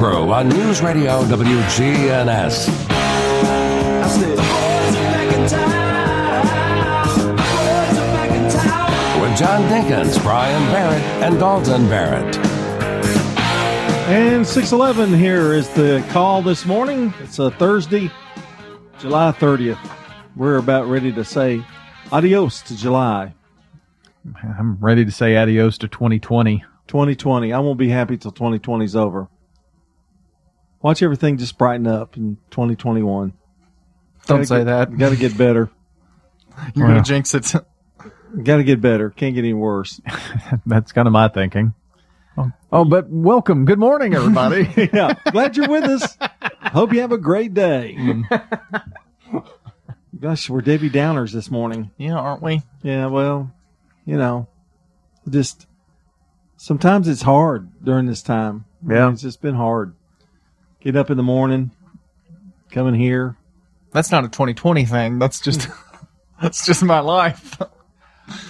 [0.00, 2.68] Crew on News Radio WGNS.
[9.20, 12.34] With John Dinkins, Brian Barrett, and Dalton Barrett.
[14.08, 17.12] And 611 here is the call this morning.
[17.20, 18.10] It's a Thursday,
[19.00, 19.78] July 30th.
[20.34, 21.62] We're about ready to say
[22.10, 23.34] adios to July
[24.42, 26.64] I'm ready to say adios to 2020.
[26.86, 27.52] 2020.
[27.52, 29.28] I won't be happy till 2020 is over.
[30.82, 33.32] Watch everything just brighten up in 2021.
[34.26, 34.96] Don't Gotta say get- that.
[34.98, 35.70] Got to get better.
[36.74, 36.94] You're Well.
[36.96, 37.52] gonna jinx it.
[38.44, 39.10] Got to get better.
[39.10, 40.00] Can't get any worse.
[40.66, 41.74] That's kind of my thinking.
[42.38, 43.64] Oh, oh, but welcome.
[43.64, 44.68] Good morning, everybody.
[44.92, 45.14] yeah.
[45.32, 46.16] Glad you're with us.
[46.72, 47.96] Hope you have a great day.
[50.18, 51.90] Gosh, we're Debbie Downers this morning.
[51.96, 52.62] yeah, aren't we?
[52.82, 53.50] Yeah, well,
[54.04, 54.48] you know,
[55.28, 55.66] just
[56.56, 58.64] sometimes it's hard during this time.
[58.82, 59.10] I mean, Yeah.
[59.10, 59.94] it's just been hard.
[60.80, 61.70] Get up in the morning,
[62.70, 63.36] coming here.
[63.92, 65.18] That's not a 2020 thing.
[65.18, 65.68] That's just
[66.42, 67.58] that's just my life.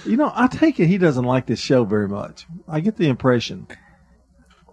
[0.05, 2.45] You know, I take it he doesn't like this show very much.
[2.67, 3.67] I get the impression.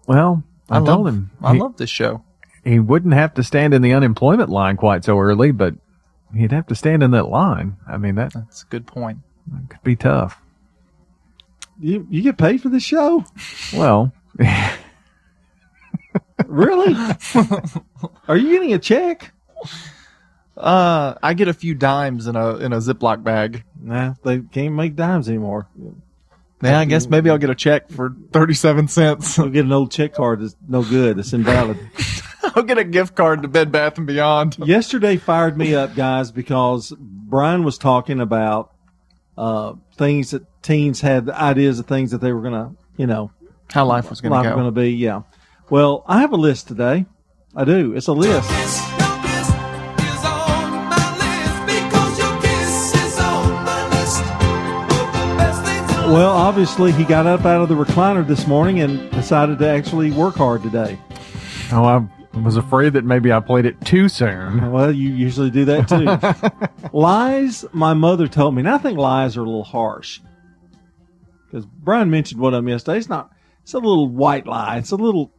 [0.06, 2.22] well, I, I told love him I he, love this show.
[2.64, 5.74] he wouldn't have to stand in the unemployment line quite so early, but
[6.36, 7.76] he'd have to stand in that line.
[7.88, 9.18] I mean, that That's a good point.
[9.64, 10.40] It could be tough.
[11.80, 13.24] You you get paid for this show?
[13.74, 14.12] Well,
[16.46, 16.94] Really?
[18.28, 19.32] Are you getting a check?
[20.56, 23.64] Uh, I get a few dimes in a in a Ziploc bag.
[23.80, 25.68] Nah, they can't make dimes anymore.
[26.62, 29.38] Yeah, I guess maybe I'll get a check for 37 cents.
[29.38, 31.18] I'll get an old check card that's no good.
[31.20, 31.78] It's invalid.
[32.56, 34.58] I'll get a gift card to Bed Bath and Beyond.
[34.58, 38.72] yesterday fired me up, guys, because Brian was talking about
[39.36, 43.30] uh, things that teens had ideas of things that they were gonna, you know,
[43.70, 44.56] How life was gonna was go.
[44.56, 44.90] gonna be.
[44.90, 45.22] Yeah.
[45.70, 47.04] Well, I have a list today.
[47.54, 47.94] I do.
[47.94, 48.48] It's a list.
[56.08, 60.10] Well, obviously, he got up out of the recliner this morning and decided to actually
[60.10, 60.98] work hard today.
[61.70, 64.72] oh, I was afraid that maybe I played it too soon.
[64.72, 65.86] Well, you usually do that
[66.80, 66.88] too.
[66.96, 70.20] lies, my mother told me, and I think lies are a little harsh.
[71.44, 72.96] Because Brian mentioned one of them yesterday.
[72.96, 73.30] It's not,
[73.62, 74.78] it's a little white lie.
[74.78, 75.30] It's a little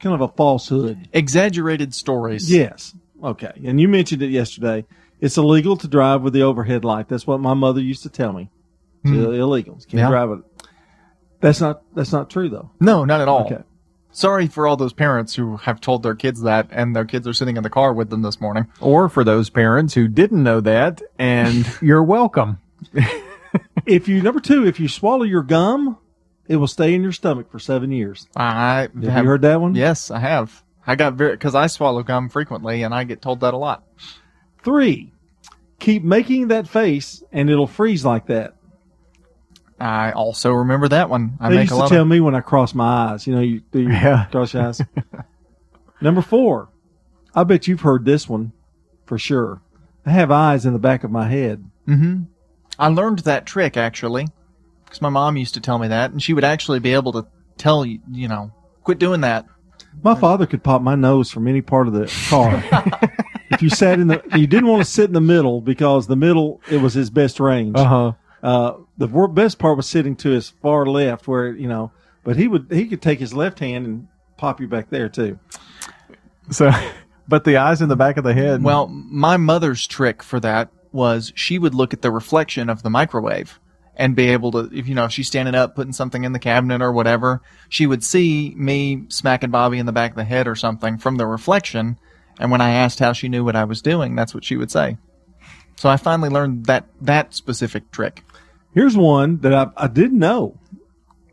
[0.00, 1.08] kind of a falsehood.
[1.12, 2.50] Exaggerated stories.
[2.50, 2.94] Yes.
[3.22, 3.52] Okay.
[3.64, 4.84] And you mentioned it yesterday.
[5.20, 7.08] It's illegal to drive with the overhead light.
[7.08, 8.50] That's what my mother used to tell me.
[9.04, 9.22] It's hmm.
[9.22, 9.74] illegal.
[9.74, 10.08] You can't Yeah.
[10.08, 10.38] drive it.
[11.40, 12.70] That's not, that's not true though.
[12.80, 13.46] No, not at all.
[13.46, 13.62] Okay.
[14.12, 17.32] Sorry for all those parents who have told their kids that and their kids are
[17.32, 18.66] sitting in the car with them this morning.
[18.80, 22.58] Or for those parents who didn't know that, and you're welcome.
[23.86, 25.96] If you, number two, if you swallow your gum,
[26.50, 28.26] it will stay in your stomach for seven years.
[28.34, 29.76] I Have you heard that one?
[29.76, 30.64] Yes, I have.
[30.84, 33.84] I got very because I swallow gum frequently, and I get told that a lot.
[34.64, 35.12] Three,
[35.78, 38.54] keep making that face and it'll freeze like that.
[39.78, 41.38] I also remember that one.
[41.40, 42.08] I they make used a to tell of.
[42.08, 43.26] me when I cross my eyes.
[43.28, 44.24] You know, you do you Yeah.
[44.32, 44.82] cross your eyes.
[46.00, 46.68] Number four,
[47.32, 48.52] I bet you've heard this one
[49.06, 49.62] for sure.
[50.04, 51.64] I have eyes in the back of my head.
[51.86, 52.24] Mm-hmm.
[52.78, 54.26] I learned that trick actually
[54.90, 57.26] because my mom used to tell me that, and she would actually be able to
[57.56, 58.52] tell you, you know,
[58.82, 59.46] quit doing that.
[60.02, 62.62] My father could pop my nose from any part of the car.
[63.50, 66.16] if you sat in the, you didn't want to sit in the middle because the
[66.16, 67.76] middle it was his best range.
[67.76, 68.12] Uh huh.
[68.42, 71.92] Uh, the best part was sitting to his far left, where you know,
[72.24, 75.38] but he would he could take his left hand and pop you back there too.
[76.50, 76.72] So,
[77.28, 78.62] but the eyes in the back of the head.
[78.62, 82.90] Well, my mother's trick for that was she would look at the reflection of the
[82.90, 83.60] microwave
[84.00, 86.38] and be able to, if you know, if she's standing up putting something in the
[86.38, 90.48] cabinet or whatever, she would see me smacking Bobby in the back of the head
[90.48, 91.98] or something from the reflection.
[92.38, 94.70] And when I asked how she knew what I was doing, that's what she would
[94.70, 94.96] say.
[95.76, 98.24] So I finally learned that that specific trick.
[98.72, 100.58] Here's one that I, I didn't know,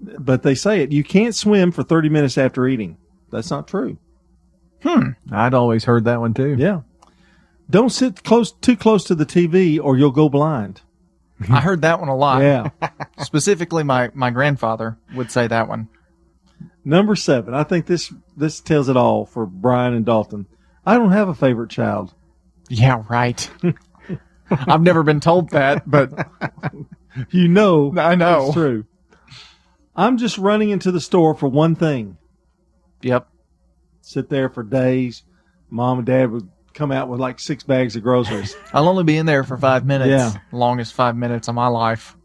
[0.01, 0.91] but they say it.
[0.91, 2.97] You can't swim for 30 minutes after eating.
[3.31, 3.97] That's not true.
[4.83, 5.11] Hmm.
[5.31, 6.57] I'd always heard that one too.
[6.59, 6.81] Yeah.
[7.69, 10.81] Don't sit close too close to the TV or you'll go blind.
[11.41, 11.53] Mm-hmm.
[11.53, 12.41] I heard that one a lot.
[12.41, 12.69] Yeah.
[13.19, 15.87] Specifically, my, my grandfather would say that one.
[16.83, 17.53] Number seven.
[17.53, 20.47] I think this this tells it all for Brian and Dalton.
[20.85, 22.13] I don't have a favorite child.
[22.69, 23.49] Yeah, right.
[24.49, 26.11] I've never been told that, but
[27.31, 28.45] You know, I know.
[28.45, 28.85] it's true.
[29.95, 32.17] I'm just running into the store for one thing.
[33.01, 33.27] Yep.
[34.01, 35.23] Sit there for days.
[35.69, 38.55] Mom and dad would come out with like six bags of groceries.
[38.73, 40.09] I'll only be in there for five minutes.
[40.09, 40.39] Yeah.
[40.51, 42.15] Longest five minutes of my life.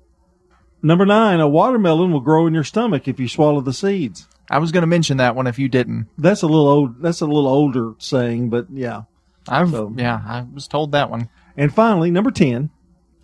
[0.82, 4.26] Number nine, a watermelon will grow in your stomach if you swallow the seeds.
[4.50, 6.08] I was going to mention that one if you didn't.
[6.18, 7.00] That's a little old.
[7.02, 9.02] That's a little older saying, but yeah.
[9.48, 11.28] I've So- yeah, I was told that one.
[11.56, 12.70] And finally, number 10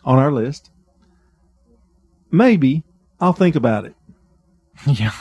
[0.04, 0.70] on our list.
[2.30, 2.84] Maybe
[3.20, 3.94] I'll think about it.
[4.86, 5.12] yeah.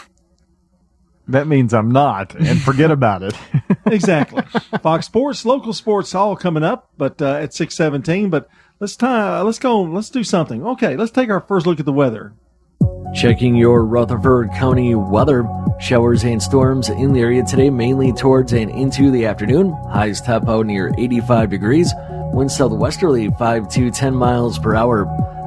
[1.28, 3.34] That means I'm not, and forget about it.
[3.90, 4.42] Exactly.
[4.82, 8.30] Fox Sports, local sports, all coming up, but uh, at 617.
[8.30, 8.50] But
[8.82, 10.66] let's tie, let's go, let's do something.
[10.66, 12.34] Okay, let's take our first look at the weather.
[13.16, 15.48] Checking your Rutherford County weather.
[15.80, 19.72] Showers and storms in the area today, mainly towards and into the afternoon.
[19.90, 21.94] Highs top out near 85 degrees.
[22.34, 25.06] Wind southwesterly 5 to 10 miles per hour.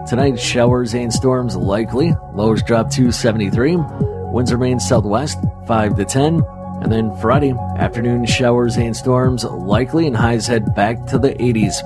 [0.08, 2.14] Tonight, showers and storms likely.
[2.32, 3.76] Lows drop to 73.
[4.30, 6.44] Winds remain southwest 5 to 10.
[6.82, 11.82] And then Friday, afternoon showers and storms likely, and highs head back to the 80s.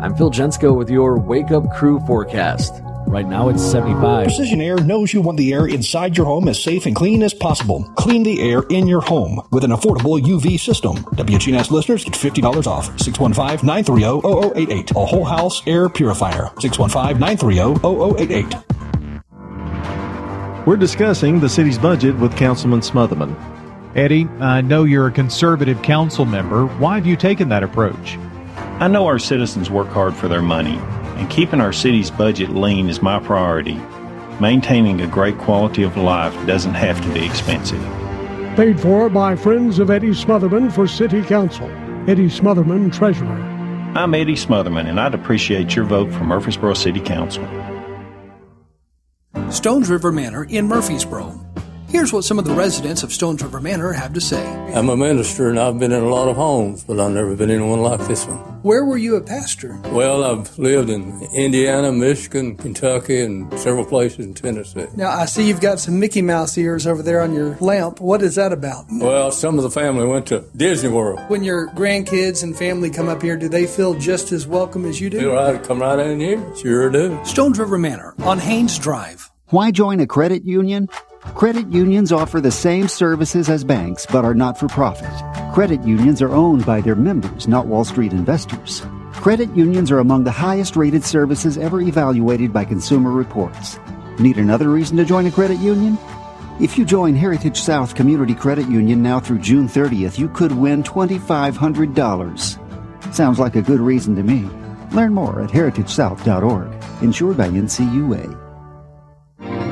[0.00, 2.82] I'm Phil Jensko with your Wake Up Crew forecast.
[3.06, 4.24] Right now it's 75.
[4.24, 7.32] Precision Air knows you want the air inside your home as safe and clean as
[7.32, 7.84] possible.
[7.96, 10.96] Clean the air in your home with an affordable UV system.
[10.96, 12.88] WGNS listeners get $50 off.
[12.96, 14.96] 615-930-0088.
[14.96, 16.46] A whole house air purifier.
[16.56, 18.73] 615-930-0088.
[20.66, 23.36] We're discussing the city's budget with Councilman Smotherman.
[23.94, 26.64] Eddie, I know you're a conservative council member.
[26.64, 28.16] Why have you taken that approach?
[28.80, 30.78] I know our citizens work hard for their money,
[31.18, 33.78] and keeping our city's budget lean is my priority.
[34.40, 37.82] Maintaining a great quality of life doesn't have to be expensive.
[38.56, 41.68] Paid for by Friends of Eddie Smotherman for City Council.
[42.08, 43.28] Eddie Smotherman, Treasurer.
[43.94, 47.44] I'm Eddie Smotherman, and I'd appreciate your vote for Murfreesboro City Council.
[49.54, 51.40] Stones River Manor in Murfreesboro.
[51.88, 54.44] Here's what some of the residents of Stones River Manor have to say.
[54.74, 57.50] I'm a minister and I've been in a lot of homes, but I've never been
[57.50, 58.38] in one like this one.
[58.62, 59.80] Where were you a pastor?
[59.92, 64.86] Well, I've lived in Indiana, Michigan, Kentucky, and several places in Tennessee.
[64.96, 68.00] Now, I see you've got some Mickey Mouse ears over there on your lamp.
[68.00, 68.86] What is that about?
[68.90, 71.20] Well, some of the family went to Disney World.
[71.28, 75.00] When your grandkids and family come up here, do they feel just as welcome as
[75.00, 75.20] you do?
[75.20, 76.56] Feel right, come right in here.
[76.56, 77.24] Sure do.
[77.24, 79.30] Stones River Manor on Haynes Drive.
[79.48, 80.88] Why join a credit union?
[81.34, 85.12] Credit unions offer the same services as banks but are not for profit.
[85.52, 88.82] Credit unions are owned by their members, not Wall Street investors.
[89.12, 93.78] Credit unions are among the highest rated services ever evaluated by Consumer Reports.
[94.18, 95.98] Need another reason to join a credit union?
[96.58, 100.82] If you join Heritage South Community Credit Union now through June 30th, you could win
[100.82, 103.14] $2,500.
[103.14, 104.48] Sounds like a good reason to me.
[104.92, 107.02] Learn more at heritagesouth.org.
[107.02, 108.43] Insured by NCUA.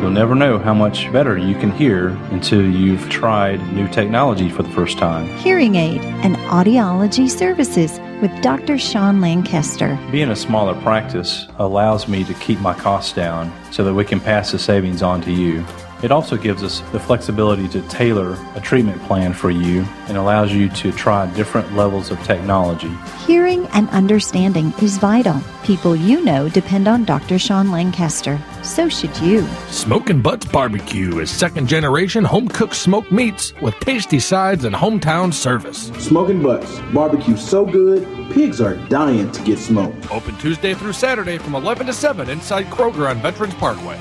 [0.02, 4.64] You'll never know how much better you can hear until you've tried new technology for
[4.64, 5.28] the first time.
[5.38, 8.78] Hearing Aid and Audiology Services with Dr.
[8.78, 9.96] Sean Lancaster.
[10.10, 14.18] Being a smaller practice allows me to keep my costs down so that we can
[14.18, 15.64] pass the savings on to you.
[16.02, 20.52] It also gives us the flexibility to tailor a treatment plan for you and allows
[20.52, 22.90] you to try different levels of technology.
[23.24, 25.40] Hearing and understanding is vital.
[25.62, 27.38] People you know depend on Dr.
[27.38, 28.40] Sean Lancaster.
[28.64, 29.46] So should you.
[29.68, 35.32] Smokin' Butts Barbecue is second generation home cooked smoked meats with tasty sides and hometown
[35.32, 35.92] service.
[35.98, 36.80] Smoking Butts.
[36.92, 40.10] Barbecue so good, pigs are dying to get smoked.
[40.10, 44.00] Open Tuesday through Saturday from 11 to 7 inside Kroger on Veterans Parkway.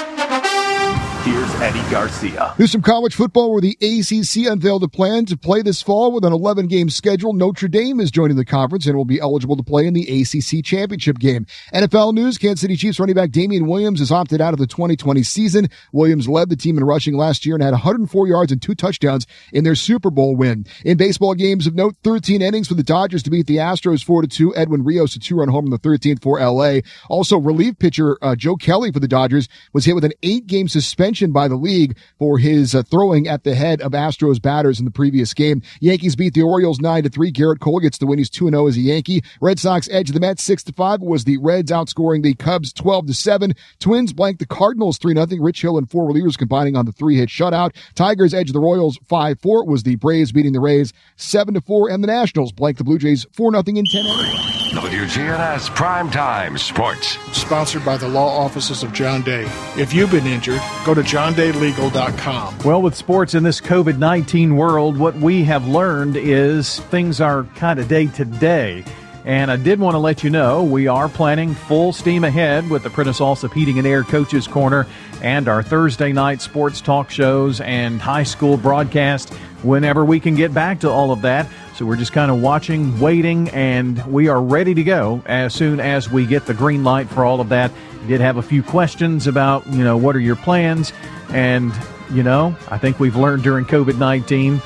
[1.23, 2.53] here's Eddie Garcia.
[2.57, 6.25] Here's some college football where the ACC unveiled a plan to play this fall with
[6.25, 7.33] an 11 game schedule.
[7.33, 10.63] Notre Dame is joining the conference and will be eligible to play in the ACC
[10.63, 11.45] championship game.
[11.73, 15.21] NFL news, Kansas City Chiefs running back Damien Williams has opted out of the 2020
[15.21, 15.69] season.
[15.91, 19.27] Williams led the team in rushing last year and had 104 yards and two touchdowns
[19.53, 20.65] in their Super Bowl win.
[20.83, 24.23] In baseball games of note, 13 innings for the Dodgers to beat the Astros 4
[24.23, 24.55] to 2.
[24.55, 26.79] Edwin Rios a two run home in the 13th for LA.
[27.09, 30.67] Also, relief pitcher uh, Joe Kelly for the Dodgers was hit with an eight game
[30.67, 34.85] suspension by the league for his uh, throwing at the head of Astros batters in
[34.85, 35.61] the previous game.
[35.81, 37.31] Yankees beat the Orioles 9 to 3.
[37.33, 38.17] Gerrit Cole gets the win.
[38.17, 39.23] He's 2 0 as a Yankee.
[39.41, 43.07] Red Sox edge the Mets 6 to 5 was the Reds outscoring the Cubs 12
[43.07, 43.53] to 7.
[43.79, 45.27] Twins blank the Cardinals 3 0.
[45.41, 47.75] Rich Hill and four relievers combining on the three hit shutout.
[47.95, 51.89] Tigers edge the Royals 5 4 was the Braves beating the Rays 7 to 4.
[51.89, 54.51] And the Nationals blank the Blue Jays 4 0 in 10 innings.
[54.71, 57.17] WGNS Primetime Sports.
[57.37, 59.43] Sponsored by the law offices of John Day.
[59.75, 62.59] If you've been injured, go to johndaylegal.com.
[62.59, 67.43] Well, with sports in this COVID 19 world, what we have learned is things are
[67.55, 68.83] kind of day to day.
[69.23, 72.81] And I did want to let you know we are planning full steam ahead with
[72.81, 74.87] the Prentice Allsup Heating and Air Coaches Corner
[75.21, 80.53] and our Thursday night sports talk shows and high school broadcast whenever we can get
[80.53, 81.47] back to all of that.
[81.75, 85.79] So we're just kind of watching, waiting, and we are ready to go as soon
[85.79, 87.71] as we get the green light for all of that.
[88.07, 90.91] Did have a few questions about, you know, what are your plans?
[91.29, 91.71] And,
[92.11, 94.61] you know, I think we've learned during COVID 19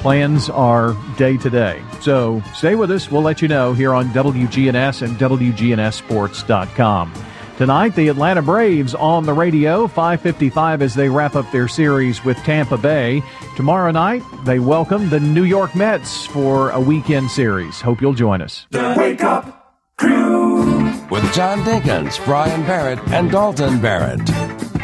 [0.00, 1.82] plans are day to day.
[2.00, 3.10] So stay with us.
[3.10, 7.12] We'll let you know here on WGNS and WGNSSports.com.
[7.58, 12.38] Tonight, the Atlanta Braves on the radio, 555 as they wrap up their series with
[12.38, 13.22] Tampa Bay.
[13.54, 17.78] Tomorrow night, they welcome the New York Mets for a weekend series.
[17.82, 18.66] Hope you'll join us.
[18.70, 24.22] The Wake Up Crew with John Dinkins, Brian Barrett, and Dalton Barrett.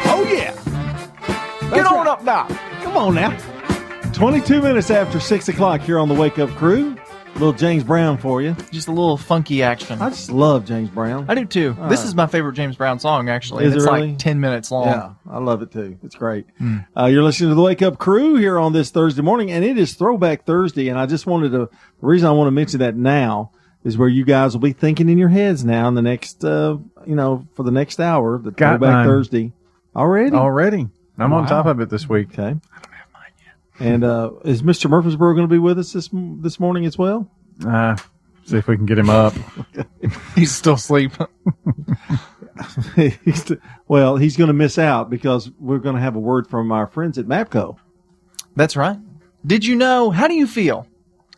[0.05, 0.53] Oh, yeah.
[1.73, 2.45] Get on up now.
[2.83, 3.35] Come on now.
[4.13, 6.95] 22 minutes after 6 o'clock here on the Wake Up Crew.
[7.33, 8.55] Little James Brown for you.
[8.71, 10.01] Just a little funky action.
[10.01, 11.25] I just love James Brown.
[11.29, 11.77] I do too.
[11.79, 13.65] Uh, this is my favorite James Brown song, actually.
[13.65, 14.09] Is it it's really?
[14.09, 14.87] like 10 minutes long.
[14.87, 15.99] Yeah, I love it too.
[16.03, 16.47] It's great.
[16.57, 16.77] Hmm.
[16.97, 19.77] Uh, you're listening to the Wake Up Crew here on this Thursday morning, and it
[19.77, 20.87] is Throwback Thursday.
[20.87, 21.69] And I just wanted to, the
[22.01, 23.51] reason I want to mention that now
[23.83, 26.77] is where you guys will be thinking in your heads now in the next, uh,
[27.05, 29.07] you know, for the next hour, the Got Throwback mine.
[29.07, 29.53] Already?
[29.95, 30.35] Already?
[30.35, 30.87] Already.
[31.19, 32.37] I'm on top of it this week.
[32.37, 32.59] Okay.
[33.79, 34.89] And uh, is Mr.
[34.89, 37.29] Murfreesboro going to be with us this this morning as well?
[37.65, 37.95] Uh,
[38.45, 39.33] see if we can get him up.
[40.35, 41.11] He's still asleep.
[42.95, 43.57] He's t-
[43.87, 46.87] well, he's going to miss out because we're going to have a word from our
[46.87, 47.77] friends at Mapco.
[48.55, 48.97] That's right.
[49.45, 50.09] Did you know?
[50.09, 50.87] How do you feel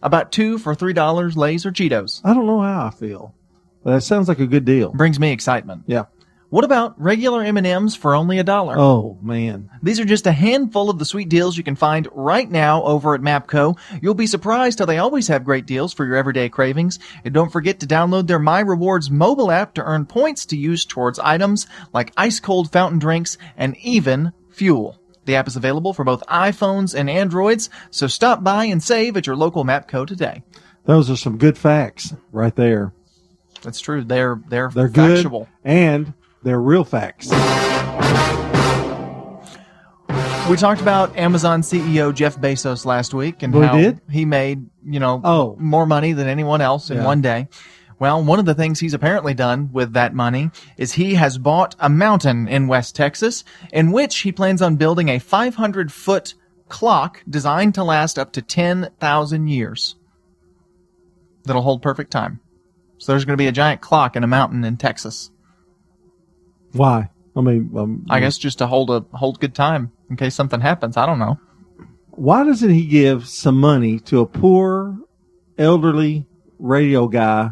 [0.01, 2.21] about two for three dollars Lay's or Cheetos?
[2.23, 3.35] I don't know how I feel,
[3.83, 4.93] but that sounds like a good deal.
[4.93, 5.83] Brings me excitement.
[5.87, 6.05] Yeah.
[6.49, 8.75] What about regular M and M's for only a dollar?
[8.75, 12.49] Oh man, These are just a handful of the sweet deals you can find right
[12.49, 13.77] now over at Mapco.
[14.01, 16.97] You'll be surprised how they always have great deals for your everyday cravings.
[17.23, 20.85] And don't forget to download their My Rewards mobile app to earn points to use
[20.85, 24.99] towards items like ice cold fountain drinks and even fuel.
[25.25, 29.27] The app is available for both iPhones and Androids, so stop by and save at
[29.27, 30.41] your local Mapco today.
[30.85, 32.91] those are some good facts right there.
[33.61, 34.03] That's true.
[34.03, 35.27] They're they're, They're good
[35.63, 37.29] and they're real facts.
[40.49, 44.01] We talked about Amazon CEO Jeff Bezos last week and We how did?
[44.09, 45.55] he made, you know, Oh.
[45.59, 47.05] more money than anyone else in Yeah.
[47.05, 47.47] one day.
[47.99, 51.75] Well, one of the things he's apparently done with that money is he has bought
[51.79, 56.33] a mountain in West Texas in which he plans on building a 500 foot
[56.67, 59.95] clock designed to last up to 10,000 years.
[61.45, 62.39] That'll hold perfect time.
[62.97, 65.29] So there's going to be a giant clock in a mountain in Texas.
[66.73, 67.09] Why?
[67.35, 70.59] I mean, um, I guess just to hold a hold good time in case something
[70.61, 70.97] happens.
[70.97, 71.39] I don't know.
[72.11, 74.97] why doesn't he give some money to a poor,
[75.57, 76.25] elderly
[76.57, 77.51] radio guy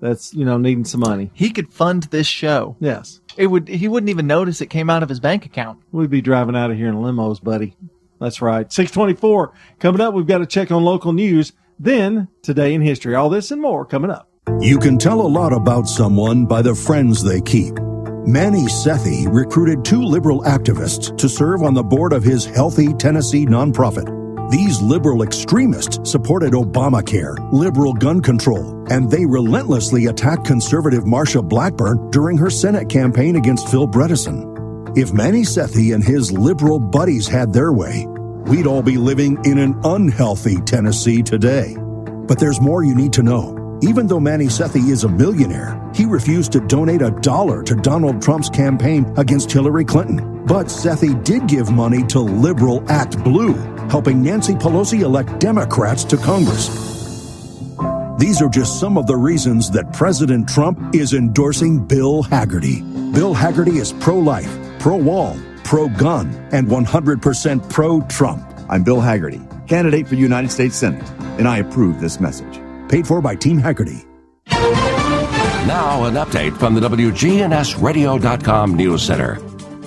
[0.00, 1.30] that's you know needing some money?
[1.34, 2.76] He could fund this show.
[2.80, 5.78] Yes, It would he wouldn't even notice it came out of his bank account.
[5.92, 7.76] we'd be driving out of here in limos, buddy.
[8.20, 8.70] That's right.
[8.72, 10.12] Six twenty-four coming up.
[10.14, 11.52] We've got to check on local news.
[11.78, 14.28] Then today in history, all this and more coming up.
[14.60, 17.78] You can tell a lot about someone by the friends they keep.
[18.26, 23.46] Manny Sethi recruited two liberal activists to serve on the board of his Healthy Tennessee
[23.46, 24.50] nonprofit.
[24.50, 32.10] These liberal extremists supported Obamacare, liberal gun control, and they relentlessly attacked conservative Marsha Blackburn
[32.10, 34.98] during her Senate campaign against Phil Bredesen.
[34.98, 38.04] If Manny Sethi and his liberal buddies had their way,
[38.46, 41.74] we'd all be living in an unhealthy Tennessee today.
[42.26, 43.59] But there's more you need to know.
[43.82, 48.20] Even though Manny Sethi is a millionaire, he refused to donate a dollar to Donald
[48.20, 50.44] Trump's campaign against Hillary Clinton.
[50.44, 53.54] But Sethi did give money to Liberal Act Blue,
[53.88, 56.68] helping Nancy Pelosi elect Democrats to Congress.
[58.18, 62.82] These are just some of the reasons that President Trump is endorsing Bill Hagerty.
[63.14, 68.44] Bill Hagerty is pro life, pro wall, pro gun, and 100% pro Trump.
[68.68, 71.08] I'm Bill Hagerty, candidate for United States Senate,
[71.38, 72.60] and I approve this message.
[72.90, 74.04] Paid for by Team Hagerty.
[74.48, 79.38] Now, an update from the WGNSradio.com News Center.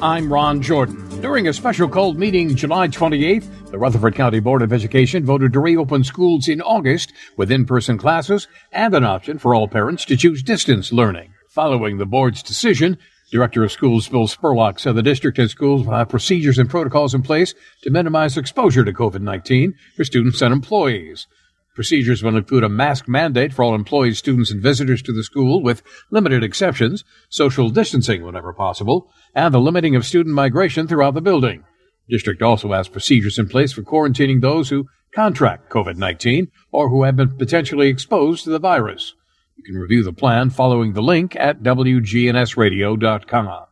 [0.01, 1.09] I'm Ron Jordan.
[1.19, 5.59] During a special called meeting July 28th, the Rutherford County Board of Education voted to
[5.59, 10.15] reopen schools in August with in person classes and an option for all parents to
[10.15, 11.33] choose distance learning.
[11.49, 12.97] Following the board's decision,
[13.33, 17.13] Director of Schools Bill Spurlock said the district and schools will have procedures and protocols
[17.13, 21.27] in place to minimize exposure to COVID 19 for students and employees.
[21.75, 25.63] Procedures will include a mask mandate for all employees, students, and visitors to the school,
[25.63, 31.21] with limited exceptions, social distancing whenever possible, and the limiting of student migration throughout the
[31.21, 31.63] building.
[32.07, 37.03] District also has procedures in place for quarantining those who contract COVID 19 or who
[37.03, 39.15] have been potentially exposed to the virus.
[39.55, 43.65] You can review the plan following the link at WGNSradio.com.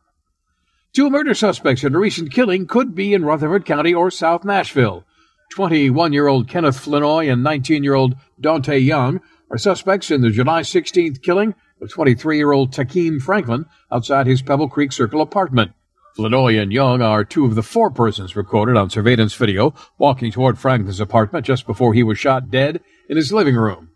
[0.94, 5.06] Two murder suspects in a recent killing could be in Rutherford County or South Nashville.
[5.52, 10.30] 21 year old Kenneth Flinoy and 19 year old Dante Young are suspects in the
[10.30, 15.74] July 16th killing of 23 year old Takeem Franklin outside his Pebble Creek Circle apartment.
[16.18, 20.58] Flanoy and Young are two of the four persons recorded on surveillance video walking toward
[20.58, 22.80] Franklin's apartment just before he was shot dead
[23.10, 23.90] in his living room.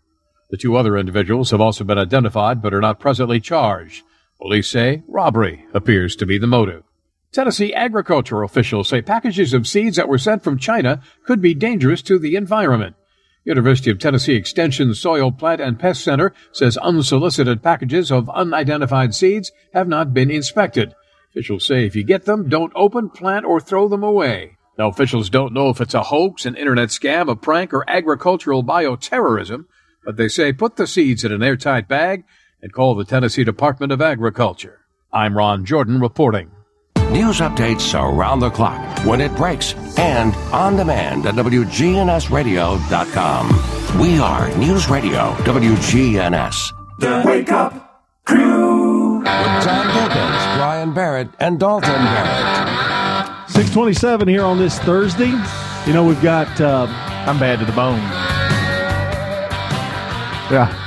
[0.50, 4.02] The two other individuals have also been identified but are not presently charged.
[4.38, 6.82] Police say robbery appears to be the motive.
[7.32, 12.02] Tennessee agricultural officials say packages of seeds that were sent from China could be dangerous
[12.02, 12.96] to the environment.
[13.44, 19.52] University of Tennessee Extension Soil Plant and Pest Center says unsolicited packages of unidentified seeds
[19.72, 20.94] have not been inspected.
[21.30, 24.56] Officials say if you get them, don't open, plant, or throw them away.
[24.78, 28.64] Now, officials don't know if it's a hoax, an internet scam, a prank, or agricultural
[28.64, 29.66] bioterrorism,
[30.04, 32.24] but they say put the seeds in an airtight bag
[32.60, 34.80] and call the Tennessee Department of Agriculture.
[35.12, 36.50] I'm Ron Jordan reporting.
[37.10, 44.00] News updates around the clock, when it breaks, and on demand at WGNSradio.com.
[44.00, 46.72] We are News Radio WGNS.
[46.98, 49.18] The Wake Up Crew.
[49.18, 53.50] With John Dinkins, Brian Barrett, and Dalton Barrett.
[53.50, 55.30] 627 here on this Thursday.
[55.86, 56.60] You know, we've got.
[56.60, 56.88] Uh,
[57.26, 58.00] I'm bad to the bone.
[60.50, 60.82] Yeah.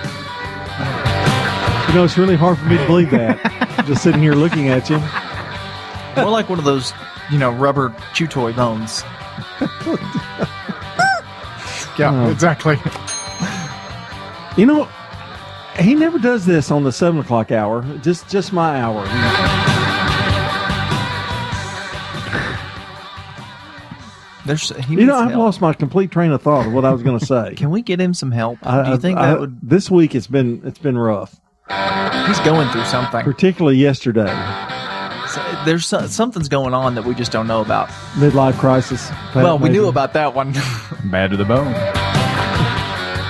[1.87, 3.39] You know, it's really hard for me to believe that.
[3.87, 5.01] Just sitting here looking at you.
[6.21, 6.93] More like one of those,
[7.31, 9.03] you know, rubber chew toy bones.
[11.97, 12.29] Yeah, Oh.
[12.31, 12.77] exactly.
[14.57, 14.87] You know,
[15.79, 17.83] he never does this on the seven o'clock hour.
[18.01, 19.05] Just, just my hour.
[24.45, 25.39] There's, he You know, I've help.
[25.43, 27.53] lost my complete train of thought of what I was going to say.
[27.57, 28.57] Can we get him some help?
[28.63, 29.59] I, Do you think I- that would?
[29.61, 31.39] This week it's been it's been rough,
[32.27, 33.21] He's going through something.
[33.23, 34.33] particularly yesterday.
[35.59, 37.89] So, There's so, something's going on that we just don't know about.
[38.15, 39.11] Midlife crisis.
[39.35, 39.73] well, we maybe.
[39.73, 40.53] knew about that one.
[41.05, 41.73] Bad to the bone.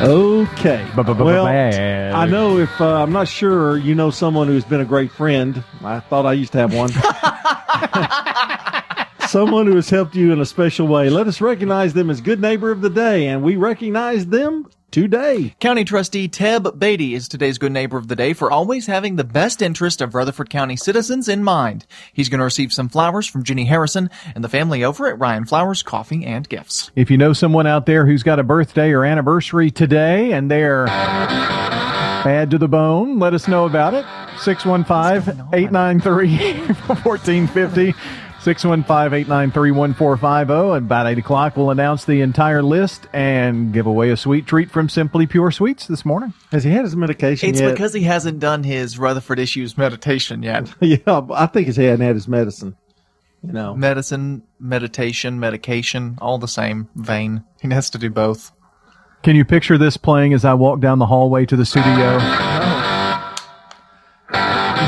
[0.01, 0.87] Okay.
[0.95, 2.13] Well, bad.
[2.13, 5.61] I know if uh, I'm not sure you know someone who's been a great friend.
[5.83, 6.89] I thought I used to have one.
[9.27, 11.09] someone who has helped you in a special way.
[11.09, 15.55] Let us recognize them as good neighbor of the day, and we recognize them today.
[15.59, 19.23] County Trustee Teb Batey is today's good neighbor of the day for always having the
[19.23, 21.85] best interest of Rutherford County citizens in mind.
[22.13, 25.45] He's going to receive some flowers from Ginny Harrison and the family over at Rion
[25.45, 26.91] Flowers Coffee and Gifts.
[26.95, 30.85] If you know someone out there who's got a birthday or anniversary today and they're
[30.85, 34.05] bad to the bone, let us know about it.
[34.39, 37.93] 615 893 1450.
[38.39, 40.75] 615-893-1450.
[40.75, 44.71] At about 8 o'clock, we'll announce the entire list and give away a sweet treat
[44.71, 46.33] from Simply Pure Sweets this morning.
[46.51, 47.71] Has he had his medication It's yet?
[47.71, 50.73] because he hasn't done his Rutherford Issues meditation yet.
[50.79, 52.75] yeah, I think he hadn't had his medicine.
[53.43, 57.43] You know, Medicine, meditation, medication, all the same vein.
[57.61, 58.51] He has to do both.
[59.23, 62.17] Can you picture this playing as I walk down the hallway to the studio?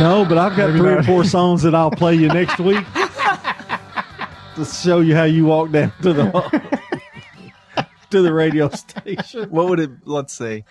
[0.02, 2.84] No, but I've got Maybe three or four songs that I'll play you next week
[4.56, 6.72] to show you how you walk down to the
[8.10, 9.50] to the radio station.
[9.50, 9.92] What would it?
[10.06, 10.64] Let's see.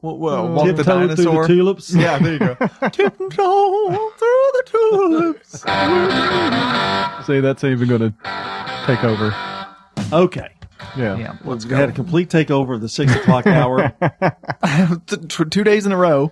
[0.00, 1.46] What, what, walk the Tiptoe through the dinosaur.
[1.48, 1.94] tulips.
[1.94, 2.54] Yeah, there you go.
[2.90, 5.60] Tiptoe through the tulips.
[7.26, 8.14] See, that's even going to
[8.86, 9.34] take over.
[10.12, 10.50] Okay.
[10.96, 11.16] Yeah.
[11.16, 13.92] Yeah, Let's let's we had a complete takeover of the six o'clock hour.
[15.50, 16.30] Two days in a row.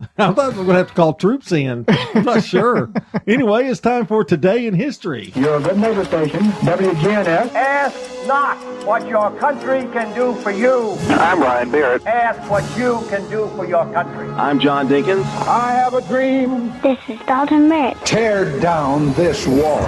[0.18, 1.84] I thought we we're going to have to call troops in.
[1.88, 2.90] I'm not sure.
[3.26, 5.32] Anyway, it's time for Today in History.
[5.34, 7.52] Your good neighbor station, WGNS.
[7.54, 10.96] Ask not what your country can do for you.
[11.08, 12.06] I'm Ryan Barrett.
[12.06, 14.28] Ask what you can do for your country.
[14.30, 15.24] I'm John Dinkins.
[15.46, 16.72] I have a dream.
[16.82, 17.98] This is Dalton Merritt.
[18.04, 19.84] Tear down this wall.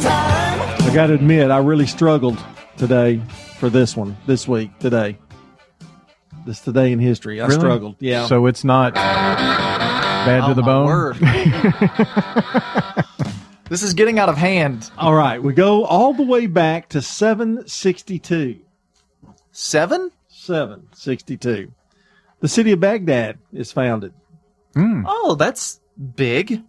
[0.00, 2.38] I got to admit, I really struggled
[2.76, 3.20] today
[3.58, 5.18] for this one, this week, today.
[6.48, 7.42] This Today in History.
[7.42, 7.60] I Really?
[7.60, 7.96] struggled.
[8.00, 8.24] Yeah.
[8.26, 11.14] So it's not bad to Oh, the bone?
[13.68, 14.90] This is getting out of hand.
[14.96, 18.60] All right, we go all the way back to 762.
[19.52, 20.10] Seven?
[20.28, 21.70] 762.
[22.40, 24.14] The city of Baghdad is founded.
[24.74, 25.80] Oh, that's
[26.16, 26.62] big.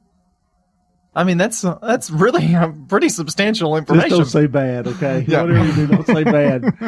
[1.16, 4.18] I mean, that's that's really uh, pretty substantial Just information.
[4.18, 5.22] don't say bad, okay?
[5.24, 6.64] Whatever you do, don't say bad.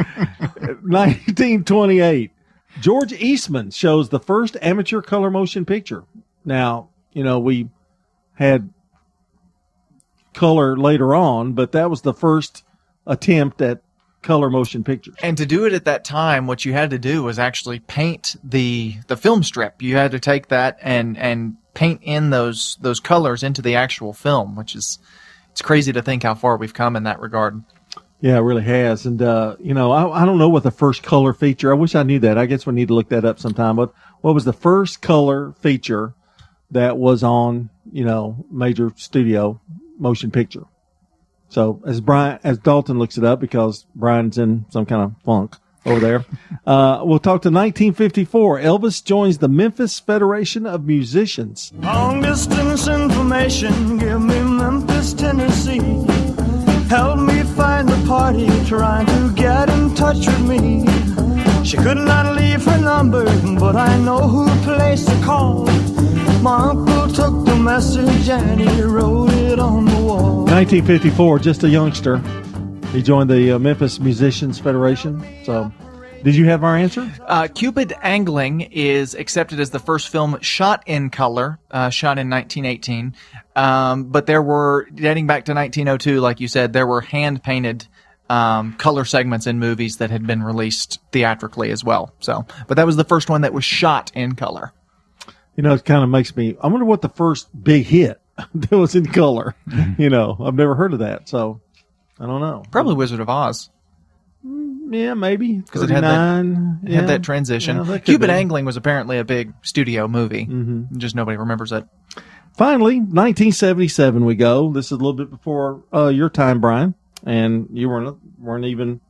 [0.83, 2.31] 1928.
[2.81, 6.03] George Eastman shows the first amateur color motion picture.
[6.43, 7.69] Now, you know, we
[8.33, 8.73] had
[10.33, 12.63] color later on, but that was the first
[13.05, 13.81] attempt at
[14.23, 15.15] color motion pictures.
[15.21, 18.35] And to do it at that time, what you had to do was actually paint
[18.43, 19.81] the the film strip.
[19.81, 24.13] You had to take that and and paint in those those colors into the actual
[24.13, 24.99] film, which is
[25.51, 27.63] it's crazy to think how far we've come in that regard.
[28.21, 29.07] Yeah, it really has.
[29.07, 31.95] And, uh, you know, I, I don't know what the first color feature, I wish
[31.95, 32.37] I knew that.
[32.37, 33.75] I guess we need to look that up sometime.
[33.75, 36.13] But what was the first color feature
[36.69, 39.59] that was on, you know, major studio
[39.97, 40.65] motion picture?
[41.49, 45.55] So as Brian, as Dalton looks it up because Brian's in some kind of funk
[45.85, 46.25] over there,
[46.67, 48.59] uh, we'll talk to 1954.
[48.59, 51.73] Elvis joins the Memphis Federation of Musicians.
[51.79, 56.05] Long distance information, give me Memphis, Tennessee.
[56.87, 57.40] Help me find the
[58.11, 60.85] party trying to get in touch with me.
[61.63, 63.23] She could not leave her number,
[63.57, 65.63] but I know who placed the call.
[66.41, 70.43] My uncle took the message and he wrote it on the wall.
[70.43, 72.17] 1954, just a youngster.
[72.91, 75.25] He joined the uh, Memphis Musicians Federation.
[75.45, 75.71] So,
[76.21, 77.09] did you have our answer?
[77.21, 82.29] Uh, Cupid Angling is accepted as the first film shot in color, uh, shot in
[82.29, 83.15] 1918.
[83.55, 87.87] Um, but there were, dating back to 1902, like you said, there were hand painted
[88.31, 92.13] um, color segments in movies that had been released theatrically as well.
[92.19, 94.73] So, but that was the first one that was shot in color.
[95.55, 96.55] You know, it kind of makes me.
[96.61, 98.21] I wonder what the first big hit
[98.55, 99.55] that was in color.
[99.97, 101.59] you know, I've never heard of that, so
[102.19, 102.63] I don't know.
[102.71, 103.69] Probably Wizard of Oz.
[104.43, 107.77] Yeah, maybe because it had that, 39, it had that transition.
[107.77, 108.29] Yeah, that Cupid.
[108.29, 110.45] Angling was apparently a big studio movie.
[110.47, 110.97] Mhm.
[110.97, 111.85] Just nobody remembers it.
[112.57, 114.71] Finally, 1977, we go.
[114.71, 119.01] This is a little bit before uh, your time, Brian, and you weren't weren't even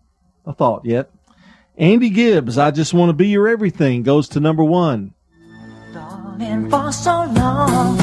[0.46, 1.10] a thought yet.
[1.78, 5.14] Andy Gibb's, I just want to be your everything, goes to number one.
[6.40, 7.98] And for so long,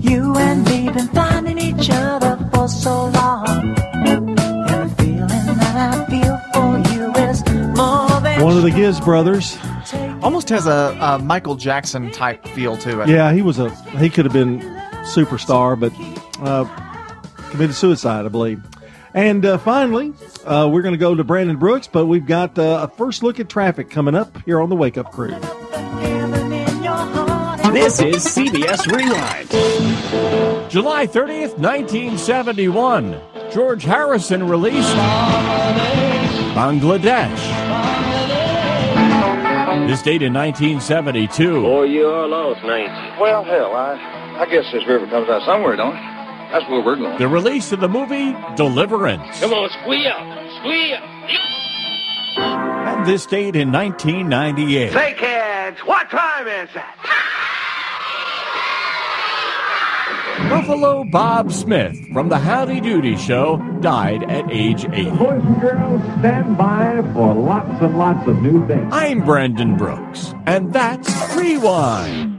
[0.00, 3.46] you and me been finding each other for so long.
[4.06, 7.44] And the feeling that I feel for you is
[7.76, 9.58] more than One of the Gibbs brothers.
[10.22, 13.08] Almost has a, a Michael Jackson type feel to it.
[13.08, 13.68] Yeah, he was a
[13.98, 14.60] he could have been
[15.04, 15.92] superstar, but
[16.40, 16.64] uh,
[17.54, 18.64] committed suicide, I believe.
[19.14, 20.12] And uh, finally,
[20.44, 23.38] uh, we're going to go to Brandon Brooks, but we've got uh, a first look
[23.38, 25.30] at traffic coming up here on the Wake Up Crew.
[27.70, 29.48] This is CBS Rewind.
[30.68, 33.20] July 30th, 1971.
[33.52, 34.96] George Harrison released
[36.56, 37.38] Bangladesh.
[39.86, 41.62] This date in 1972.
[41.62, 43.20] Boy, you are lost, ain't?
[43.20, 46.13] Well, hell, I, I guess this river comes out somewhere, don't it?
[46.54, 47.18] That's where we're going.
[47.18, 49.40] The release of the movie Deliverance.
[49.40, 50.96] Come on, squeal squeal.
[52.36, 54.92] And this date in 1998.
[54.92, 56.82] Say, kids, what time is it?
[60.48, 64.92] Buffalo Bob Smith from the Howdy Doody Show died at age 8.
[65.18, 68.88] Boys and girls, stand by for lots and lots of new things.
[68.92, 72.33] I'm Brandon Brooks, and that's Rewind.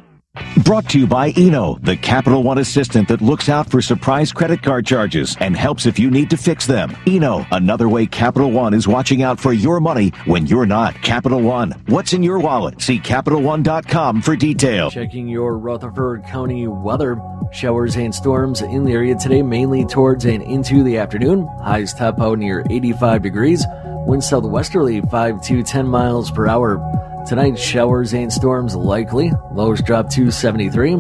[0.63, 4.63] Brought to you by Eno, the Capital One assistant that looks out for surprise credit
[4.63, 6.95] card charges and helps if you need to fix them.
[7.05, 10.95] Eno, another way Capital One is watching out for your money when you're not.
[11.01, 12.81] Capital One, what's in your wallet?
[12.81, 14.93] See CapitalOne.com for details.
[14.93, 17.21] Checking your Rutherford County weather.
[17.51, 21.47] Showers and storms in the area today, mainly towards and into the afternoon.
[21.63, 23.65] Highs top out near 85 degrees.
[24.07, 26.77] Wind southwesterly 5 to 10 miles per hour.
[27.25, 29.31] Tonight, showers and storms likely.
[29.51, 30.95] Lows drop to 73.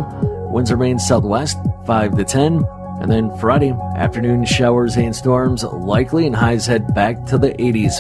[0.49, 2.65] Winds remain southwest 5 to 10.
[2.99, 7.93] And then Friday, afternoon showers and storms likely, and highs head back to the 80s.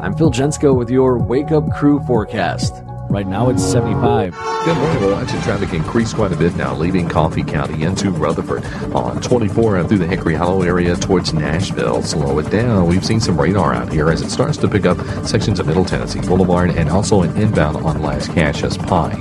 [0.00, 2.82] I'm Phil Jensko with your Wake Up Crew forecast.
[3.10, 4.36] Right now it's 75.
[4.64, 5.02] Good morning.
[5.02, 9.78] We're watching traffic increase quite a bit now, leaving Coffee County into Rutherford on 24
[9.78, 12.04] and through the Hickory Hollow area towards Nashville.
[12.04, 12.86] Slow it down.
[12.86, 15.84] We've seen some radar out here as it starts to pick up sections of Middle
[15.84, 19.18] Tennessee Boulevard and also an inbound on Lascassas Pike.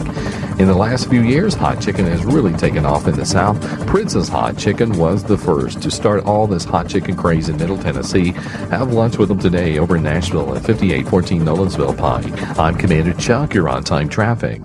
[0.60, 3.58] In the last few years, hot chicken has really taken off in the South.
[3.88, 7.78] Prince's Hot Chicken was the first to start all this hot chicken craze in Middle
[7.78, 8.32] Tennessee.
[8.69, 12.60] Have lunch with them today over in Nashville at 5814 Nolensville Pike.
[12.60, 13.54] I'm Commander Chuck.
[13.54, 14.61] You're on time traffic.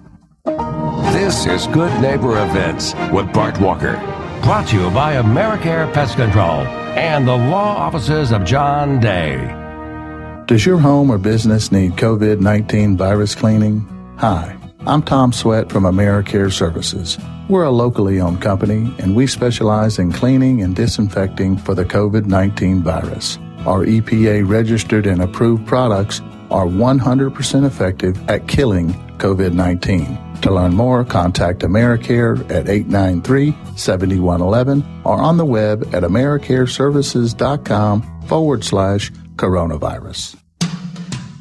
[1.12, 3.94] This is Good Neighbor Events with Bart Walker.
[4.42, 9.36] Brought to you by Americare Pest Control and the law offices of John Day.
[10.46, 13.80] Does your home or business need COVID 19 virus cleaning?
[14.18, 17.18] Hi, I'm Tom Sweat from AmeriCare Services.
[17.48, 22.26] We're a locally owned company and we specialize in cleaning and disinfecting for the COVID
[22.26, 23.38] 19 virus.
[23.66, 26.20] Our EPA registered and approved products
[26.54, 30.16] are 100% effective at killing COVID 19.
[30.42, 38.62] To learn more, contact AmeriCare at 893 7111 or on the web at AmeriCareServices.com forward
[38.62, 40.36] slash coronavirus.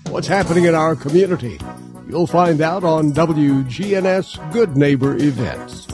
[0.10, 1.60] What's happening in our community?
[2.10, 5.86] You'll find out on WGNS Good Neighbor Events.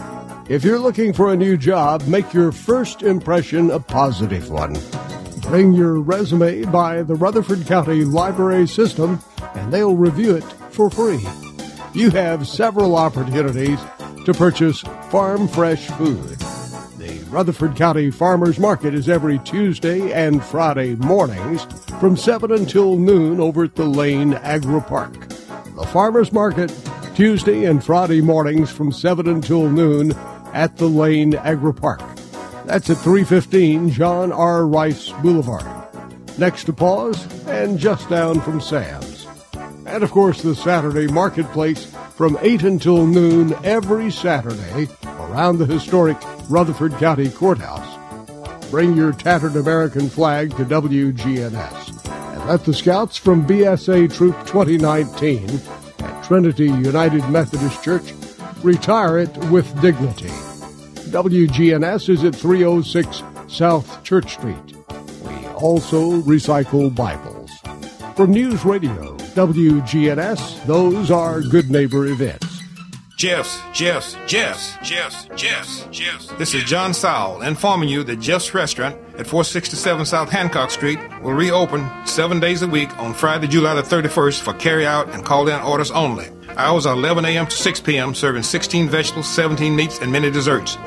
[0.48, 4.78] If you're looking for a new job, make your first impression a positive one.
[5.50, 9.20] Bring your resume by the Rutherford County Library System
[9.56, 11.26] and they'll review it for free.
[11.96, 13.80] You have several opportunities
[14.26, 16.38] to purchase farm fresh food.
[17.00, 21.64] The Rutherford County Farmers Market is every Tuesday and Friday mornings
[22.00, 25.30] from 7 until noon over at the Lane Agri Park.
[25.30, 26.72] The Farmers Market,
[27.16, 30.12] Tuesday and Friday mornings from 7 until noon
[30.54, 32.04] at the Lane Agri Park.
[32.70, 34.68] That's at 315 John R.
[34.68, 35.66] Rice Boulevard.
[36.38, 39.26] Next to Paws and just down from Sam's.
[39.88, 46.18] And of course, the Saturday Marketplace from 8 until noon every Saturday around the historic
[46.48, 48.70] Rutherford County Courthouse.
[48.70, 55.60] Bring your tattered American flag to WGNS and let the scouts from BSA Troop 2019
[56.02, 58.14] at Trinity United Methodist Church
[58.62, 60.30] retire it with dignity.
[61.10, 64.56] WGNS is at 306 South Church Street.
[65.24, 67.50] We also recycle Bibles.
[68.16, 72.62] From News Radio, WGNS, those are Good Neighbor events.
[73.18, 76.28] Jeff's, Jeff's, Jeff's, Jeff's, Jeff's, Jeff's.
[76.38, 81.34] This is John Sowell informing you that Jeff's Restaurant at 467 South Hancock Street will
[81.34, 85.48] reopen seven days a week on Friday, July the 31st for carry out and call
[85.48, 86.28] in orders only.
[86.60, 87.48] Hours are 11 a.m.
[87.48, 90.78] to 6 p.m., serving 16 vegetables, 17 meats, and many desserts.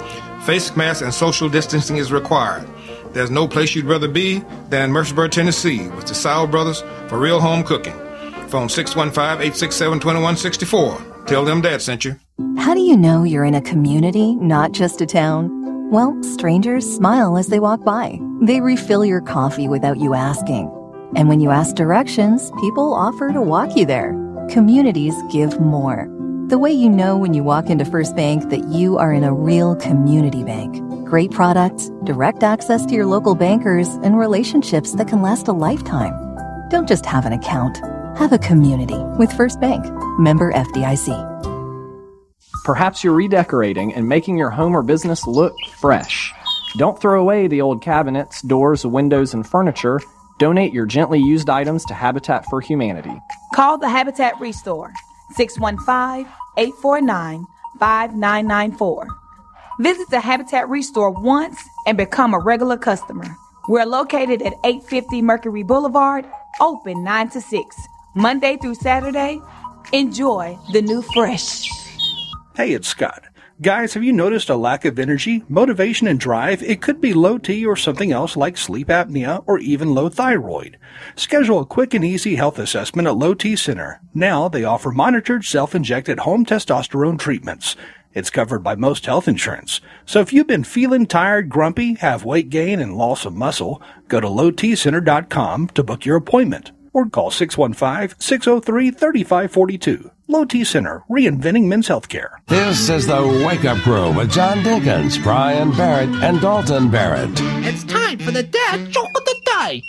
[0.45, 2.69] Face masks and social distancing is required.
[3.15, 7.41] There's no place you'd rather be than Mercersburg, Tennessee, with the Sowell Brothers for real
[7.41, 7.95] home cooking.
[8.49, 11.27] Phone 615-867-2164.
[11.27, 12.17] Tell them Dad sent you.
[12.59, 15.91] How do you know you're in a community, not just a town?
[15.91, 18.21] Well, strangers smile as they walk by.
[18.43, 20.71] They refill your coffee without you asking.
[21.17, 24.22] And when you ask directions, people offer to walk you there.
[24.53, 26.07] Communities give more.
[26.49, 29.33] The way you know when you walk into First Bank that you are in a
[29.33, 30.77] real community bank.
[31.07, 36.12] Great products, direct access to your local bankers, and relationships that can last a lifetime.
[36.69, 37.79] Don't just have an account.
[38.19, 39.87] Have a community with First Bank.
[40.19, 41.17] Member FDIC.
[42.67, 46.31] Perhaps you're redecorating and making your home or business look fresh.
[46.77, 49.99] Don't throw away the old cabinets, doors, windows, and furniture.
[50.38, 53.14] Donate your gently used items to Habitat for Humanity.
[53.55, 54.92] Call the Habitat Restore
[55.35, 57.47] 615 849
[57.79, 59.07] 5994.
[59.81, 63.37] Visit the Habitat Restore once and become a regular customer.
[63.68, 66.27] We're located at 850 Mercury Boulevard,
[66.61, 67.77] open 9 to 6,
[68.14, 69.40] Monday through Saturday.
[69.92, 71.68] Enjoy the new fresh.
[72.57, 73.25] Hey, it's Scott.
[73.61, 76.62] Guys, have you noticed a lack of energy, motivation, and drive?
[76.62, 80.79] It could be low T or something else like sleep apnea or even low thyroid.
[81.17, 84.01] Schedule a quick and easy health assessment at Low T Center.
[84.15, 87.77] Now they offer monitored self-injected home testosterone treatments.
[88.15, 89.81] It's covered by most health insurance.
[90.07, 94.19] So if you've been feeling tired, grumpy, have weight gain, and loss of muscle, go
[94.19, 100.11] to lowtcenter.com to book your appointment or call 615-603-3542.
[100.28, 102.37] Low T Center, reinventing men's healthcare.
[102.46, 107.31] This is the Wake Up Crew with John Dinkins, Brian Barrett, and Dalton Barrett.
[107.66, 109.83] It's time for the dad joke of the day.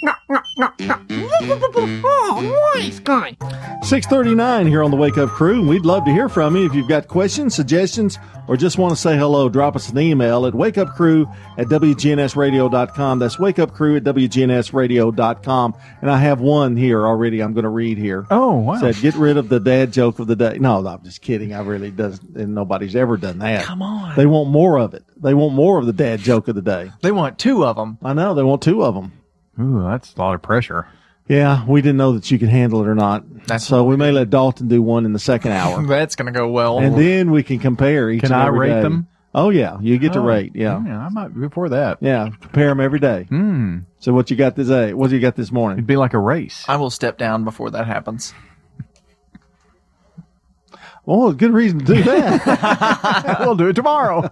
[2.06, 3.32] Oh, nice guy.
[3.40, 3.84] Mm-hmm.
[3.84, 5.68] 639 here on the Wake Up Crew.
[5.68, 6.66] We'd love to hear from you.
[6.66, 10.46] If you've got questions, suggestions, or just want to say hello, drop us an email
[10.46, 13.20] at wakeupcrew at WGNSradio.com.
[13.20, 15.74] That's wakeupcrew at WGNSradio.com.
[16.02, 18.26] And I have one here already I'm going to read here.
[18.32, 18.80] Oh, wow.
[18.80, 20.58] Said, get rid of the dad joke of the day.
[20.60, 21.54] No, no, I'm just kidding.
[21.54, 23.66] I really does and nobody's ever done that.
[23.66, 24.16] Come on.
[24.16, 25.04] They want more of it.
[25.18, 26.92] They want more of the dad joke of the day.
[27.02, 27.98] They want two of them.
[28.02, 28.34] I know.
[28.34, 29.12] They want two of them.
[29.60, 30.88] Ooh, that's a lot of pressure.
[31.28, 33.24] Yeah, we didn't know that you could handle it or not.
[33.60, 35.82] so we may let Dalton do one in the second hour.
[35.88, 36.80] That's going to go well.
[36.80, 38.82] and then we can compare each Can and I every rate day.
[38.82, 39.08] them?
[39.34, 40.52] Oh yeah, you get to Oh, rate.
[40.54, 40.80] Yeah.
[40.86, 42.00] yeah, I might before that.
[42.02, 43.24] Yeah, compare them every day.
[43.30, 43.80] Hmm.
[44.00, 44.94] So what you got this day?
[44.94, 45.78] What you got this morning?
[45.78, 46.66] It'd be like a race.
[46.68, 48.34] I will step down before that happens.
[51.08, 53.38] Oh, good reason to do that.
[53.42, 54.30] we'll do it tomorrow.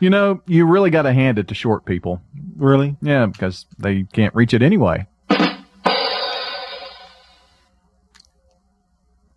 [0.00, 2.20] you know, you really got to hand it to short people.
[2.56, 2.96] Really?
[3.02, 5.06] Yeah, because they can't reach it anyway.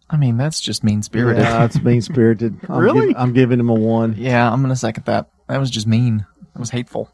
[0.10, 1.44] I mean, that's just mean spirited.
[1.44, 2.58] yeah, it's mean spirited.
[2.70, 3.14] Really?
[3.16, 4.16] I'm giving him a one.
[4.18, 5.30] Yeah, I'm going to second that.
[5.48, 6.26] That was just mean.
[6.54, 7.10] That was hateful.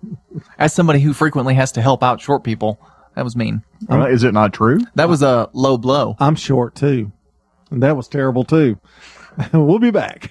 [0.59, 2.79] As somebody who frequently has to help out short people,
[3.15, 3.63] that was mean.
[3.87, 4.79] Well, is it not true?
[4.95, 6.15] That was a low blow.
[6.19, 7.11] I'm short too,
[7.71, 8.79] and that was terrible too.
[9.53, 10.29] we'll be back.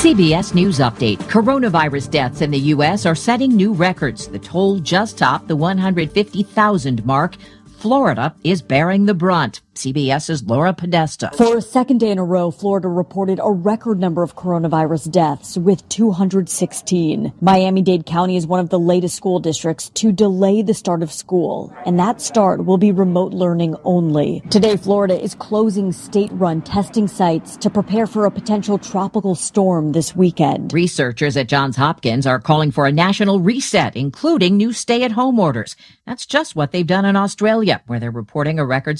[0.00, 1.18] CBS News Update.
[1.24, 3.04] Coronavirus deaths in the U.S.
[3.04, 4.28] are setting new records.
[4.28, 7.36] The toll just topped the 150,000 mark.
[7.76, 9.60] Florida is bearing the brunt.
[9.74, 11.30] CBS's Laura Podesta.
[11.36, 15.56] For a second day in a row, Florida reported a record number of coronavirus deaths
[15.56, 17.32] with 216.
[17.40, 21.74] Miami-Dade County is one of the latest school districts to delay the start of school,
[21.86, 24.42] and that start will be remote learning only.
[24.50, 30.14] Today, Florida is closing state-run testing sites to prepare for a potential tropical storm this
[30.14, 30.72] weekend.
[30.72, 35.76] Researchers at Johns Hopkins are calling for a national reset, including new stay-at-home orders.
[36.06, 38.98] That's just what they've done in Australia, where they're reporting a record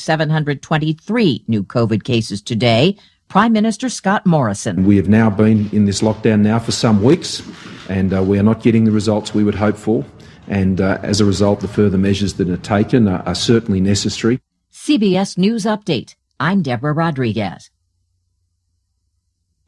[0.70, 2.96] 723 new COVID cases today.
[3.26, 4.84] Prime Minister Scott Morrison.
[4.84, 7.42] We have now been in this lockdown now for some weeks,
[7.88, 10.04] and uh, we are not getting the results we would hope for.
[10.46, 14.40] And uh, as a result, the further measures that are taken are, are certainly necessary.
[14.72, 16.14] CBS News Update.
[16.38, 17.68] I'm Deborah Rodriguez.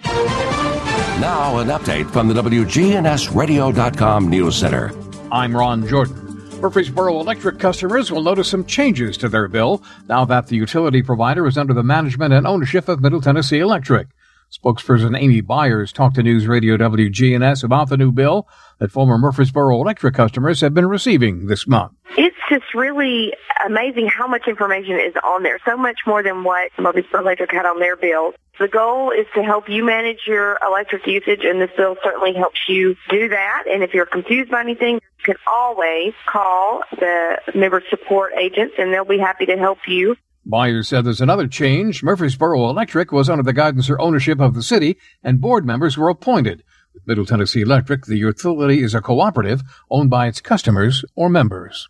[0.05, 4.93] Now, an update from the WGNSradio.com News Center.
[5.33, 6.22] I'm Ron Jordan.
[6.63, 11.45] Murfreesboro Electric customers will notice some changes to their bill now that the utility provider
[11.49, 14.07] is under the management and ownership of Middle Tennessee Electric.
[14.49, 18.47] Spokesperson Amy Byers talked to News Radio WGNS about the new bill
[18.79, 21.95] that former Murfreesboro Electric customers have been receiving this month.
[22.17, 23.35] It's just really
[23.67, 25.59] amazing how much information is on there.
[25.65, 28.35] So much more than what Murfreesboro Electric had on their bill.
[28.63, 32.61] The goal is to help you manage your electric usage, and this bill certainly helps
[32.69, 33.65] you do that.
[33.69, 38.95] And if you're confused by anything, you can always call the member support agents, and
[38.95, 40.15] they'll be happy to help you.
[40.47, 42.05] Byers said there's another change.
[42.05, 46.09] Murfreesboro Electric was under the guidance or ownership of the city, and board members were
[46.09, 46.63] appointed.
[46.95, 51.89] With Middle Tennessee Electric, the utility is a cooperative owned by its customers or members.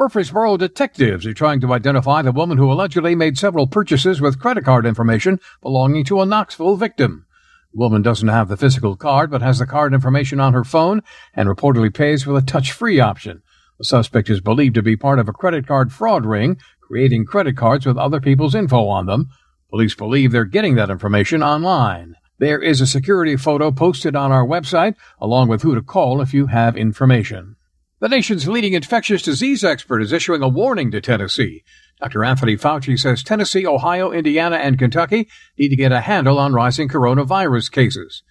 [0.00, 4.64] Murfreesboro detectives are trying to identify the woman who allegedly made several purchases with credit
[4.64, 7.26] card information belonging to a Knoxville victim.
[7.74, 11.02] The woman doesn't have the physical card, but has the card information on her phone
[11.34, 13.42] and reportedly pays with a touch-free option.
[13.76, 17.58] The suspect is believed to be part of a credit card fraud ring, creating credit
[17.58, 19.28] cards with other people's info on them.
[19.68, 22.14] Police believe they're getting that information online.
[22.38, 26.32] There is a security photo posted on our website, along with who to call if
[26.32, 27.56] you have information.
[28.00, 31.64] The nation's leading infectious disease expert is issuing a warning to Tennessee.
[32.00, 32.24] Dr.
[32.24, 36.88] Anthony Fauci says Tennessee, Ohio, Indiana, and Kentucky need to get a handle on rising
[36.88, 38.22] coronavirus cases.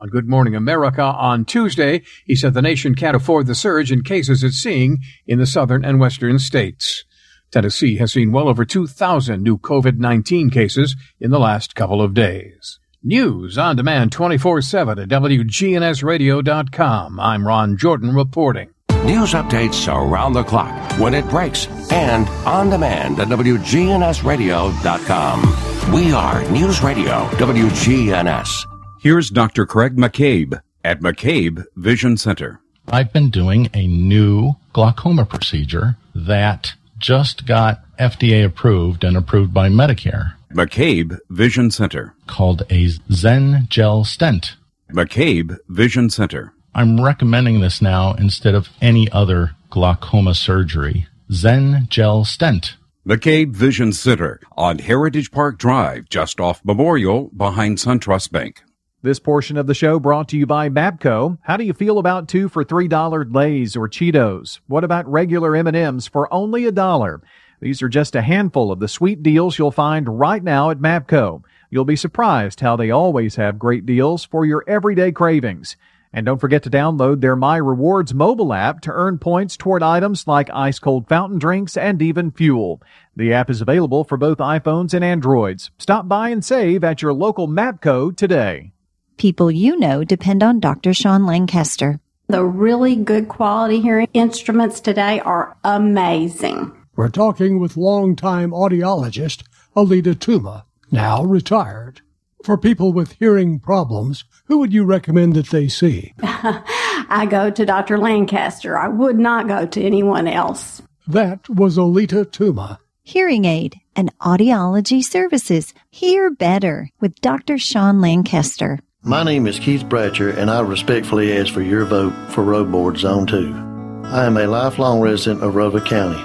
[0.00, 4.02] On Good Morning America on Tuesday, he said the nation can't afford the surge in
[4.02, 7.04] cases it's seeing in the southern and western states.
[7.50, 12.78] Tennessee has seen well over 2,000 new COVID-19 cases in the last couple of days.
[13.02, 17.20] News on demand 24-7 at WGNSradio.com.
[17.20, 18.70] I'm Ron Jordan reporting.
[19.08, 25.92] News updates around the clock, when it breaks, and on demand at WGNSradio.com.
[25.94, 28.66] We are News Radio WGNS.
[29.00, 29.64] Here's Dr.
[29.64, 32.60] Craig McCabe at McCabe Vision Center.
[32.86, 39.70] I've been doing a new glaucoma procedure that just got FDA approved and approved by
[39.70, 40.34] Medicare.
[40.52, 42.12] McCabe Vision Center.
[42.26, 44.56] Called a XEN Gel Stent.
[44.92, 46.52] McCabe Vision Center.
[46.78, 51.08] I'm recommending this now instead of any other glaucoma surgery.
[51.28, 52.76] XEN Gel Stent.
[53.04, 58.62] McCabe Vision Center on Heritage Park Drive, just off Memorial, behind SunTrust Bank.
[59.02, 61.38] This portion of the show brought to you by Mapco.
[61.42, 64.60] How do you feel about two for three dollar Lay's or Cheetos?
[64.68, 67.20] What about regular M&Ms for only a dollar?
[67.60, 71.42] These are just a handful of the sweet deals you'll find right now at Mapco.
[71.70, 75.76] You'll be surprised how they always have great deals for your everyday cravings.
[76.12, 80.26] And don't forget to download their My Rewards mobile app to earn points toward items
[80.26, 82.82] like ice cold fountain drinks and even fuel.
[83.14, 85.70] The app is available for both iPhones and Androids.
[85.78, 88.72] Stop by and save at your local Mapco today.
[89.16, 90.94] People you know depend on Dr.
[90.94, 92.00] Sean Lancaster.
[92.28, 96.72] The really good quality hearing instruments today are amazing.
[96.94, 99.42] We're talking with longtime audiologist
[99.76, 102.00] Alita Tuma, now retired.
[102.44, 106.14] For people with hearing problems, who would you recommend that they see?
[106.22, 107.98] I go to Dr.
[107.98, 108.78] Lancaster.
[108.78, 110.82] I would not go to anyone else.
[111.06, 112.78] That was Alita Tuma.
[113.02, 115.72] Hearing aid and audiology services.
[115.90, 117.58] Hear better with Dr.
[117.58, 118.78] Sean Lancaster.
[119.02, 122.98] My name is Keith Bratcher, and I respectfully ask for your vote for Road Board
[122.98, 124.02] Zone 2.
[124.04, 126.22] I am a lifelong resident of Rover County.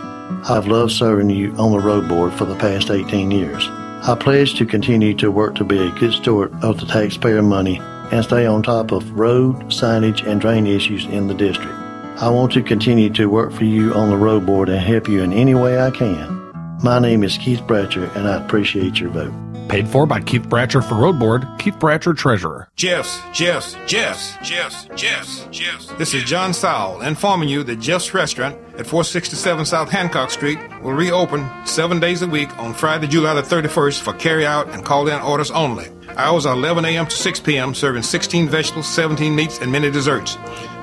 [0.50, 3.70] I've loved serving you on the Road Board for the past 18 years.
[4.06, 7.80] I pledge to continue to work to be a good steward of the taxpayer money
[8.12, 11.72] and stay on top of road, signage, and drain issues in the district.
[12.18, 15.24] I want to continue to work for you on the road board and help you
[15.24, 16.52] in any way I can.
[16.84, 19.43] My name is Keith Bratcher, and I appreciate your vote.
[19.70, 22.70] Paid for by Keith Bratcher for Road Board, Keith Bratcher Treasurer.
[22.76, 25.88] Jeffs, Jeffs, Jeffs, Jeffs, Jeffs, Jeffs.
[25.98, 30.94] This is John Sowell informing you that Jeffs Restaurant at 467 South Hancock Street will
[30.94, 35.08] reopen seven days a week on Friday, July the 31st for carry out and call
[35.08, 35.88] in orders only.
[36.18, 37.08] Hours are 11 a.m.
[37.08, 40.38] to 6 p.m., serving 16 vegetables, 17 meats, and many desserts.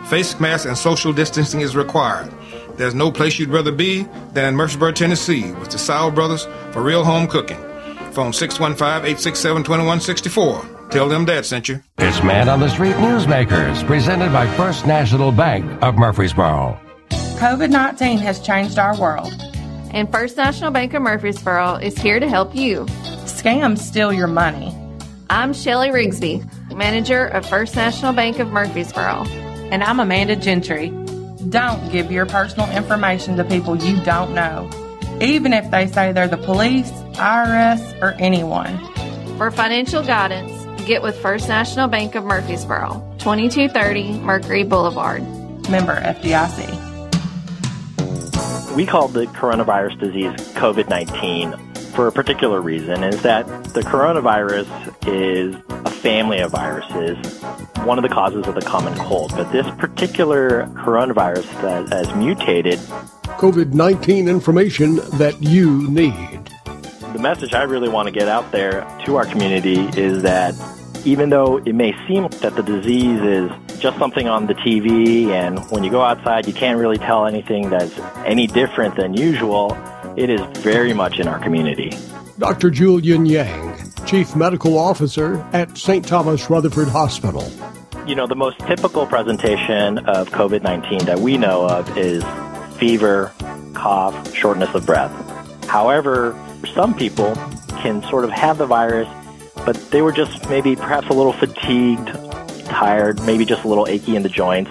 [0.09, 2.33] Face mask and social distancing is required.
[2.77, 4.03] There's no place you'd rather be
[4.33, 7.59] than in Murfreesboro, Tennessee, with the Sowell Brothers for real home cooking.
[8.13, 10.91] Phone 615-867-2164.
[10.91, 11.83] Tell them Dad sent you.
[11.99, 16.79] It's Man on the Street Newsmakers, presented by First National Bank of Murfreesboro.
[17.11, 19.33] COVID 19 has changed our world.
[19.93, 22.85] And First National Bank of Murfreesboro is here to help you.
[23.25, 24.77] Scams steal your money.
[25.31, 26.45] I'm Shelly Rigsby,
[26.77, 29.25] manager of First National Bank of Murfreesboro.
[29.71, 30.91] And I'm Amanda Gentry.
[31.49, 34.69] Don't give your personal information to people you don't know,
[35.21, 38.79] even if they say they're the police, IRS, or anyone.
[39.37, 40.53] For financial guidance,
[40.87, 45.23] get with First National Bank of Murfreesboro, 2230 Mercury Boulevard.
[45.69, 46.87] Member FDIC.
[48.75, 54.67] We call the coronavirus disease COVID 19 for a particular reason is that the coronavirus
[55.07, 57.41] is a family of viruses,
[57.85, 59.33] one of the causes of the common cold.
[59.37, 62.79] But this particular coronavirus that has mutated.
[63.39, 66.51] COVID 19 information that you need.
[67.13, 70.55] The message I really want to get out there to our community is that
[71.05, 75.59] even though it may seem that the disease is just something on the TV and
[75.71, 79.71] when you go outside you can't really tell anything that's any different than usual,
[80.17, 81.93] it is very much in our community.
[82.39, 82.71] Dr.
[82.71, 86.07] Julian Yang, Chief Medical Officer at St.
[86.07, 87.51] Thomas Rutherford Hospital.
[88.07, 92.25] You know, the most typical presentation of COVID 19 that we know of is
[92.79, 93.33] fever,
[93.75, 95.13] cough, shortness of breath.
[95.67, 96.37] However,
[96.75, 97.35] some people
[97.83, 99.09] can sort of have the virus,
[99.65, 102.09] but they were just maybe perhaps a little fatigued,
[102.65, 104.71] tired, maybe just a little achy in the joints.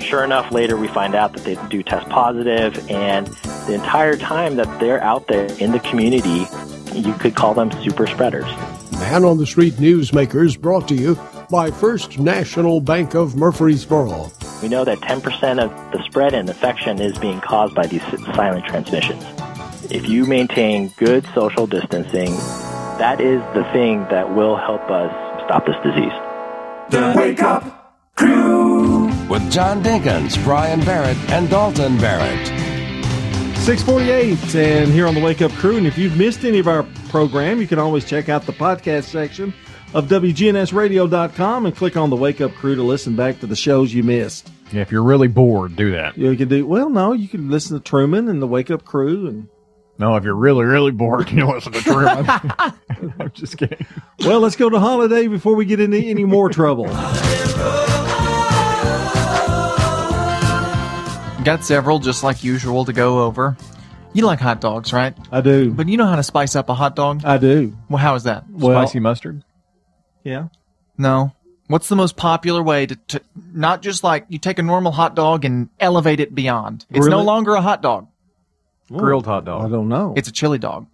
[0.00, 3.28] Sure enough, later we find out that they do test positive, and
[3.68, 6.46] the entire time that they're out there in the community,
[6.94, 8.46] you could call them super spreaders.
[8.92, 11.18] Man on the Street Newsmakers brought to you
[11.50, 14.32] by First National Bank of Murfreesboro.
[14.62, 18.02] We know that 10% of the spread and infection is being caused by these
[18.34, 19.22] silent transmissions.
[19.90, 22.30] If you maintain good social distancing,
[22.96, 25.12] that is the thing that will help us
[25.44, 26.12] stop this disease.
[26.88, 32.57] The Wake Up Crew with John Dinkins, Brian Barrett, and Dalton Barrett.
[33.68, 35.76] 648 and here on the Wake Up Crew.
[35.76, 39.04] And if you've missed any of our program, you can always check out the podcast
[39.04, 39.52] section
[39.92, 43.92] of WGNSradio.com and click on the Wake Up Crew to listen back to the shows
[43.92, 44.50] you missed.
[44.72, 46.16] Yeah, if you're really bored, do that.
[46.16, 46.88] You can do well.
[46.88, 49.48] No, you can listen to Truman and the Wake Up Crew, and
[49.98, 52.24] no, if you're really really bored, you listen to Truman.
[53.20, 53.86] I'm just kidding.
[54.20, 56.86] Well, let's go to holiday before we get into any more trouble.
[61.44, 63.56] Got several, just like usual, to go over.
[64.12, 65.14] You like hot dogs, right?
[65.30, 65.70] I do.
[65.72, 67.22] But you know how to spice up a hot dog?
[67.24, 67.76] I do.
[67.88, 68.44] Well, how is that?
[68.50, 69.44] Well- Spicy mustard.
[70.24, 70.48] Yeah.
[70.98, 71.32] No.
[71.68, 73.20] What's the most popular way to, to
[73.52, 76.86] not just like you take a normal hot dog and elevate it beyond?
[76.90, 77.24] It's no Really?
[77.24, 78.08] longer a hot dog.
[78.90, 79.66] Grilled hot dog.
[79.66, 80.14] I don't know.
[80.16, 80.86] It's a chili dog.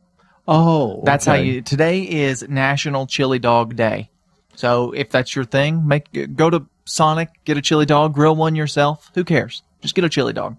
[0.48, 1.62] Oh, That's how you.
[1.62, 4.10] Today is National Chili Dog Day.
[4.56, 8.54] So if that's your thing, make go to Sonic, get a chili dog, grill one
[8.56, 9.10] yourself.
[9.14, 9.62] Who cares?
[9.84, 10.56] Just get a chili dog.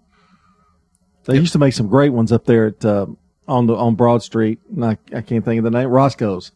[1.23, 3.07] They used to make some great ones up there at uh,
[3.47, 4.59] on the on Broad Street.
[4.69, 5.89] And I, I can't think of the name.
[5.89, 6.51] Roscoe's.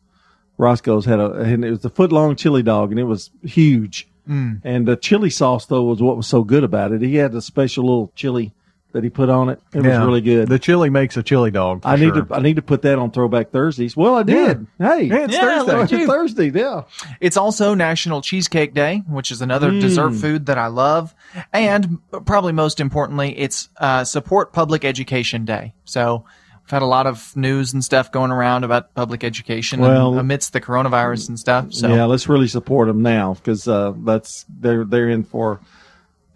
[0.59, 4.07] Roscoe's had a and it was a foot long chili dog and it was huge.
[4.29, 4.61] Mm.
[4.63, 7.01] And the chili sauce though was what was so good about it.
[7.01, 8.53] He had a special little chili
[8.91, 9.61] that he put on it.
[9.73, 9.99] It Yeah.
[9.99, 10.47] was really good.
[10.47, 11.83] The chili makes a chili dog.
[11.83, 12.25] for I need sure.
[12.25, 13.95] to I need to put that on Throwback Thursdays.
[13.95, 14.65] Well, I did.
[14.79, 15.77] Hey, Yeah, it's Yeah, Thursday.
[15.77, 16.07] look at.
[16.07, 16.49] Thursday.
[16.51, 16.81] Yeah.
[17.21, 19.81] It's also National Cheesecake Day, which is another Mm.
[19.81, 21.13] dessert food that I love.
[21.53, 25.73] And probably most importantly, it's uh, Support Public Education Day.
[25.85, 26.23] So
[26.63, 30.19] we've had a lot of news and stuff going around about public education Well- and
[30.19, 31.67] amidst the coronavirus and stuff.
[31.73, 35.59] So Yeah, let's really support them now because uh, that's they're they're in for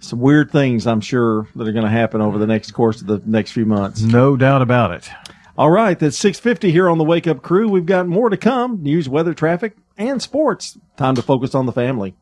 [0.03, 0.85] some weird things.
[0.85, 3.65] I'm sure that are going to happen over the next course of the next few
[3.65, 4.01] months.
[4.01, 5.09] No doubt about it.
[5.57, 7.69] All right, that's 6:50 here on the Wake Up Crew.
[7.69, 10.77] We've got more to come: news, weather, traffic, and sports.
[10.97, 12.15] Time to focus on the family.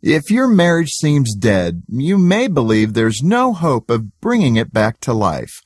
[0.00, 5.00] If your marriage seems dead, you may believe there's no hope of bringing it back
[5.00, 5.60] to life.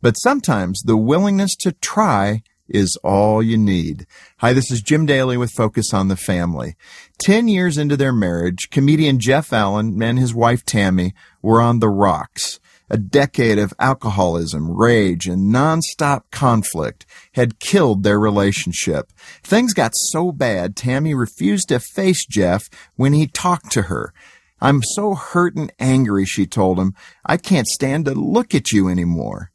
[0.00, 2.42] But sometimes the willingness to try
[2.72, 4.06] is all you need.
[4.38, 6.74] Hi, this is Jim Daly with Focus on the Family.
[7.20, 11.88] Ten years into their marriage, comedian Jeff Allen and his wife Tammy were on the
[11.88, 12.58] rocks.
[12.90, 19.12] A decade of alcoholism, rage, and nonstop conflict had killed their relationship.
[19.42, 24.12] Things got so bad, Tammy refused to face Jeff when he talked to her.
[24.60, 26.94] I'm so hurt and angry, she told him.
[27.24, 29.51] I can't stand to look at you anymore.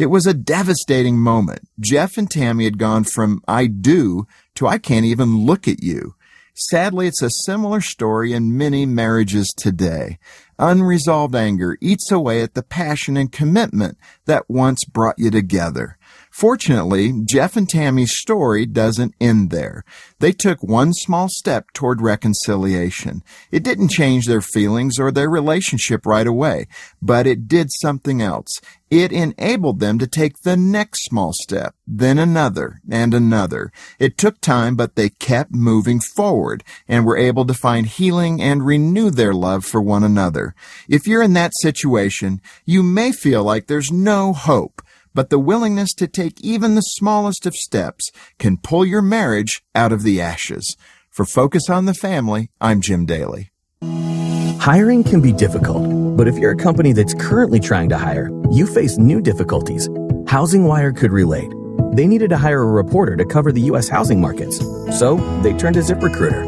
[0.00, 1.68] It was a devastating moment.
[1.78, 6.14] Jeff and Tammy had gone from I do to I can't even look at you.
[6.54, 10.18] Sadly, it's a similar story in many marriages today.
[10.58, 15.98] Unresolved anger eats away at the passion and commitment that once brought you together.
[16.30, 19.84] Fortunately, Jeff and Tammy's story doesn't end there.
[20.20, 23.22] They took one small step toward reconciliation.
[23.50, 26.68] It didn't change their feelings or their relationship right away,
[27.02, 28.60] but it did something else.
[28.90, 33.72] It enabled them to take the next small step, then another and another.
[33.98, 38.66] It took time, but they kept moving forward and were able to find healing and
[38.66, 40.54] renew their love for one another.
[40.88, 44.82] If you're in that situation, you may feel like there's no hope
[45.14, 49.92] but the willingness to take even the smallest of steps can pull your marriage out
[49.92, 50.76] of the ashes.
[51.10, 53.50] For Focus on the Family, I'm Jim Daly.
[54.60, 58.66] Hiring can be difficult, but if you're a company that's currently trying to hire, you
[58.66, 59.88] face new difficulties.
[60.26, 61.50] Housing Wire could relate.
[61.92, 63.88] They needed to hire a reporter to cover the U.S.
[63.88, 64.58] housing markets,
[64.98, 66.44] so they turned to ZipRecruiter.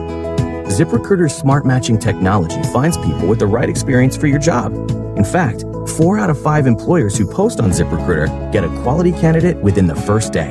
[0.66, 4.72] ZipRecruiter's smart matching technology finds people with the right experience for your job.
[5.16, 5.64] In fact,
[5.96, 9.94] four out of five employers who post on ZipRecruiter get a quality candidate within the
[9.94, 10.50] first day.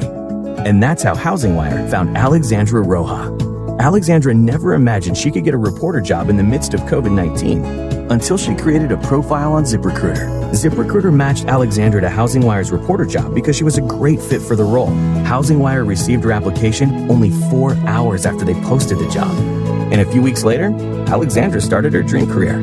[0.65, 3.79] And that's how HousingWire found Alexandra Roja.
[3.79, 7.65] Alexandra never imagined she could get a reporter job in the midst of COVID 19
[8.11, 10.51] until she created a profile on ZipRecruiter.
[10.51, 14.63] ZipRecruiter matched Alexandra to HousingWire's reporter job because she was a great fit for the
[14.63, 14.89] role.
[15.25, 19.31] HousingWire received her application only four hours after they posted the job.
[19.91, 20.67] And a few weeks later,
[21.07, 22.59] Alexandra started her dream career.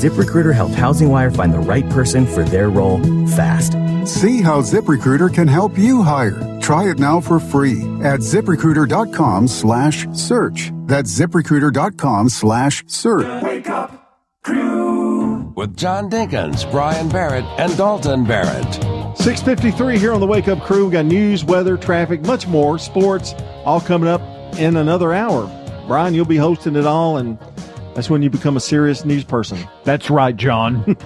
[0.00, 3.72] ZipRecruiter helped HousingWire find the right person for their role fast.
[4.06, 6.58] See how ZipRecruiter can help you hire.
[6.62, 10.72] Try it now for free at ziprecruiter.com slash search.
[10.86, 13.42] That's ziprecruiter.com slash search.
[13.42, 13.90] Wake up
[14.42, 18.74] crew with John Dinkins, Brian Barrett, and Dalton Barrett.
[19.18, 20.86] 653 here on the Wake Up Crew.
[20.86, 23.34] We got news, weather, traffic, much more, sports,
[23.66, 24.22] all coming up
[24.58, 25.44] in another hour.
[25.86, 27.38] Brian, you'll be hosting it all, and
[28.00, 29.58] that's when you become a serious news person.
[29.84, 30.96] That's right, John.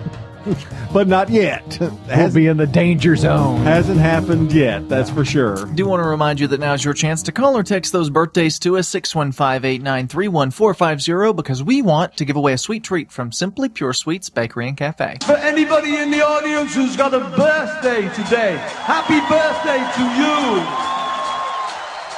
[0.92, 1.76] but not yet.
[1.80, 3.64] We'll be in the danger zone.
[3.64, 5.66] Hasn't happened yet, that's for sure.
[5.74, 8.60] do want to remind you that now's your chance to call or text those birthdays
[8.60, 13.94] to us 615-893-1450 because we want to give away a sweet treat from Simply Pure
[13.94, 15.16] Sweets Bakery and Cafe.
[15.26, 20.62] For anybody in the audience who's got a birthday today, happy birthday to you.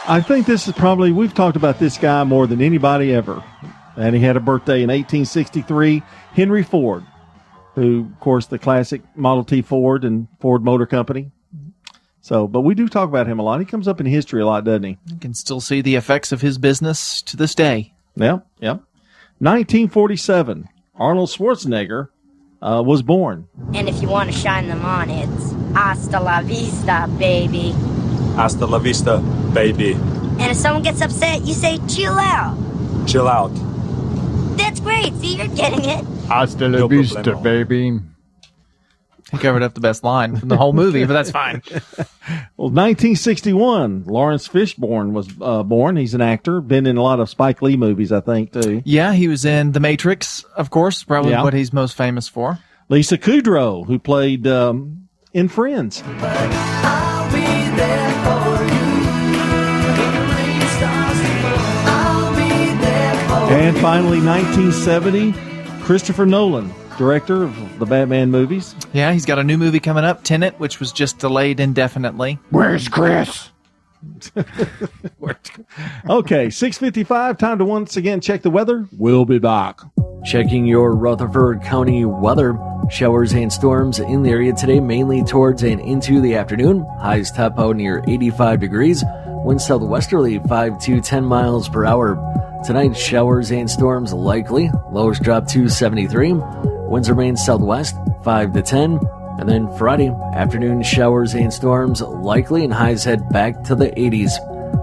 [0.07, 3.43] I think this is probably, we've talked about this guy more than anybody ever.
[3.97, 6.03] And he had a birthday in 1863.
[6.33, 7.05] Henry Ford,
[7.75, 11.31] who, of course, the classic Model T Ford and Ford Motor Company.
[12.21, 13.61] So, but we do talk about him a lot.
[13.61, 14.99] He comes up in history a lot, doesn't he?
[15.07, 17.95] You can still see the effects of his business to this day.
[18.17, 18.79] Yeah, yeah.
[19.39, 22.09] 1947, Arnold Schwarzenegger
[22.61, 23.49] uh, was born.
[23.75, 27.71] And if you want to shine them on, it's hasta la vista, baby.
[28.35, 29.19] Hasta la vista,
[29.55, 29.93] baby.
[29.93, 32.57] And if someone gets upset, you say chill out.
[33.07, 33.53] Chill out.
[34.57, 35.13] That's great.
[35.15, 36.05] See, you're getting it.
[36.29, 37.43] Hasta la No vista, problemo.
[37.43, 37.99] baby.
[39.33, 41.63] He covered up the best line from the whole movie, but that's fine.
[42.57, 45.97] Well, 1961, Laurence Fishburne was uh, born.
[45.97, 48.83] He's an actor, been in a lot of Spike Lee movies, I think, too.
[48.85, 51.43] Yeah, he was in The Matrix, of course, probably Yeah.
[51.45, 52.59] what he's most famous for.
[52.89, 56.03] Lisa Kudrow, who played um, in Friends.
[63.49, 65.33] And finally, 1970,
[65.85, 68.75] Christopher Nolan, director of the Batman movies.
[68.93, 72.39] Yeah, he's got a new movie coming up, Tenet, which was just delayed indefinitely.
[72.51, 73.51] Where's Chris?
[76.09, 78.87] Okay, 655, time to once again check the weather.
[78.97, 79.81] We'll be back.
[80.25, 82.57] Checking your Rutherford County weather.
[82.91, 86.87] Showers and storms in the area today, mainly towards and into the afternoon.
[87.01, 89.03] Highs top out near 85 degrees.
[89.47, 92.19] Winds southwesterly 5 to 10 miles per hour.
[92.65, 94.73] Tonight, showers and storms likely.
[94.91, 96.33] Lows drop to 73.
[96.89, 97.95] Winds remain southwest
[98.25, 98.99] 5 to 10.
[99.39, 104.33] And then Friday, afternoon showers and storms likely, and highs head back to the 80s.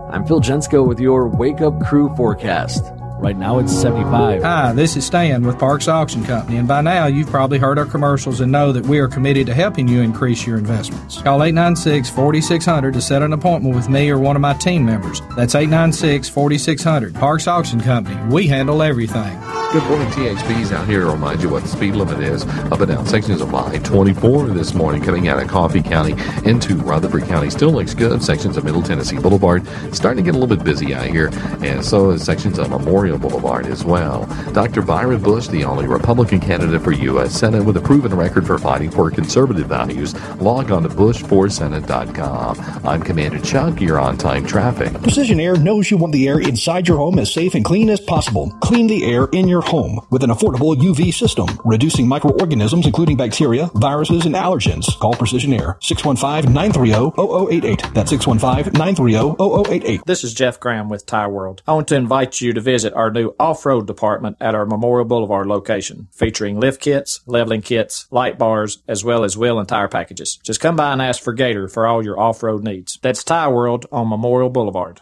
[0.09, 2.86] I'm Phil Jensko with your Wake Up Crew forecast.
[3.24, 4.44] Right now it's 75.
[4.44, 7.86] Hi, this is Stan with Parks Auction Company, and by now you've probably heard our
[7.86, 11.22] commercials and know that we are committed to helping you increase your investments.
[11.22, 15.22] Call 896 4600 to set an appointment with me or one of my team members.
[15.38, 17.16] That's 896 4600.
[17.16, 18.22] Parks Auction Company.
[18.30, 19.40] We handle everything.
[19.74, 22.90] Good morning, THBs out here to remind you what the speed limit is up and
[22.90, 26.12] down sections of I-24 this morning coming out of Coffee County
[26.48, 27.50] into Rutherford County.
[27.50, 28.22] Still looks good.
[28.22, 31.32] Sections of Middle Tennessee Boulevard starting to get a little bit busy out here,
[31.64, 34.26] and so is sections of Memorial Boulevard as well.
[34.53, 34.82] Dr.
[34.82, 37.34] Byron Bush, the only Republican candidate for U.S.
[37.34, 40.14] Senate with a proven record for fighting for conservative values.
[40.39, 42.86] Log on to bushforsenate.com.
[42.86, 43.82] I'm Commander Chuck.
[43.82, 44.93] You're on time traffic.
[45.01, 47.99] Precision Air knows you want the air inside your home as safe and clean as
[47.99, 48.51] possible.
[48.61, 53.70] Clean the air in your home with an affordable UV system, reducing microorganisms including bacteria,
[53.76, 54.97] viruses, and allergens.
[54.99, 57.93] Call Precision Air 615-930-0088.
[57.93, 60.03] That's 615-930-0088.
[60.05, 61.61] This is Jeff Graham with Tire World.
[61.68, 65.47] I want to invite you to visit our new off-road department at our Memorial Boulevard
[65.47, 70.38] location, featuring lift kits, leveling kits, light bars, as well as wheel and tire packages.
[70.43, 72.99] Just come by and ask for Gator for all your off-road needs.
[73.01, 75.01] That's Tire World on Memorial Boulevard.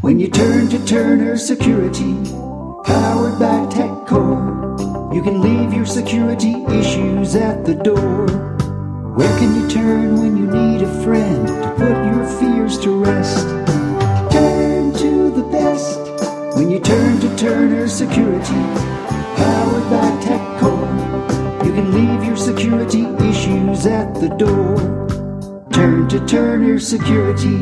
[0.00, 2.14] When you turn to Turner Security,
[2.84, 8.26] powered by TechCore, you can leave your security issues at the door.
[9.14, 13.63] Where can you turn when you need a friend to put your fears to rest?
[17.44, 18.62] Turner Security,
[19.36, 21.66] powered by TechCore.
[21.66, 24.74] You can leave your security issues at the door.
[25.70, 27.58] Turn to Turner Security.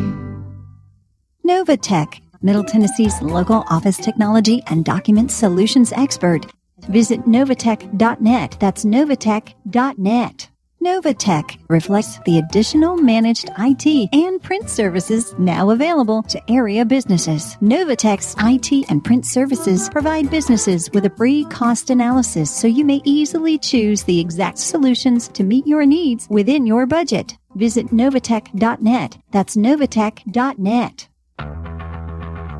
[1.45, 6.47] Novatech, Middle Tennessee's local office technology and document solutions expert.
[6.83, 8.57] Visit Novatech.net.
[8.61, 10.49] That's Novatech.net.
[10.83, 17.57] Novatech reflects the additional managed IT and print services now available to area businesses.
[17.62, 23.01] Novatech's IT and print services provide businesses with a free cost analysis so you may
[23.05, 27.39] easily choose the exact solutions to meet your needs within your budget.
[27.55, 29.18] Visit Novatech.net.
[29.30, 31.09] That's Novatech.net.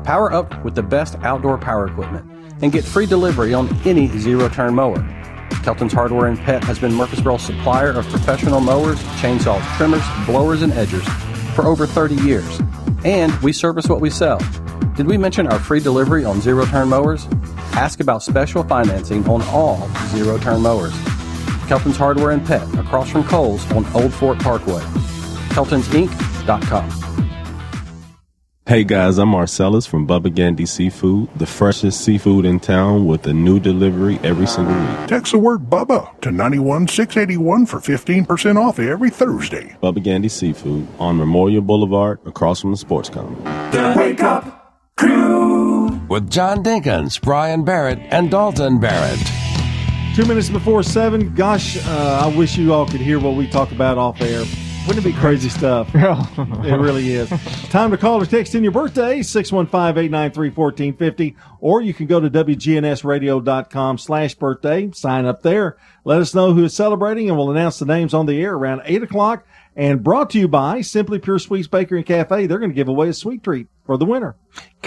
[0.05, 2.25] Power up with the best outdoor power equipment
[2.61, 5.22] and get free delivery on any zero turn mower.
[5.61, 10.73] Kelton's Hardware and Pet has been Murfreesboro's supplier of professional mowers, chainsaws, trimmers, blowers, and
[10.73, 11.05] edgers
[11.53, 12.61] for over 30 years.
[13.05, 14.39] And we service what we sell.
[14.95, 17.27] Did we mention our free delivery on zero turn mowers?
[17.73, 20.93] Ask about special financing on all zero turn mowers.
[21.67, 24.81] Kelton's Hardware and Pet across from Kohl's on Old Fort Parkway.
[25.49, 26.89] Kelton'sInc.com.
[28.65, 33.33] Hey guys, I'm Marcellus from Bubba Gandy Seafood, the freshest seafood in town with a
[33.33, 35.09] new delivery every single week.
[35.09, 39.75] Text the word Bubba to 91681 for 15% off every Thursday.
[39.83, 43.75] Bubba Gandy Seafood on Memorial Boulevard across from the sports complex.
[43.75, 49.19] The Wake Up Crew with John Dinkins, Brian Barrett, and Dalton Barrett.
[50.15, 51.35] Two minutes before seven.
[51.35, 54.45] Gosh, uh, I wish you all could hear what we talk about off air.
[54.85, 55.89] Wouldn't it be crazy stuff?
[55.95, 57.29] it really is.
[57.69, 63.97] Time to call or text in your birthday, 615-893-1450, or you can go to WGNSradio.com
[63.97, 67.85] slash birthday, sign up there, let us know who is celebrating, and we'll announce the
[67.85, 69.45] names on the air around 8 o'clock.
[69.75, 72.45] And brought to you by Simply Pure Sweets Bakery and Cafe.
[72.45, 74.35] They're going to give away a sweet treat for the winner.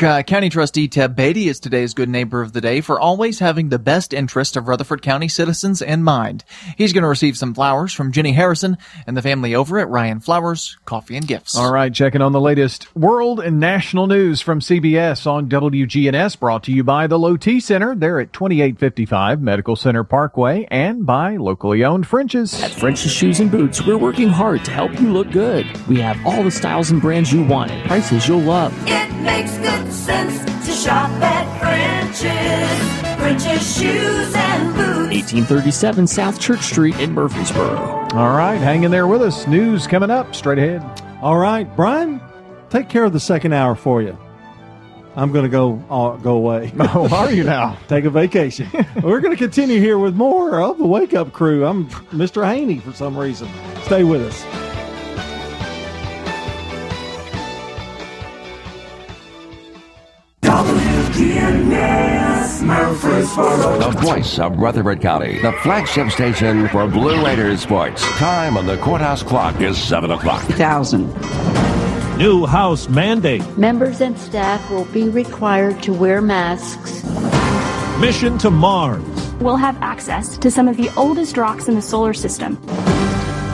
[0.03, 3.70] Uh, County Trustee Teb Batey is today's good neighbor of the day for always having
[3.70, 6.44] the best interest of Rutherford County citizens in mind.
[6.76, 8.76] He's going to receive some flowers from Jenny Harrison
[9.07, 11.57] and the family over at Rion Flowers Coffee and Gifts.
[11.57, 16.64] All right, checking on the latest world and national news from CBS on WGNS, brought
[16.64, 17.94] to you by the Low T Center.
[17.94, 22.62] They're at 2855 Medical Center Parkway and by locally owned French's.
[22.62, 25.66] At French's Shoes and Boots, we're working hard to help you look good.
[25.88, 28.74] We have all the styles and brands you want at prices you'll love.
[28.89, 33.16] It makes good sense to shop at French's.
[33.18, 35.32] French's Shoes and Boots.
[35.32, 38.09] 1837 South Church Street in Murfreesboro.
[38.14, 39.47] All right, hang in there with us.
[39.47, 40.82] News coming up straight ahead.
[41.22, 42.20] All right, Brian,
[42.70, 44.16] take care of the second hour for you.
[45.16, 46.72] I'm going to go uh, go away.
[46.78, 47.78] Oh, are you now?
[47.89, 48.68] Take a vacation.
[49.03, 51.64] We're going to continue here with more of the Wake Up Crew.
[51.64, 52.47] I'm Mr.
[52.47, 53.49] Haney for some reason.
[53.84, 54.65] Stay with us.
[62.66, 68.02] The voice of Rutherford County, the flagship station for Blue Raiders sports.
[68.16, 70.42] Time on the courthouse clock is 7 o'clock.
[70.42, 71.06] Thousand.
[72.18, 73.46] New House mandate.
[73.56, 77.04] Members and staff will be required to wear masks.
[78.00, 79.04] Mission to Mars.
[79.34, 82.56] We'll have access to some of the oldest rocks in the solar system.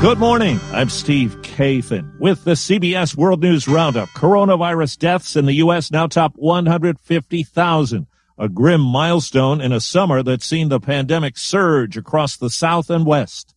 [0.00, 0.58] Good morning.
[0.72, 4.08] I'm Steve Kathan with the CBS World News Roundup.
[4.10, 5.90] Coronavirus deaths in the U.S.
[5.90, 8.06] now top 150,000
[8.42, 13.06] a grim milestone in a summer that's seen the pandemic surge across the South and
[13.06, 13.51] West.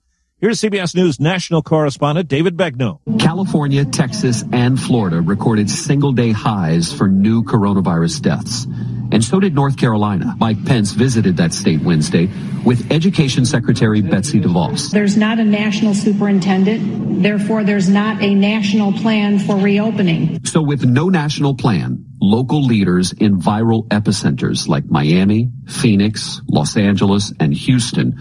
[0.46, 3.00] Here's CBS News national correspondent David Begnaud.
[3.20, 8.66] California, Texas, and Florida recorded single day highs for new coronavirus deaths.
[9.12, 10.36] and so did North Carolina.
[10.38, 12.30] Mike Pence visited that state Wednesday
[12.64, 14.92] with Education Secretary Betsy DeVos.
[14.92, 20.46] There's not a national superintendent, therefore, there's not a national plan for reopening.
[20.46, 27.34] So, with no national plan, local leaders in viral epicenters like Miami, Phoenix, Los Angeles,
[27.40, 28.14] and Houston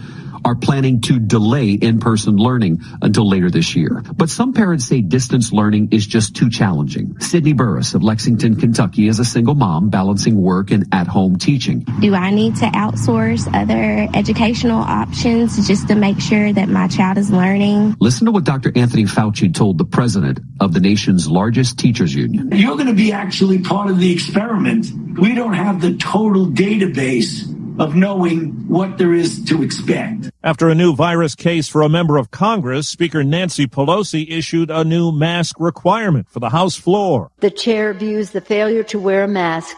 [0.45, 4.03] are planning to delay in-person learning until later this year.
[4.15, 7.19] But some parents say distance learning is just too challenging.
[7.19, 11.79] Sydney Burris of Lexington, Kentucky is a single mom balancing work and at-home teaching.
[11.99, 17.17] Do I need to outsource other educational options just to make sure that my child
[17.17, 17.95] is learning?
[17.99, 18.71] Listen to what Dr.
[18.75, 22.51] Anthony Fauci told the president of the nation's largest teachers union.
[22.51, 24.91] You're going to be actually part of the experiment.
[25.19, 30.29] We don't have the total database of knowing what there is to expect.
[30.43, 34.83] After a new virus case for a member of Congress, Speaker Nancy Pelosi issued a
[34.83, 37.31] new mask requirement for the House floor.
[37.39, 39.75] The chair views the failure to wear a mask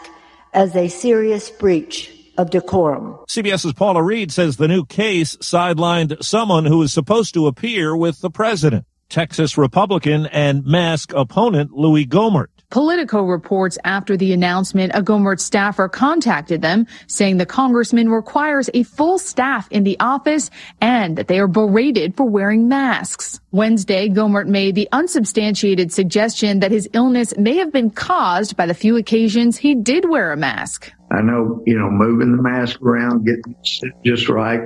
[0.52, 3.18] as a serious breach of decorum.
[3.28, 8.20] CBS's Paula Reed says the new case sidelined someone who was supposed to appear with
[8.20, 12.57] the president, Texas Republican and mask opponent Louis Gohmert.
[12.70, 18.82] Politico reports after the announcement, a Gohmert staffer contacted them saying the congressman requires a
[18.82, 23.40] full staff in the office and that they are berated for wearing masks.
[23.52, 28.74] Wednesday, Gohmert made the unsubstantiated suggestion that his illness may have been caused by the
[28.74, 30.92] few occasions he did wear a mask.
[31.10, 34.60] I know, you know, moving the mask around, getting it just right,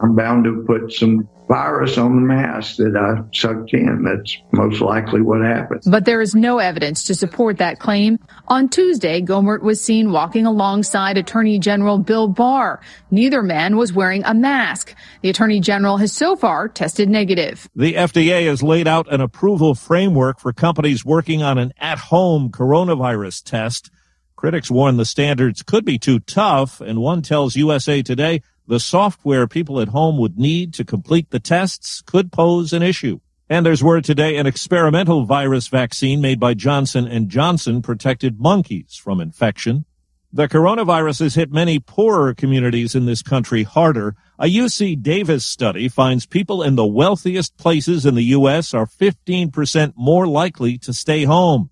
[0.00, 4.04] I'm bound to put some virus on the mask that I sucked in.
[4.04, 5.82] That's most likely what happened.
[5.84, 8.20] But there is no evidence to support that claim.
[8.46, 12.80] On Tuesday, Gohmert was seen walking alongside Attorney General Bill Barr.
[13.10, 14.94] Neither man was wearing a mask.
[15.22, 17.68] The Attorney General has so far tested negative.
[17.74, 23.42] The FDA has laid out an approval framework for companies working on an at-home coronavirus
[23.42, 23.90] test.
[24.36, 28.40] Critics warn the standards could be too tough, and one tells USA Today
[28.70, 33.18] the software people at home would need to complete the tests could pose an issue.
[33.48, 38.94] And there's word today an experimental virus vaccine made by Johnson & Johnson protected monkeys
[38.94, 39.86] from infection.
[40.32, 44.14] The coronavirus has hit many poorer communities in this country harder.
[44.38, 48.72] A UC Davis study finds people in the wealthiest places in the U.S.
[48.72, 51.70] are 15% more likely to stay home.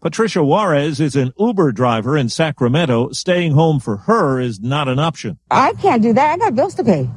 [0.00, 3.10] Patricia Juarez is an Uber driver in Sacramento.
[3.12, 5.38] Staying home for her is not an option.
[5.50, 6.32] I can't do that.
[6.32, 7.10] I got bills to pay.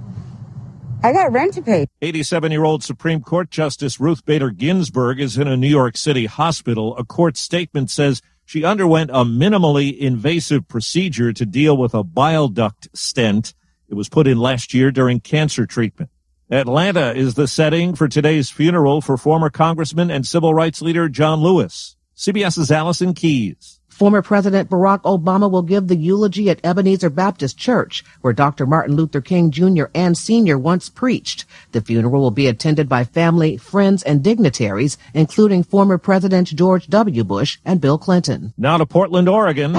[1.02, 1.88] I got rent to pay.
[2.02, 6.26] 87 year old Supreme Court Justice Ruth Bader Ginsburg is in a New York City
[6.26, 6.98] hospital.
[6.98, 12.50] A court statement says she underwent a minimally invasive procedure to deal with a bile
[12.50, 13.54] duct stent.
[13.88, 16.10] It was put in last year during cancer treatment.
[16.52, 21.40] Atlanta is the setting for today's funeral for former Congressman and civil rights leader John
[21.40, 21.96] Lewis.
[22.16, 23.80] CBS's Allison Keyes.
[23.88, 28.66] Former President Barack Obama will give the eulogy at Ebenezer Baptist Church, where Dr.
[28.66, 29.86] Martin Luther King Jr.
[29.96, 30.58] and Sr.
[30.58, 31.46] once preached.
[31.72, 37.24] The funeral will be attended by family, friends, and dignitaries, including former President George W.
[37.24, 38.54] Bush and Bill Clinton.
[38.58, 39.74] Now to Portland, Oregon.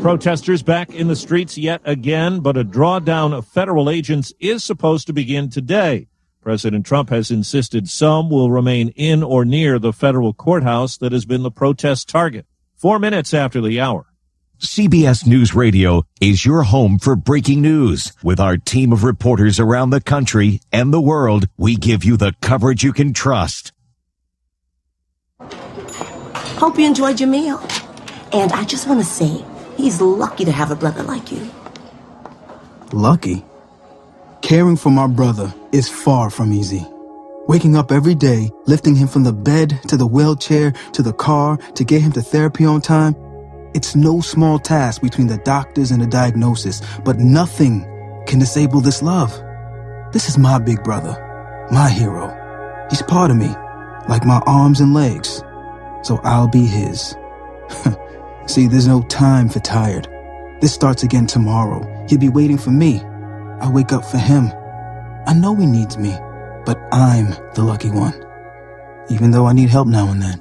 [0.00, 5.08] Protesters back in the streets yet again, but a drawdown of federal agents is supposed
[5.08, 6.06] to begin today.
[6.46, 11.24] President Trump has insisted some will remain in or near the federal courthouse that has
[11.24, 12.46] been the protest target.
[12.76, 14.06] Four minutes after the hour.
[14.60, 18.12] CBS News Radio is your home for breaking news.
[18.22, 22.32] With our team of reporters around the country and the world, we give you the
[22.40, 23.72] coverage you can trust.
[25.42, 27.58] Hope you enjoyed your meal.
[28.32, 29.44] And I just want to say,
[29.76, 31.50] he's lucky to have a brother like you.
[32.92, 33.44] Lucky?
[34.46, 36.86] Caring for my brother is far from easy.
[37.48, 41.56] Waking up every day, lifting him from the bed to the wheelchair to the car
[41.74, 43.16] to get him to therapy on time,
[43.74, 47.84] it's no small task between the doctors and the diagnosis, but nothing
[48.28, 49.32] can disable this love.
[50.12, 52.30] This is my big brother, my hero.
[52.88, 53.52] He's part of me,
[54.08, 55.42] like my arms and legs.
[56.04, 57.16] So I'll be his.
[58.46, 60.06] See, there's no time for tired.
[60.60, 61.82] This starts again tomorrow.
[62.08, 63.02] He'll be waiting for me.
[63.60, 64.52] I wake up for him.
[65.26, 66.14] I know he needs me,
[66.64, 68.22] but I'm the lucky one.
[69.10, 70.40] Even though I need help now and then.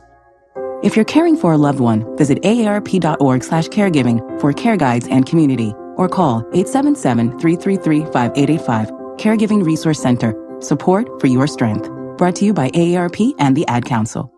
[0.84, 5.26] If you're caring for a loved one, visit aarp.org slash caregiving for care guides and
[5.26, 9.18] community, or call 877-333-5885.
[9.18, 10.36] Caregiving Resource Center.
[10.60, 11.90] Support for your strength.
[12.18, 14.32] Brought to you by AARP and the Ad Council.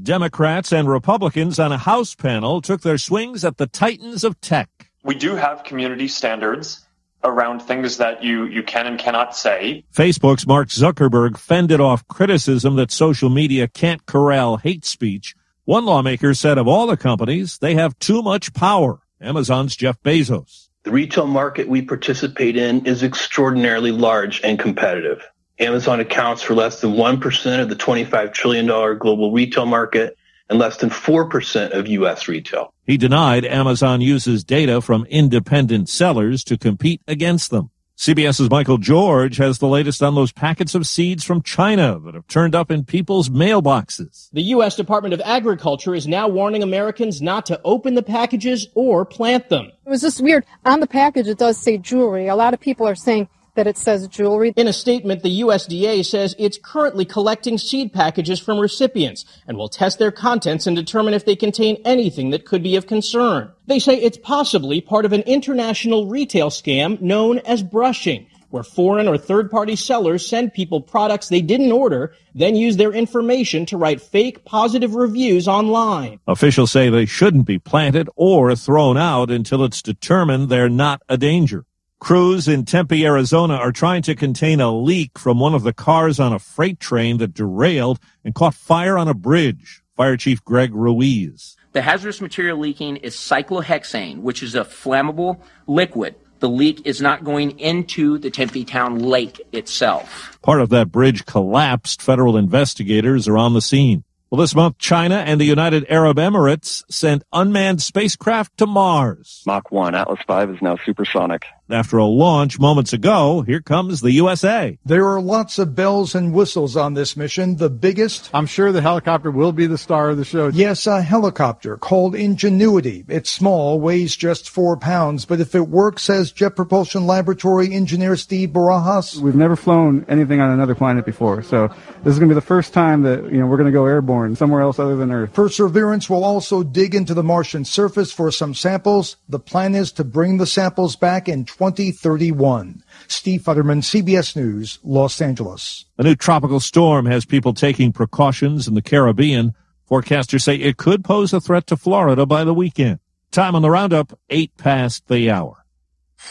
[0.00, 4.70] Democrats and Republicans on a House panel took their swings at the titans of tech.
[5.02, 6.86] We do have community standards
[7.22, 9.84] around things that you, you can and cannot say.
[9.94, 15.34] Facebook's Mark Zuckerberg fended off criticism that social media can't corral hate speech.
[15.64, 19.00] One lawmaker said of all the companies, they have too much power.
[19.20, 20.68] Amazon's Jeff Bezos.
[20.82, 25.22] The retail market we participate in is extraordinarily large and competitive.
[25.58, 30.16] Amazon accounts for less than 1% of the $25 trillion global retail market
[30.50, 32.28] and less than 4% of U.S.
[32.28, 32.74] retail.
[32.86, 37.70] He denied Amazon uses data from independent sellers to compete against them.
[37.96, 42.26] CBS's Michael George has the latest on those packets of seeds from China that have
[42.28, 44.30] turned up in people's mailboxes.
[44.32, 44.74] The U.S.
[44.74, 49.66] Department of Agriculture is now warning Americans not to open the packages or plant them.
[49.84, 50.46] It was just weird.
[50.64, 52.26] On the package, it does say jewelry.
[52.26, 53.28] A lot of people are saying
[53.60, 54.54] that it says jewelry.
[54.56, 59.68] In a statement, the USDA says it's currently collecting seed packages from recipients and will
[59.68, 63.52] test their contents and determine if they contain anything that could be of concern.
[63.66, 69.06] They say it's possibly part of an international retail scam known as brushing, where foreign
[69.06, 73.76] or third party sellers send people products they didn't order, then use their information to
[73.76, 76.18] write fake positive reviews online.
[76.26, 81.18] Officials say they shouldn't be planted or thrown out until it's determined they're not a
[81.18, 81.66] danger.
[82.00, 86.18] Crews in Tempe, Arizona are trying to contain a leak from one of the cars
[86.18, 89.82] on a freight train that derailed and caught fire on a bridge.
[89.96, 91.56] Fire Chief Greg Ruiz.
[91.72, 96.14] The hazardous material leaking is cyclohexane, which is a flammable liquid.
[96.38, 100.38] The leak is not going into the Tempe Town Lake itself.
[100.42, 102.00] Part of that bridge collapsed.
[102.00, 104.04] Federal investigators are on the scene.
[104.30, 109.42] Well, this month, China and the United Arab Emirates sent unmanned spacecraft to Mars.
[109.44, 111.44] Mach 1 Atlas V is now supersonic.
[111.72, 114.78] After a launch moments ago, here comes the USA.
[114.84, 117.56] There are lots of bells and whistles on this mission.
[117.56, 118.30] The biggest.
[118.34, 120.48] I'm sure the helicopter will be the star of the show.
[120.48, 123.04] Yes, a helicopter called Ingenuity.
[123.08, 128.16] It's small, weighs just four pounds, but if it works, says Jet Propulsion Laboratory engineer
[128.16, 129.16] Steve Barajas.
[129.20, 131.68] We've never flown anything on another planet before, so
[132.02, 133.86] this is going to be the first time that you know we're going to go
[133.86, 135.32] airborne somewhere else other than Earth.
[135.32, 139.16] Perseverance will also dig into the Martian surface for some samples.
[139.28, 142.82] The plan is to bring the samples back in 2031.
[143.06, 145.84] Steve Futterman, CBS News, Los Angeles.
[145.98, 149.52] A new tropical storm has people taking precautions in the Caribbean.
[149.86, 152.98] Forecasters say it could pose a threat to Florida by the weekend.
[153.30, 155.66] Time on the roundup, eight past the hour.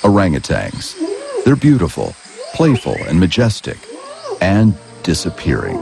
[0.02, 0.96] Orangutans.
[1.46, 2.16] They're beautiful,
[2.56, 3.78] playful, and majestic,
[4.42, 4.74] and
[5.04, 5.78] disappearing.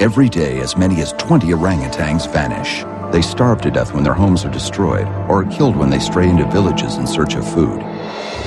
[0.00, 2.84] Every day, as many as 20 orangutans vanish.
[3.10, 6.28] They starve to death when their homes are destroyed or are killed when they stray
[6.28, 7.80] into villages in search of food.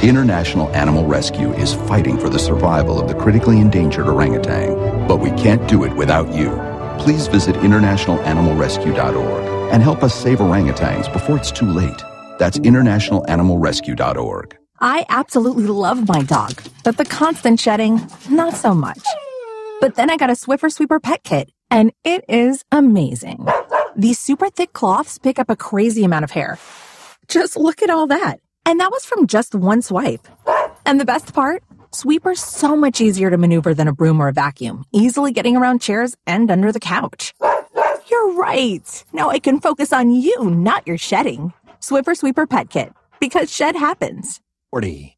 [0.01, 5.29] International Animal Rescue is fighting for the survival of the critically endangered orangutan, but we
[5.31, 6.49] can't do it without you.
[6.99, 12.01] Please visit internationalanimalrescue.org and help us save orangutans before it's too late.
[12.37, 14.55] That's internationalanimalrescue.org.
[14.81, 17.99] I absolutely love my dog, but the constant shedding,
[18.29, 19.03] not so much.
[19.81, 23.45] But then I got a Swiffer Sweeper pet kit, and it is amazing.
[23.95, 26.57] These super thick cloths pick up a crazy amount of hair.
[27.27, 28.39] Just look at all that.
[28.69, 30.27] And that was from just one swipe.
[30.85, 31.63] And the best part?
[31.91, 35.81] Sweeper's so much easier to maneuver than a broom or a vacuum, easily getting around
[35.81, 37.33] chairs and under the couch.
[38.11, 39.03] You're right.
[39.11, 41.51] Now I can focus on you, not your shedding.
[41.79, 44.39] Swiffer Sweeper Pet Kit, because shed happens.
[44.69, 45.17] 40.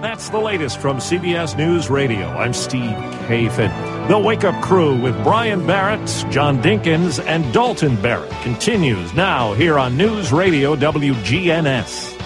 [0.00, 2.28] That's the latest from CBS News Radio.
[2.28, 2.94] I'm Steve
[3.26, 4.06] Kathan.
[4.06, 9.76] The Wake Up Crew with Brian Barrett, John Dinkins, and Dalton Barrett continues now here
[9.76, 12.16] on News Radio WGNS.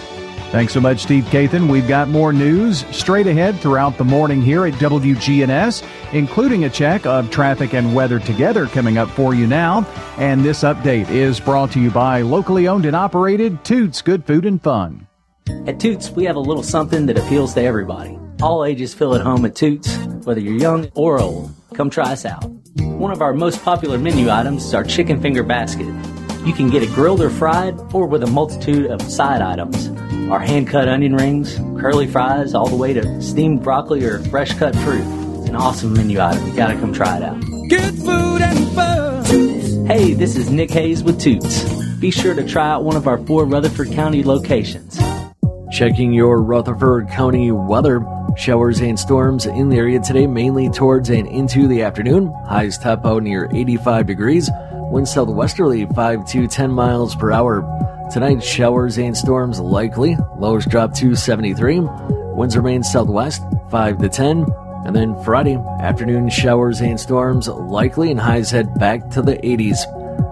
[0.50, 1.70] Thanks so much, Steve Kathan.
[1.70, 7.06] We've got more news straight ahead throughout the morning here at WGNS, including a check
[7.06, 9.86] of traffic and weather together coming up for you now.
[10.18, 14.44] And this update is brought to you by locally owned and operated Toots Good Food
[14.44, 15.06] and Fun.
[15.66, 18.18] At Toots, we have a little something that appeals to everybody.
[18.42, 21.52] All ages feel at home at Toots, whether you're young or old.
[21.74, 22.44] Come try us out.
[22.80, 25.86] One of our most popular menu items is our chicken finger basket.
[26.44, 29.88] You can get it grilled or fried, or with a multitude of side items.
[30.30, 34.52] Our hand cut onion rings, curly fries, all the way to steamed broccoli or fresh
[34.54, 35.04] cut fruit.
[35.38, 36.46] It's an awesome menu item.
[36.46, 37.40] You gotta come try it out.
[37.68, 39.86] Good food and fun.
[39.86, 41.62] Hey, this is Nick Hayes with Toots.
[42.00, 44.98] Be sure to try out one of our four Rutherford County locations.
[45.72, 48.04] Checking your Rutherford County weather.
[48.36, 52.30] Showers and storms in the area today, mainly towards and into the afternoon.
[52.46, 54.50] Highs top out near 85 degrees.
[54.90, 57.62] Wind southwesterly 5 to 10 miles per hour.
[58.12, 60.18] Tonight, showers and storms likely.
[60.36, 61.80] Lows drop to 73.
[61.80, 64.46] Winds remain southwest 5 to 10.
[64.84, 69.78] And then Friday, afternoon showers and storms likely, and highs head back to the 80s.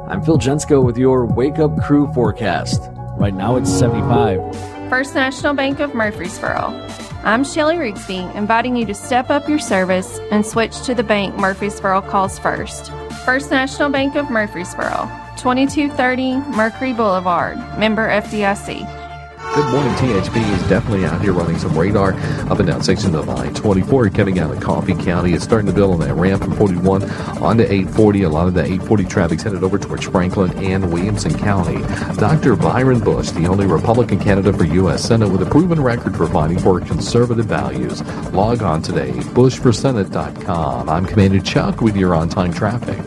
[0.06, 2.90] I'm Phil Jensko with your Wake Up Crew forecast.
[3.16, 4.79] Right now it's 75.
[4.90, 6.84] First National Bank of Murfreesboro.
[7.22, 11.36] I'm Shelly Rigsby, inviting you to step up your service and switch to the bank
[11.36, 12.90] Murfreesboro calls first.
[13.24, 18.99] First National Bank of Murfreesboro, 2230 Mercury Boulevard, member FDIC.
[19.42, 19.92] Good morning.
[19.94, 22.12] THB is definitely out here running some radar
[22.50, 25.32] up and down section of I-24 coming out of Coffee County.
[25.32, 27.10] It's starting to build on that ramp from 41
[27.42, 28.22] onto 840.
[28.22, 31.82] A lot of the 840 traffic's headed over towards Franklin and Williamson County.
[32.14, 32.54] Dr.
[32.54, 35.02] Byron Bush, the only Republican candidate for U.S.
[35.02, 38.02] Senate with a proven record for fighting for conservative values.
[38.32, 40.88] Log on today, bushforsenate.com.
[40.88, 42.98] I'm Commander Chuck with your on-time traffic.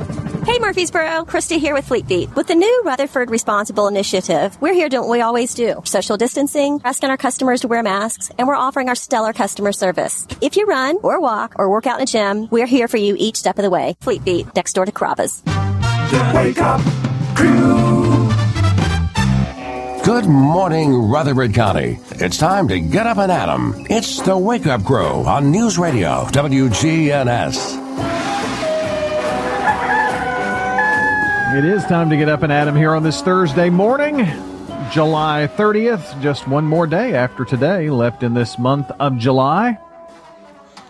[0.63, 2.33] Hey Murfreesboro, Christy here with Fleet Feet.
[2.37, 5.81] With the new Rutherford Responsible Initiative, we're here doing what we always do.
[5.83, 10.25] Social distancing, asking our customers to wear masks, and we're offering our stellar customer service.
[10.39, 13.13] If you run, or walk, or work out in a gym, we're here for you
[13.19, 13.97] each step of the way.
[13.99, 15.43] Fleet Feet, next door to Carrabba's.
[16.33, 16.79] Wake up,
[17.35, 18.29] crew.
[20.05, 21.99] Good morning, Rutherford County.
[22.11, 23.85] It's time to get up and at 'em.
[23.89, 27.82] It's the Wake Up Crew on News Radio WGNS.
[31.55, 34.25] It is time to get up and at 'em here on this Thursday morning,
[34.91, 36.19] July 30th.
[36.19, 39.77] Just one more day after today left in this month of July.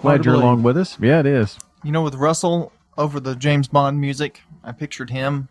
[0.02, 0.98] Glad you're along with us.
[1.02, 1.58] Yeah, it is.
[1.84, 5.50] You know, with Russell over the James Bond music, I pictured him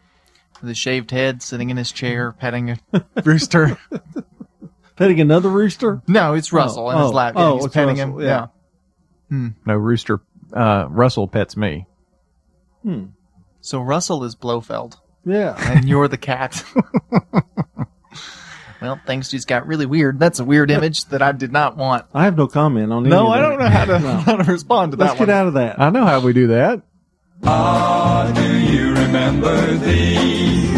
[0.63, 2.79] with his shaved head sitting in his chair petting a
[3.25, 3.77] rooster.
[4.97, 6.01] petting another rooster?
[6.09, 7.35] No, it's Russell in his oh, lap.
[7.37, 8.27] Yeah, oh, he's it's petting Russell, him.
[8.27, 8.47] yeah.
[9.31, 9.49] Yeah.
[9.67, 10.21] No rooster.
[10.55, 11.87] Uh, Russell pets me.
[12.83, 13.05] Hmm.
[13.61, 14.99] So Russell is Blofeld.
[15.25, 15.55] Yeah.
[15.59, 16.63] And you're the cat.
[18.83, 20.19] well, things just got really weird.
[20.19, 22.07] That's a weird image that I did not want.
[22.13, 24.11] I have no comment on any No, of I don't know how to, No.
[24.17, 25.05] how to respond to that.
[25.05, 25.37] Let's get one.
[25.37, 25.81] out of that.
[25.81, 26.83] I know how we do that.
[27.45, 30.71] Ah, do you remember these?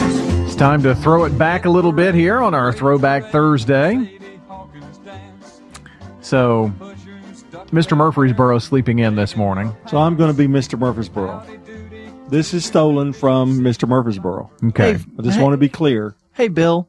[0.47, 4.19] It's time to throw it back a little bit here on our Throwback Thursday.
[6.21, 6.73] So,
[7.71, 7.97] Mr.
[7.97, 9.75] Murfreesboro sleeping in this morning.
[9.91, 10.79] So I'm going to be Mr.
[10.79, 11.45] Murfreesboro.
[12.29, 13.87] This is stolen from Mr.
[13.87, 14.51] Murfreesboro.
[14.69, 14.97] Okay.
[15.19, 15.43] I just Hey.
[15.43, 16.17] want to be clear.
[16.33, 16.89] Hey, Bill.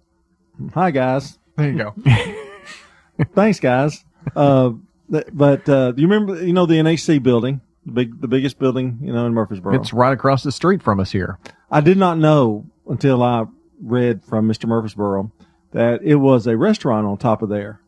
[0.73, 1.37] Hi, guys.
[1.57, 1.93] There you go.
[3.35, 4.03] Thanks, guys.
[4.35, 4.71] Uh,
[5.09, 6.43] but uh, do you remember?
[6.43, 9.75] You know the NHC building, the big, the biggest building, you know, in Murfreesboro.
[9.75, 11.37] It's right across the street from us here.
[11.69, 13.45] I did not know until I
[13.81, 14.67] read from Mr.
[14.67, 15.31] Murfreesboro
[15.71, 17.81] that it was a restaurant on top of there.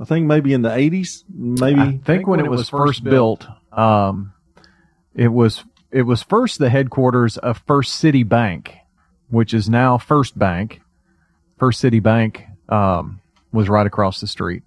[0.00, 1.80] I think maybe in the eighties, maybe.
[1.80, 4.32] I think, when, it was, first built, um,
[5.14, 5.62] it was
[5.92, 8.74] it was first the headquarters of First City Bank,
[9.28, 10.80] which is now First Bank.
[11.58, 13.20] First City Bank um,
[13.52, 14.62] was right across the street.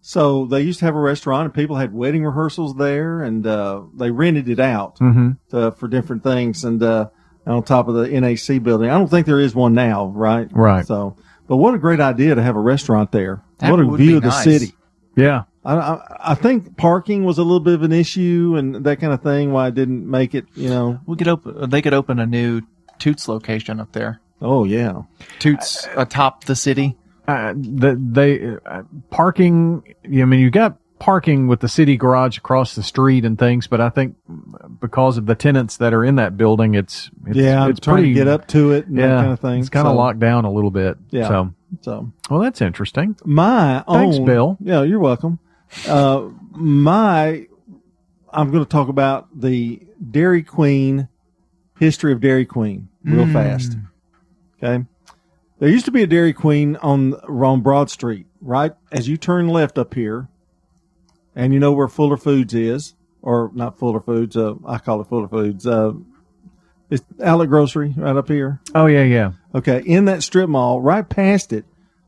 [0.00, 3.82] So they used to have a restaurant, and people had wedding rehearsals there, and uh,
[3.94, 5.36] they rented it out Mhm.
[5.50, 6.64] to, for different things.
[6.64, 7.08] And uh,
[7.46, 10.48] on top of the NHC building, I don't think there is one now, right?
[10.52, 10.86] Right.
[10.86, 11.16] So,
[11.46, 13.42] but what a great idea to have a restaurant there!
[13.58, 14.72] That what a view be of the city.
[15.16, 15.42] Yeah.
[15.68, 19.12] I, I I think parking was a little bit of an issue and that kind
[19.12, 19.52] of thing.
[19.52, 21.00] Why I didn't make it, you know.
[21.06, 21.68] We could open.
[21.70, 22.62] They could open a new
[22.98, 24.20] Toots location up there.
[24.40, 25.02] Oh yeah,
[25.38, 26.96] Toots atop the city.
[27.26, 29.82] Uh, the, they uh, parking.
[30.04, 33.80] I mean, you got parking with the city garage across the street and things, but
[33.80, 34.16] I think
[34.80, 37.62] because of the tenants that are in that building, it's, it's yeah.
[37.62, 39.60] I'm it's trying pretty to get up to it and yeah, that kind of thing.
[39.60, 40.96] It's kind of locked down a little bit.
[41.10, 41.28] Yeah.
[41.28, 43.16] So, So well, that's interesting.
[43.24, 44.56] my own Thanks, own- Bill.
[44.60, 45.38] Yeah, you're welcome.
[45.86, 47.46] Uh, my,
[48.32, 51.08] I'm going to talk about the Dairy Queen
[51.78, 53.32] history of Dairy Queen real Mm.
[53.32, 53.76] fast.
[54.62, 54.84] Okay.
[55.58, 58.72] There used to be a Dairy Queen on on Broad Street, right?
[58.92, 60.28] As you turn left up here,
[61.34, 64.36] and you know where Fuller Foods is, or not Fuller Foods.
[64.36, 65.66] Uh, I call it Fuller Foods.
[65.66, 65.92] Uh,
[66.90, 68.60] it's Outlet Grocery right up here.
[68.74, 69.32] Oh yeah, yeah.
[69.54, 71.64] Okay, in that strip mall, right past it,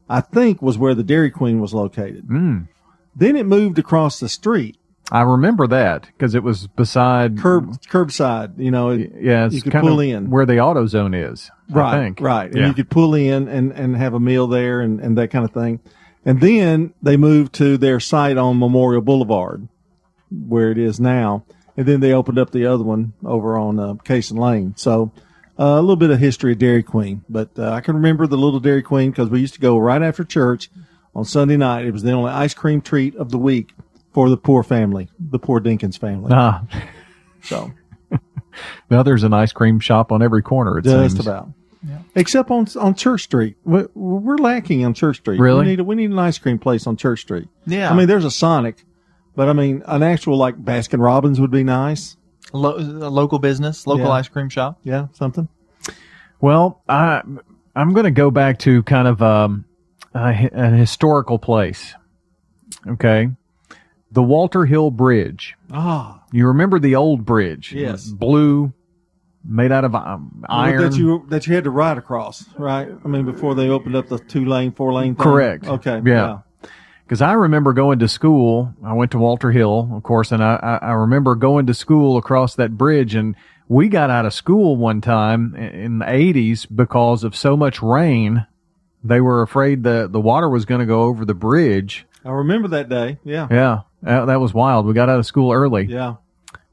[0.08, 2.26] I think was where the Dairy Queen was located.
[2.28, 2.68] Mm.
[3.14, 4.76] Then it moved across the street,
[5.12, 8.58] I remember that because it was beside curb curbside.
[8.58, 10.30] You know, it, Yeah, it's you could kind pull of in.
[10.30, 11.50] where the AutoZone is.
[11.68, 12.20] right, I think.
[12.20, 15.30] right, and you could pull in and and have a meal there and and that
[15.30, 15.80] kind of thing.
[16.24, 19.66] And then they moved to their site on Memorial Boulevard,
[20.30, 21.44] where it is now.
[21.76, 24.74] And then they opened up the other one over on uh, Cason Lane.
[24.76, 25.12] So
[25.58, 28.36] uh, a little bit of history of Dairy Queen, but uh, I can remember the
[28.36, 30.68] little Dairy Queen because we used to go right after church
[31.14, 31.84] on Sunday night.
[31.86, 33.72] It was the only ice cream treat of the week
[34.12, 36.30] for the poor family, the poor Dinkins family.
[36.34, 36.62] Ah.
[37.42, 37.72] So
[38.90, 40.76] Now there's an ice cream shop on every corner.
[40.78, 41.26] It just seems.
[41.26, 41.48] about.
[42.14, 45.40] Except on on Church Street, we're, we're lacking on Church Street.
[45.40, 45.61] Really?
[45.61, 47.48] we need a, we need an ice cream place on Church Street.
[47.66, 47.90] Yeah.
[47.90, 48.84] I mean there's a Sonic,
[49.34, 52.18] but I mean an actual like Baskin Robbins would be nice.
[52.52, 54.12] Lo- a local business, local Yeah.
[54.12, 54.78] ice cream shop.
[54.82, 55.48] Yeah, something.
[56.42, 57.22] Well, I
[57.74, 59.64] I'm going to go back to kind of um,
[60.14, 60.18] a,
[60.52, 61.94] an historical place.
[62.86, 63.28] Okay.
[64.12, 65.54] The Walter Hill Bridge.
[65.70, 67.72] Ah, You remember the old bridge?
[67.72, 68.06] Yes.
[68.06, 68.72] Blue,
[69.44, 70.82] made out of um, iron.
[70.82, 72.88] that you that you had to ride across, right?
[73.04, 75.14] I mean, before they opened up the two lane, four lane.
[75.14, 75.22] Thing.
[75.22, 75.66] Correct.
[75.66, 76.00] Okay.
[76.04, 76.40] Yeah.
[77.04, 78.72] Because I remember going to school.
[78.84, 82.16] I went to Walter Hill, of course, and I, I, I remember going to school
[82.16, 83.14] across that bridge.
[83.16, 83.34] And
[83.66, 88.46] we got out of school one time in the 80s because of so much rain.
[89.03, 92.07] They were afraid that the water was going to go over the bridge.
[92.24, 93.18] I remember that day.
[93.24, 93.48] Yeah.
[93.51, 93.80] Yeah.
[94.03, 94.86] That, that was wild.
[94.86, 95.84] We got out of school early.
[95.86, 96.16] Yeah.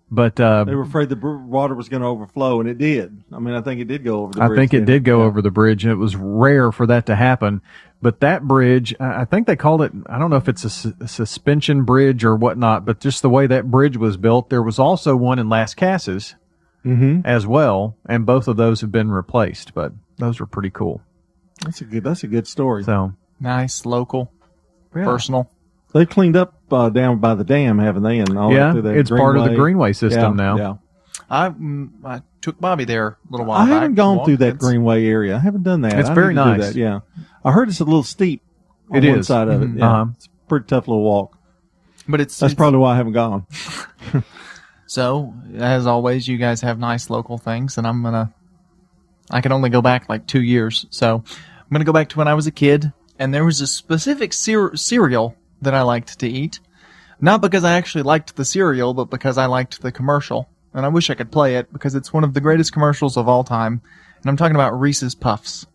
[0.10, 3.24] But uh, They were afraid the water was going to overflow, and it did.
[3.34, 4.58] I mean, I think it did go over the I bridge.
[4.58, 7.62] think it did go over the bridge, and it was rare for that to happen.
[8.02, 10.70] But that bridge, I I think they called it, I don't know if it's a,
[10.70, 14.64] su- a suspension bridge or whatnot, but just the way that bridge was built, there
[14.64, 16.36] was also one in Lascassas
[16.86, 17.24] Mhm.
[17.26, 21.02] as well, and both of those have been replaced, but those were pretty cool.
[21.64, 22.04] That's a good.
[22.04, 22.84] That's a good story.
[22.84, 24.32] So Nice, local,
[24.96, 25.06] Yeah.
[25.06, 25.50] personal.
[25.94, 28.20] They cleaned up uh, down by the dam, haven't they?
[28.20, 30.58] And all Yeah, through that it's part of the Greenway system Yeah, now.
[30.58, 30.74] Yeah.
[31.30, 34.28] I, mm, I took Bobby there a little while I haven't gone Walked.
[34.28, 35.36] through that It's- Greenway area.
[35.36, 35.98] I haven't done that.
[36.00, 36.60] It's I very need nice.
[36.68, 37.00] that, Yeah,
[37.44, 38.42] I heard it's a little steep.
[38.90, 39.28] On It one is.
[39.28, 39.70] side of it.
[39.74, 39.80] Mhm.
[39.80, 40.06] Yeah, Uh-huh.
[40.16, 41.38] it's a pretty tough little walk.
[42.08, 43.46] But it's That's it's- probably why I haven't gone.
[44.90, 48.32] So, as always, you guys have nice local things, and I'm gonna.
[49.30, 52.28] I can only go back like two years, so I'm gonna go back to when
[52.28, 56.30] I was a kid, and there was a specific cer- cereal that I liked to
[56.30, 56.60] eat,
[57.20, 60.90] not because I actually liked the cereal, but because I liked the commercial, and I
[60.90, 63.82] wish I could play it because it's one of the greatest commercials of all time,
[64.22, 65.66] and I'm talking about Reese's Puffs,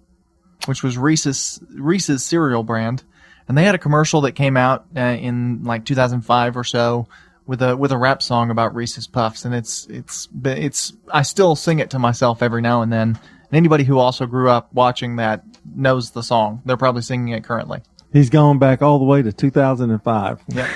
[0.66, 3.02] which was Reese's Reese's cereal brand,
[3.48, 7.06] and they had a commercial that came out uh, in like 2005 or so
[7.46, 11.56] with a with a rap song about Reese's Puffs, and it's it's it's I still
[11.56, 13.18] sing it to myself every now and then.
[13.52, 15.44] And anybody who also grew up watching that
[15.76, 16.62] knows the song.
[16.64, 17.82] They're probably singing it currently.
[18.12, 20.40] He's gone back all the way to 2005.
[20.48, 20.68] Yep.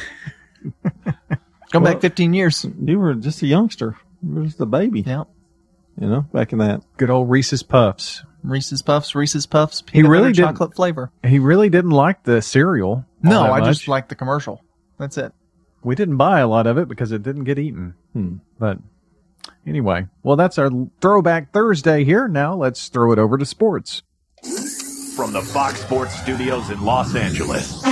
[1.72, 2.64] Go back 15 years.
[2.83, 3.97] You were just a youngster.
[4.22, 5.01] You were just a baby.
[5.01, 5.29] Yep.
[6.01, 6.83] You know, back in that.
[6.99, 8.22] good old Reese's Puffs.
[8.45, 11.11] Reese's Puffs, Reese's Puffs, He peanut really butter didn't- chocolate flavor.
[11.24, 13.05] He really didn't like the cereal.
[13.22, 13.64] No, I much.
[13.74, 14.62] just like the commercial.
[14.99, 15.33] That's it.
[15.83, 17.95] we didn't buy a lot of it because it didn't get eaten.
[18.12, 18.37] Hmm.
[18.59, 18.79] But
[19.67, 22.29] anyway, well, that's our throwback Thursday here.
[22.29, 24.03] Now let's throw it over to sports.
[25.17, 27.83] From the Fox Sports Studios in Los Angeles,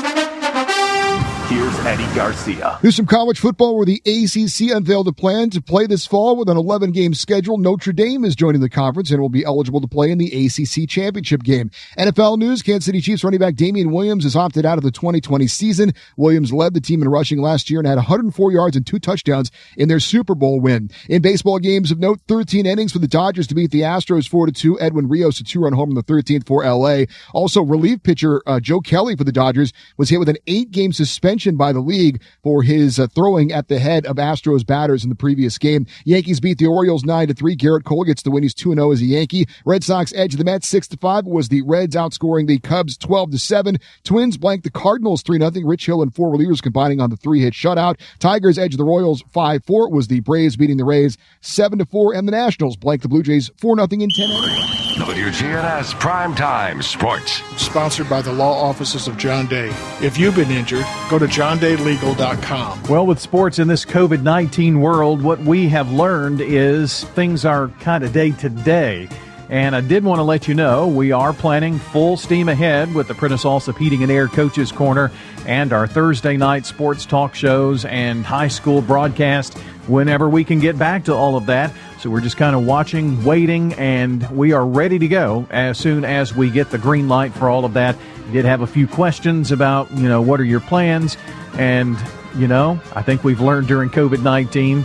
[1.48, 2.78] here's Eddie Garcia.
[2.80, 6.48] Here's some college football where the ACC unveiled a plan to play this fall with
[6.48, 7.58] an 11 game schedule.
[7.58, 10.88] Notre Dame is joining the conference and will be eligible to play in the ACC
[10.88, 11.70] championship game.
[11.98, 15.46] NFL news Kansas City Chiefs running back Damien Williams has opted out of the 2020
[15.46, 15.92] season.
[16.16, 19.50] Williams led the team in rushing last year and had 104 yards and two touchdowns
[19.76, 20.90] in their Super Bowl win.
[21.08, 24.48] In baseball games of note, 13 innings for the Dodgers to beat the Astros 4
[24.48, 24.80] 2.
[24.80, 27.04] Edwin Rios a two run home in the 13th for LA.
[27.32, 30.92] Also, relief pitcher uh, Joe Kelly for the Dodgers was hit with an eight game
[30.92, 35.10] suspension by the league for his uh, throwing at the head of Astros batters in
[35.10, 35.84] the previous game.
[36.04, 37.56] Yankees beat the Orioles 9 to 3.
[37.56, 38.44] Gerrit Cole gets the win.
[38.44, 39.46] He's 2 0 as a Yankee.
[39.64, 43.32] Red Sox edge the Mets 6 to 5 was the Reds outscoring the Cubs 12
[43.32, 43.78] to 7.
[44.04, 45.50] Twins blank the Cardinals 3 0.
[45.64, 47.98] Rich Hill and four relievers combining on the three hit shutout.
[48.20, 52.14] Tigers edge the Royals 5 4 was the Braves beating the Rays 7 to 4.
[52.14, 54.74] And the Nationals blank the Blue Jays 4 0 in 10 innings.
[54.94, 57.42] WGNS Primetime Sports.
[57.60, 59.70] Sponsored by the law offices of John Day.
[60.00, 62.82] If you've been injured, go to johndaylegal.com.
[62.84, 67.68] Well, with sports in this COVID 19 world, what we have learned is things are
[67.80, 69.08] kind of day to day.
[69.50, 73.08] And I did want to let you know we are planning full steam ahead with
[73.08, 75.12] the Prentice Allsup Heating and Air Coaches Corner
[75.46, 80.78] and our Thursday night sports talk shows and high school broadcast whenever we can get
[80.78, 81.72] back to all of that.
[81.98, 86.04] So we're just kind of watching, waiting, and we are ready to go as soon
[86.04, 87.96] as we get the green light for all of that.
[88.32, 91.16] Did have a few questions about, you know, what are your plans?
[91.58, 91.96] And,
[92.36, 94.84] you know, I think we've learned during COVID 19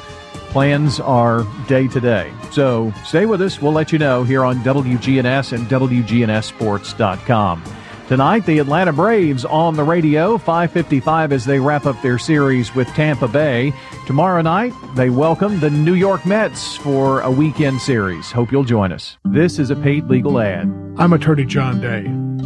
[0.50, 2.32] plans are day to day.
[2.52, 3.62] So stay with us.
[3.62, 7.64] We'll let you know here on WGNS and WGNSSports.com.
[8.08, 12.88] Tonight, the Atlanta Braves on the radio, 555 as they wrap up their series with
[12.90, 13.72] Tampa Bay.
[14.10, 18.32] Tomorrow night, they welcome the New York Mets for a weekend series.
[18.32, 19.20] Hope you'll join us.
[19.24, 20.64] This is a paid legal ad.
[20.98, 22.06] I'm attorney John Day.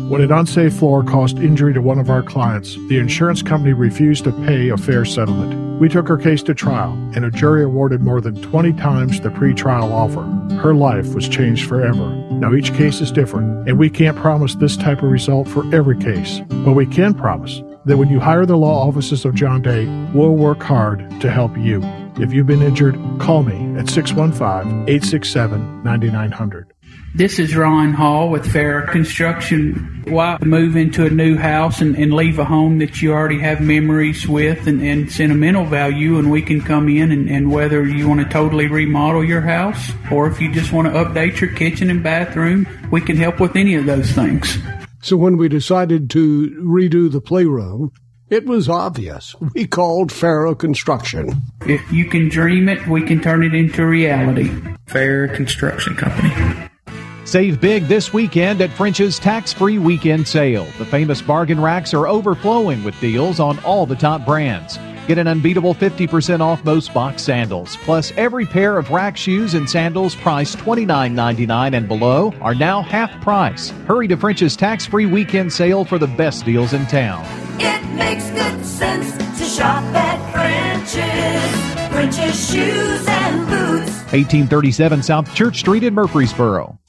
[0.09, 4.25] When an unsafe floor caused injury to one of our clients, the insurance company refused
[4.25, 5.79] to pay a fair settlement.
[5.79, 9.29] We took her case to trial, and a jury awarded more than 20 times the
[9.29, 10.23] pretrial offer.
[10.55, 12.09] Her life was changed forever.
[12.29, 15.97] Now, each case is different, and we can't promise this type of result for every
[15.97, 19.85] case, but we can promise that when you hire the law offices of John Day,
[20.13, 21.81] we'll work hard to help you.
[22.19, 26.73] If you've been injured, call me at 615 867 9900.
[27.15, 30.03] This is Ron Hall with Farrah Construction.
[30.07, 33.61] Why move into a new house and, and leave a home that you already have
[33.61, 36.17] memories with and, and sentimental value?
[36.17, 39.91] And we can come in and, and whether you want to totally remodel your house
[40.11, 43.55] or if you just want to update your kitchen and bathroom, we can help with
[43.55, 44.57] any of those things.
[45.03, 47.91] So when we decided to redo the playroom,
[48.29, 49.35] it was obvious.
[49.53, 51.41] We called Farrah Construction.
[51.67, 54.47] If you can dream it, we can turn it into reality.
[54.85, 56.33] Farrah Construction Company.
[57.25, 60.67] Save big this weekend at French's tax free weekend sale.
[60.77, 64.79] The famous bargain racks are overflowing with deals on all the top brands.
[65.07, 67.75] Get an unbeatable 50% off most box sandals.
[67.77, 73.11] Plus, every pair of rack shoes and sandals priced $29.99 and below are now half
[73.21, 73.71] price.
[73.85, 77.25] Hurry to French's tax free weekend sale for the best deals in town.
[77.59, 81.91] It makes good sense to shop at French's.
[81.91, 83.91] French's shoes and boots.
[84.13, 86.79] 1837 South Church Street in Murfreesboro.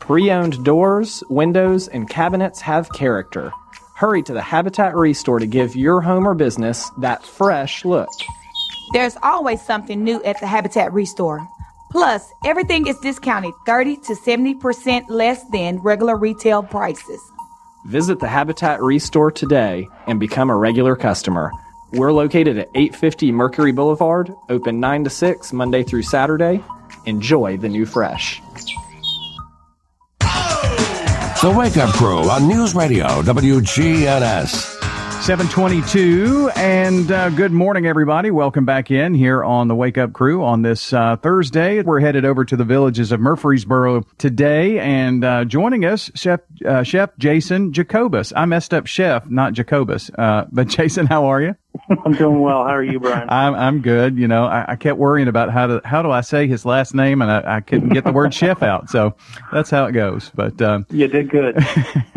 [0.00, 3.52] Pre owned doors, windows, and cabinets have character.
[3.94, 8.08] Hurry to the Habitat Restore to give your home or business that fresh look.
[8.92, 11.46] There's always something new at the Habitat Restore.
[11.90, 17.20] Plus, everything is discounted 30 to 70% less than regular retail prices.
[17.86, 21.52] Visit the Habitat Restore today and become a regular customer.
[21.92, 26.64] We're located at 850 Mercury Boulevard, open 9 to 6 Monday through Saturday.
[27.04, 28.40] Enjoy the new fresh.
[31.42, 34.80] The Wake Up Crew on News Radio WGNS.
[35.22, 38.30] 722 and uh, good morning everybody.
[38.30, 41.82] Welcome back in here on the wake up crew on this uh, thursday.
[41.82, 46.84] We're headed over to the villages of murfreesboro today and uh, joining us chef uh,
[46.84, 48.32] chef jason jacobus.
[48.36, 50.12] I messed up chef not jacobus.
[50.16, 51.56] Uh, but jason how are you
[52.04, 52.64] I'm doing well.
[52.64, 53.28] How are you, Brian?
[53.30, 54.18] I'm I'm good.
[54.18, 56.94] You know, I, I, kept worrying about how to how do I say his last
[56.94, 58.90] name, and I, I couldn't get the word chef out.
[58.90, 59.14] So
[59.52, 60.30] that's how it goes.
[60.34, 61.56] But um, you did good.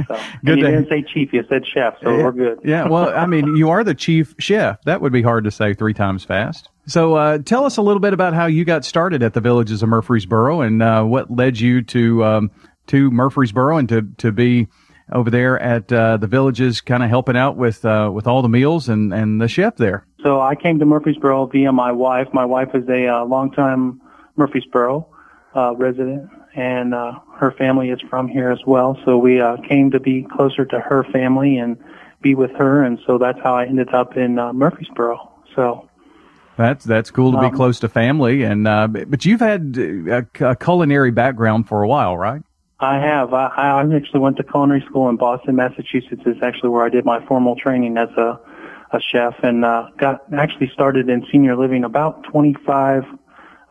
[0.08, 0.14] So,
[0.46, 0.60] good.
[0.60, 1.34] you didn't say chief.
[1.34, 2.60] You said chef, so yeah, we're good.
[2.64, 2.88] yeah.
[2.88, 4.80] Well, I mean, you are the chief chef.
[4.84, 6.70] That would be hard to say three times fast.
[6.86, 9.82] So uh, tell us a little bit about how you got started at the Villages
[9.82, 12.52] of Murfreesboro, and uh, what led you to um,
[12.86, 14.68] to Murfreesboro and to to be
[15.12, 18.50] over there at uh, the villages, kind of helping out with uh, with all the
[18.50, 20.06] meals and and the chef there.
[20.22, 22.28] So I came to Murfreesboro via my wife.
[22.34, 24.02] My wife is a uh, longtime
[24.38, 25.08] Murfreesboro
[25.56, 28.98] uh, resident, and uh, her family is from here as well.
[29.06, 31.78] So we uh, came to be closer to her family and
[32.22, 35.32] be with her, and so that's how I ended up in uh, Murfreesboro.
[35.56, 35.90] So.
[36.58, 40.26] That's that's cool to be um, close to family, and uh, but you've had a,
[40.40, 42.44] a culinary background for a while, right?
[42.80, 43.34] I have.
[43.34, 46.22] I, I actually went to culinary school in Boston, Massachusetts.
[46.26, 48.40] Is actually where I did my formal training as a
[48.92, 53.04] a chef, and uh, got actually started in senior living about 25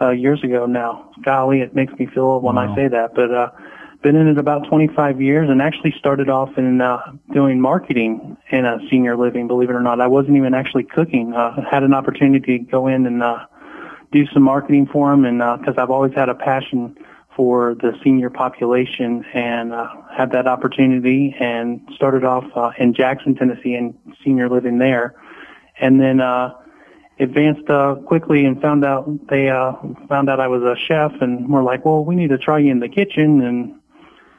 [0.00, 1.10] uh, years ago now.
[1.22, 2.72] Golly, it makes me feel old when wow.
[2.72, 3.50] I say that, but uh,
[4.02, 7.00] been in it about 25 years, and actually started off in uh,
[7.32, 9.48] doing marketing in a senior living.
[9.48, 11.34] Believe it or not, I wasn't even actually cooking.
[11.34, 13.46] Uh, had an opportunity to go in and uh,
[14.12, 16.96] do some marketing for them, and because uh, I've always had a passion
[17.36, 23.34] for the senior population and uh, had that opportunity and started off uh, in Jackson,
[23.34, 25.14] Tennessee and senior living there.
[25.80, 26.54] And then uh,
[27.18, 29.72] advanced uh, quickly and found out they uh,
[30.08, 32.70] found out I was a chef and were like, well, we need to try you
[32.70, 33.40] in the kitchen.
[33.40, 33.80] And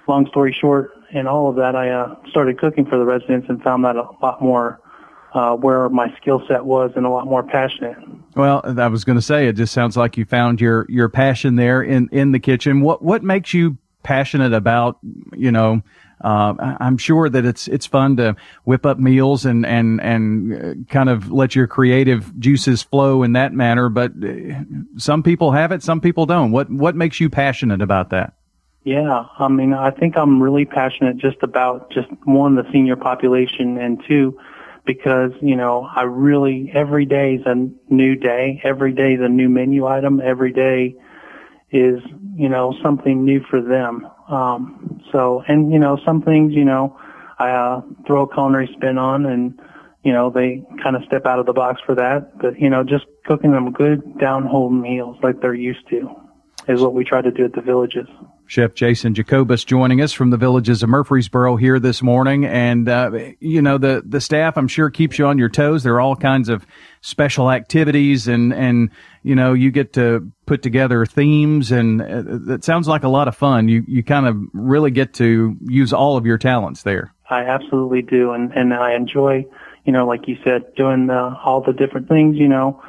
[0.07, 3.61] long story short, and all of that, I uh, started cooking for the residents and
[3.61, 4.79] found that a lot more
[5.35, 7.97] uh, where my skill set was and a lot more passionate.
[8.35, 11.55] Well, I was going to say, it just sounds like you found your, your passion
[11.57, 12.81] there in, in the kitchen.
[12.81, 14.97] What, what makes you passionate about,
[15.33, 15.81] you know,
[16.23, 20.73] uh, I'm sure that it's it's fun to whip up meals and and and uh,
[20.91, 23.89] kind of let your creative juices flow in that manner.
[23.89, 24.63] But uh,
[24.97, 26.51] some people have it, some people don't.
[26.51, 28.33] What what makes you passionate about that?
[28.85, 33.77] Yeah, I mean, I think I'm really passionate just about just one the senior population
[33.77, 34.39] and two
[34.85, 37.55] because, you know, I really, every day is a
[37.93, 38.61] new day.
[38.63, 40.21] Every day is a new menu item.
[40.21, 40.95] Every day
[41.71, 42.01] is,
[42.35, 44.07] you know, something new for them.
[44.29, 46.99] Um, so, and, you know, some things, you know,
[47.37, 49.59] I, uh, throw a culinary spin on and,
[50.03, 52.37] you know, they kind of step out of the box for that.
[52.39, 56.09] But, you know, just cooking them good down home meals like they're used to
[56.67, 58.07] is what we try to do at the villages.
[58.47, 62.45] Chef Jason Jacobus joining us from the villages of Murfreesboro here this morning.
[62.45, 65.83] And, uh, you know, the, the staff, I'm sure, keeps you on your toes.
[65.83, 66.65] There are all kinds of
[67.01, 68.91] special activities and, and,
[69.23, 73.27] you know, you get to put together themes and uh, it sounds like a lot
[73.27, 73.67] of fun.
[73.67, 77.13] You, you kind of really get to use all of your talents there.
[77.29, 78.31] I absolutely do.
[78.31, 79.45] And, and I enjoy,
[79.85, 82.81] you know, like you said, doing the, all the different things, you know.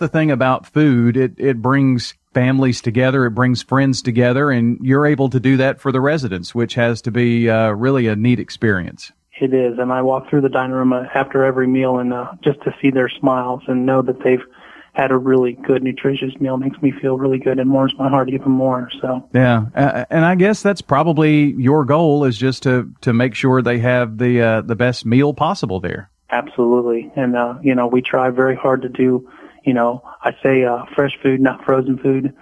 [0.00, 3.24] The thing about food, it, it brings families together.
[3.24, 7.00] It brings friends together, and you're able to do that for the residents, which has
[7.02, 9.10] to be uh, really a neat experience.
[9.40, 12.32] It is, and I walk through the dining room uh, after every meal, and uh,
[12.44, 14.44] just to see their smiles and know that they've
[14.92, 18.28] had a really good, nutritious meal makes me feel really good and warms my heart
[18.28, 18.90] even more.
[19.00, 23.34] So Yeah, uh, and I guess that's probably your goal is just to to make
[23.34, 26.10] sure they have the uh, the best meal possible there.
[26.28, 29.26] absolutely, and uh, you know we try very hard to do,
[29.66, 32.32] you know, I say uh, fresh food, not frozen food,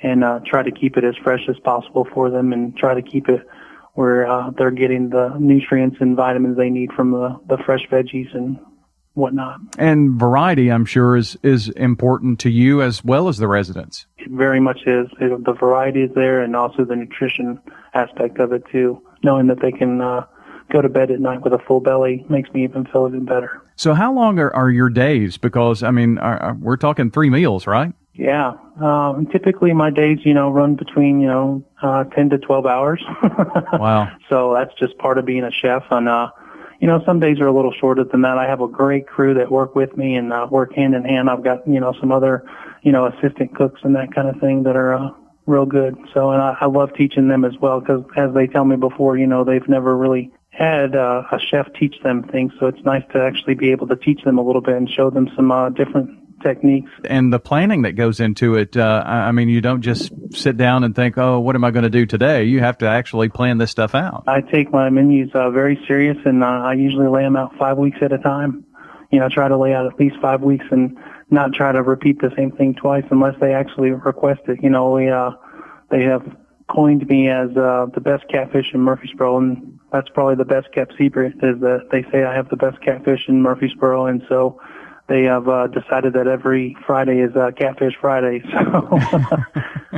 [0.00, 3.02] and uh, try to keep it as fresh as possible for them, and try to
[3.02, 3.40] keep it
[3.94, 8.34] where uh, they're getting the nutrients and vitamins they need from the the fresh veggies
[8.34, 8.58] and
[9.14, 9.60] whatnot.
[9.78, 14.06] And variety, I'm sure, is is important to you as well as the residents.
[14.18, 15.06] It very much is.
[15.20, 17.60] It, the variety is there, and also the nutrition
[17.94, 19.00] aspect of it too.
[19.22, 20.26] Knowing that they can uh,
[20.70, 23.62] go to bed at night with a full belly makes me even feel even better.
[23.76, 25.36] So, how long are, are your days?
[25.36, 27.92] Because I mean, are, we're talking three meals, right?
[28.14, 28.52] Yeah.
[28.80, 33.02] Um, typically, my days, you know, run between you know uh, ten to twelve hours.
[33.72, 34.08] Wow.
[34.28, 35.82] so that's just part of being a chef.
[35.90, 36.30] And uh,
[36.80, 38.38] you know, some days are a little shorter than that.
[38.38, 41.28] I have a great crew that work with me and uh, work hand in hand.
[41.28, 42.44] I've got you know some other
[42.82, 45.10] you know assistant cooks and that kind of thing that are uh,
[45.46, 45.96] real good.
[46.12, 49.16] So, and I, I love teaching them as well because, as they tell me before,
[49.16, 52.52] you know, they've never really had uh, a chef teach them things.
[52.60, 55.10] So it's nice to actually be able to teach them a little bit and show
[55.10, 56.90] them some uh, different techniques.
[57.04, 58.76] And the planning that goes into it.
[58.76, 61.84] Uh, I mean, you don't just sit down and think, "Oh, what am I going
[61.84, 64.24] to do today?" You have to actually plan this stuff out.
[64.26, 67.78] I take my menus uh, very serious, and uh, I usually lay them out five
[67.78, 68.64] weeks at a time.
[69.10, 70.96] You know, I try to lay out at least five weeks, and
[71.30, 74.62] not try to repeat the same thing twice unless they actually request it.
[74.62, 75.32] You know, we uh,
[75.90, 76.22] they have
[76.68, 80.92] coined me as uh, the best catfish in Murfreesboro, and that's probably the best kept
[80.98, 84.60] secret is that they say I have the best catfish in Murfreesboro, and so
[85.08, 88.42] they have uh, decided that every Friday is uh, Catfish Friday.
[88.52, 88.98] So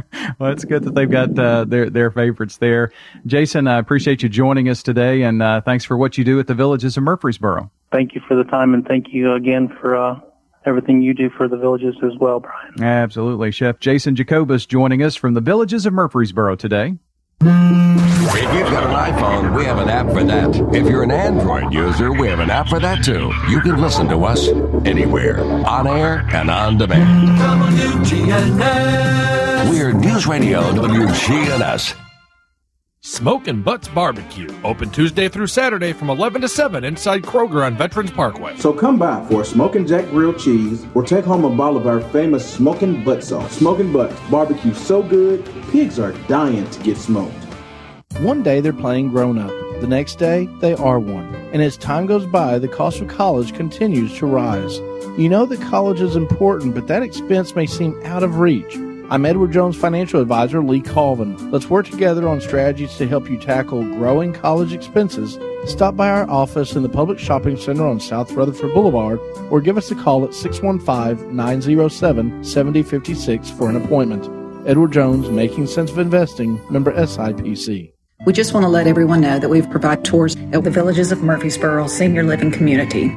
[0.38, 2.92] Well, it's good that they've got uh, their their favorites there.
[3.24, 6.46] Jason, I appreciate you joining us today, and uh, thanks for what you do at
[6.46, 7.70] the Villages of Murfreesboro.
[7.90, 10.20] thank you for the time, and thank you again for uh,
[10.66, 12.82] everything you do for the villages as well, Brian.
[12.82, 16.98] Absolutely, Chef Jason Jacobus joining us from the Villages of Murfreesboro today.
[17.40, 20.56] If you've got an iPhone, we have an app for that.
[20.74, 23.30] If you're an Android user, we have an app for that too.
[23.48, 24.48] You can listen to us
[24.86, 27.38] anywhere, on air and on demand.
[29.70, 32.05] We're News Radio WGNS.
[33.08, 34.48] Smokin' Butts Barbecue.
[34.64, 38.56] Open Tuesday through Saturday from 11 to 7 inside Kroger on Veterans Parkway.
[38.56, 41.86] So come by for a Smokin' Jack grilled cheese or take home a bottle of
[41.86, 43.58] our famous Smokin' Butt sauce.
[43.58, 47.32] Smokin' Butts, barbecue so good, pigs are dying to get smoked.
[48.18, 49.52] One day they're playing grown up.
[49.80, 51.32] The next day, they are one.
[51.52, 54.78] And as time goes by, the cost of college continues to rise.
[55.16, 58.76] You know that college is important, but that expense may seem out of reach.
[59.08, 61.52] I'm Edward Jones financial advisor Lee Colvin.
[61.52, 65.38] Let's work together on strategies to help you tackle growing college expenses.
[65.70, 69.78] Stop by our office in the Public Shopping Center on South Rutherford Boulevard or give
[69.78, 74.24] us a call at 615 907 7056 for an appointment.
[74.66, 77.92] Edward Jones, Making Sense of Investing, member SIPC.
[78.24, 81.22] We just want to let everyone know that we've provided tours at the Villages of
[81.22, 83.16] Murfreesboro Senior Living Community.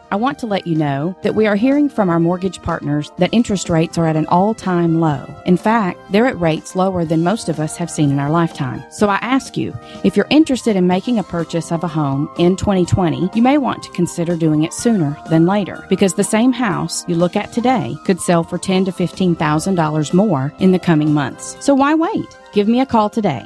[0.11, 3.33] I want to let you know that we are hearing from our mortgage partners that
[3.33, 5.25] interest rates are at an all time low.
[5.45, 8.83] In fact, they're at rates lower than most of us have seen in our lifetime.
[8.91, 9.73] So I ask you,
[10.03, 13.83] if you're interested in making a purchase of a home in 2020, you may want
[13.83, 17.95] to consider doing it sooner than later because the same house you look at today
[18.03, 21.55] could sell for ten to fifteen thousand dollars more in the coming months.
[21.63, 22.37] So why wait?
[22.51, 23.45] Give me a call today.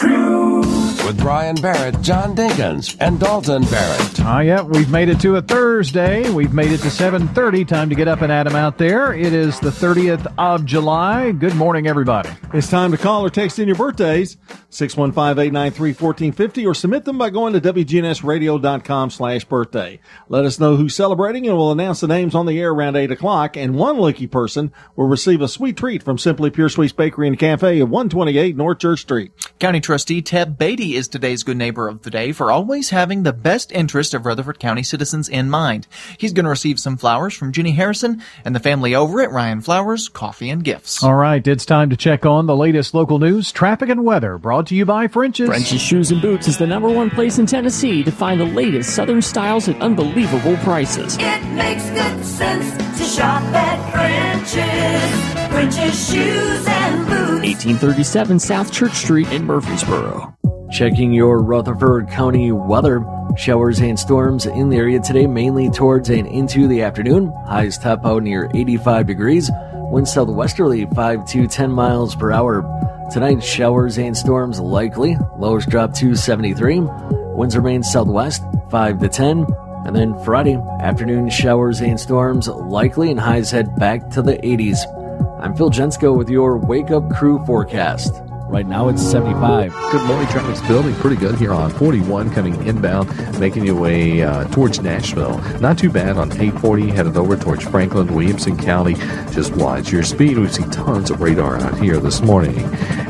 [0.00, 0.60] Crew.
[1.06, 4.20] with Brian Barrett, John Dinkins, and Dalton Barrett.
[4.20, 6.30] Ah, yeah, we've made it to a Thursday.
[6.30, 7.66] We've made it to 7.30.
[7.66, 9.12] Time to get up and at 'em out there.
[9.12, 11.32] It is the 30th of July.
[11.32, 12.28] Good morning, everybody.
[12.52, 14.36] It's time to call or text in your birthdays,
[14.70, 19.98] 615-893-1450, or submit them by going to WGNSradio.com slash birthday.
[20.28, 23.10] Let us know who's celebrating, and we'll announce the names on the air around 8
[23.10, 27.26] o'clock, and one lucky person will receive a sweet treat from Simply Pure Sweets Bakery
[27.26, 29.32] and Cafe at 128 North Church Street.
[29.58, 33.32] County Trustee Teb Batey is today's good neighbor of the day for always having the
[33.32, 35.88] best interest of Rutherford County citizens in mind.
[36.16, 39.62] He's going to receive some flowers from Jenny Harrison and the family over at Rion
[39.62, 41.02] Flowers Coffee and Gifts.
[41.02, 44.38] All right, it's time to check on the latest local news, traffic, and weather.
[44.38, 45.48] Brought to you by French's.
[45.48, 48.94] French's Shoes and Boots is the number one place in Tennessee to find the latest
[48.94, 51.16] Southern styles at unbelievable prices.
[51.18, 55.50] It makes good sense to shop at French's.
[55.50, 57.19] French's Shoes and Boots.
[57.40, 60.36] 1837 South Church Street in Murfreesboro.
[60.70, 63.02] Checking your Rutherford County weather.
[63.36, 67.32] Showers and storms in the area today, mainly towards and into the afternoon.
[67.46, 69.50] Highs top out near 85 degrees.
[69.72, 72.62] Winds southwesterly 5 to 10 miles per hour.
[73.10, 75.16] Tonight, showers and storms likely.
[75.38, 76.80] Lows drop to 73.
[76.80, 79.46] Winds remain southwest 5 to 10.
[79.86, 84.99] And then Friday, afternoon showers and storms likely, and highs head back to the 80s.
[85.42, 88.29] I'm Phil Jensko with your Wake Up Crew forecast.
[88.50, 89.72] Right now it's 75.
[89.92, 90.26] Good morning.
[90.26, 93.08] Traffic's building pretty good here on 41 coming inbound,
[93.38, 95.38] making your way uh, towards Nashville.
[95.60, 98.94] Not too bad on 840 headed over towards Franklin, Williamson County.
[99.30, 100.36] Just watch your speed.
[100.36, 102.58] We've seen tons of radar out here this morning.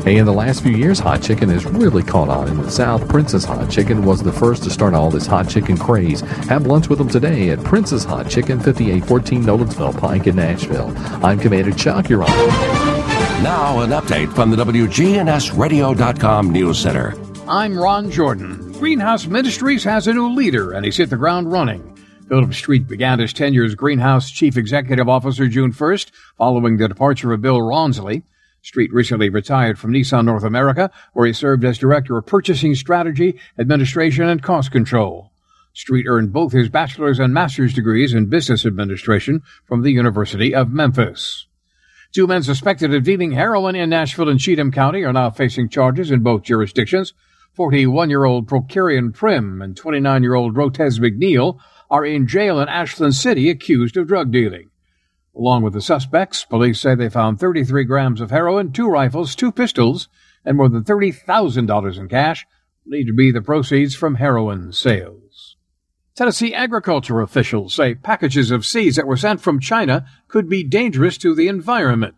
[0.03, 3.09] Hey, in the last few years, hot chicken has really caught on in the South.
[3.09, 6.21] Prince's Hot Chicken was the first to start all this hot chicken craze.
[6.49, 10.93] Have lunch with them today at Prince's Hot Chicken, 5814 Nolensville Pike in Nashville.
[11.25, 12.09] I'm Commander Chuck.
[12.09, 12.90] You're on.
[13.41, 17.15] Now, an update from the WGNSradio.com News Center.
[17.47, 18.71] I'm Ron Jordan.
[18.73, 21.97] Greenhouse Ministries has a new leader, and he's hit the ground running.
[22.29, 27.33] Philip Street began his tenure as Greenhouse Chief Executive Officer June 1st, following the departure
[27.33, 28.21] of Bill Ronsley.
[28.61, 33.39] Street recently retired from Nissan North America, where he served as Director of Purchasing Strategy,
[33.57, 35.31] Administration, and Cost Control.
[35.73, 40.71] Street earned both his bachelor's and master's degrees in business administration from the University of
[40.71, 41.47] Memphis.
[42.13, 46.11] Two men suspected of dealing heroin in Nashville and Cheatham County are now facing charges
[46.11, 47.13] in both jurisdictions.
[47.57, 51.57] 41-year-old Procurian Prim and 29-year-old Rotez McNeil
[51.89, 54.71] are in jail in Ashland City accused of drug dealing.
[55.33, 59.51] Along with the suspects, police say they found 33 grams of heroin, two rifles, two
[59.53, 60.09] pistols,
[60.43, 62.45] and more than $30,000 in cash,
[62.83, 65.20] believed to be the proceeds from heroin sales.
[66.13, 71.17] Tennessee agriculture officials say packages of seeds that were sent from China could be dangerous
[71.19, 72.15] to the environment.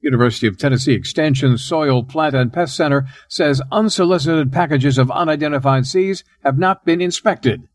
[0.00, 6.22] University of Tennessee Extension Soil, Plant, and Pest Center says unsolicited packages of unidentified seeds
[6.44, 7.68] have not been inspected.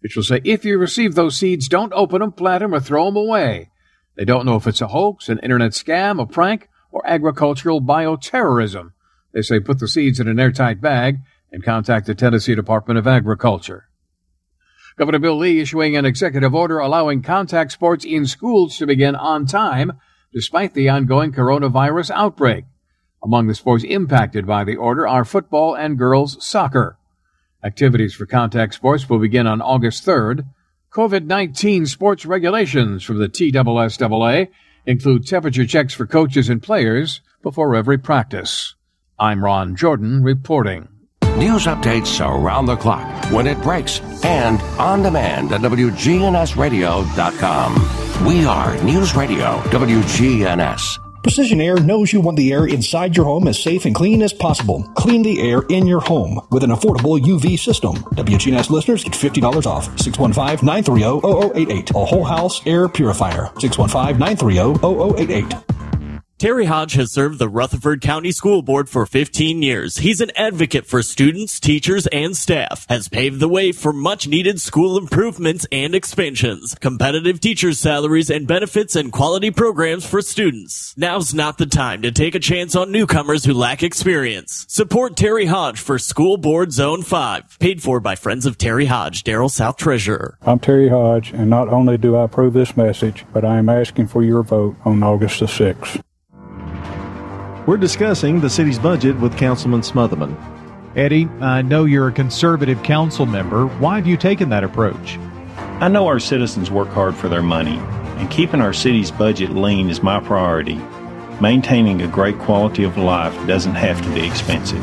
[0.00, 3.16] Officials say if you receive those seeds, don't open them, plant them, or throw them
[3.16, 3.70] away.
[4.16, 8.92] They don't know if it's a hoax, an internet scam, a prank, or agricultural bioterrorism.
[9.32, 11.18] They say put the seeds in an airtight bag
[11.52, 13.88] and contact the Tennessee Department of Agriculture.
[14.98, 19.44] Governor Bill Lee issuing an executive order allowing contact sports in schools to begin on
[19.44, 19.92] time
[20.32, 22.64] despite the ongoing coronavirus outbreak.
[23.22, 26.98] Among the sports impacted by the order are football and girls soccer.
[27.62, 30.46] Activities for contact sports will begin on August 3rd.
[30.90, 34.48] COVID 19 sports regulations from the TSSAA
[34.86, 38.74] include temperature checks for coaches and players before every practice.
[39.18, 40.95] I'm Ron Jordan reporting.
[41.36, 48.26] News updates around the clock, when it breaks, and on demand at WGNSradio.com.
[48.26, 50.98] We are News Radio WGNS.
[51.22, 54.32] Precision Air knows you want the air inside your home as safe and clean as
[54.32, 54.82] possible.
[54.96, 57.96] Clean the air in your home with an affordable UV system.
[58.14, 59.88] WGNS listeners get $50 off.
[59.96, 61.90] 615-930-0088.
[61.90, 63.48] A whole house air purifier.
[63.56, 65.62] 615-930-0088.
[66.38, 69.96] Terry Hodge has served the Rutherford County School Board for 15 years.
[69.96, 74.60] He's an advocate for students, teachers, and staff, has paved the way for much needed
[74.60, 80.94] school improvements and expansions, competitive teachers' salaries and benefits, and quality programs for students.
[80.98, 84.66] Now's not the time to take a chance on newcomers who lack experience.
[84.68, 89.24] Support Terry Hodge for School Board Zone 5, paid for by Friends of Terry Hodge,
[89.24, 90.36] Daryl South Treasurer.
[90.42, 94.08] I'm Terry Hodge, and not only do I approve this message, but I am asking
[94.08, 96.02] for your vote on August the 6th.
[97.66, 100.36] We're discussing the city's budget with Councilman Smotherman.
[100.94, 103.66] Eddie, I know you're a conservative council member.
[103.66, 105.18] Why have you taken that approach?
[105.80, 107.76] I know our citizens work hard for their money,
[108.18, 110.80] and keeping our city's budget lean is my priority.
[111.40, 114.80] Maintaining a great quality of life doesn't have to be expensive.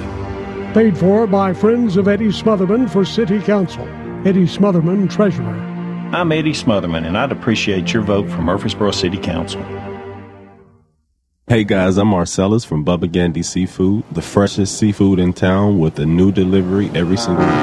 [0.74, 3.88] Paid for by Friends of Eddie Smotherman for City Council.
[4.28, 5.56] Eddie Smotherman, Treasurer.
[6.14, 9.62] I'm Eddie Smotherman, and I'd appreciate your vote for Murfreesboro City Council.
[11.54, 16.06] Hey guys, I'm Marcellus from Bubba Gandy Seafood, the freshest seafood in town with a
[16.08, 17.54] new delivery every single week.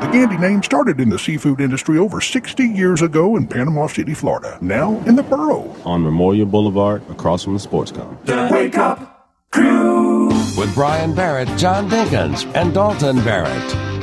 [0.00, 4.14] The Gandy name started in the seafood industry over 60 years ago in Panama City,
[4.14, 4.56] Florida.
[4.60, 5.74] Now in the borough.
[5.84, 8.24] On Memorial Boulevard, across from the Sportscom.
[8.26, 13.95] The Wake Up Crew with Brian Barrett, John Dinkins, and Dalton Barrett.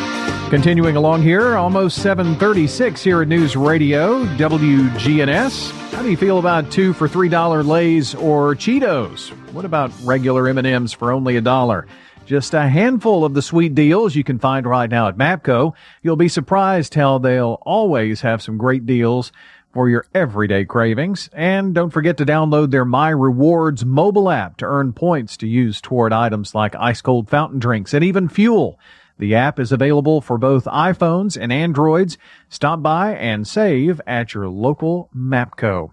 [0.54, 5.72] Continuing along here, almost 736 here at News Radio, WGNS.
[5.92, 9.30] How do you feel about two for $3 Lays or Cheetos?
[9.52, 11.88] What about regular M&Ms for only a dollar?
[12.28, 15.74] Just a handful of the sweet deals you can find right now at Mapco.
[16.04, 19.32] You'll be surprised how they'll always have some great deals
[19.74, 21.32] for your everyday cravings.
[21.34, 25.82] And don't forget to download their My Rewards mobile app to earn points to use
[25.82, 28.78] toward items like ice cold fountain drinks and even fuel.
[29.20, 32.18] The app is available for both iPhones and Androids.
[32.50, 35.92] Stop by and save at your local Mapco.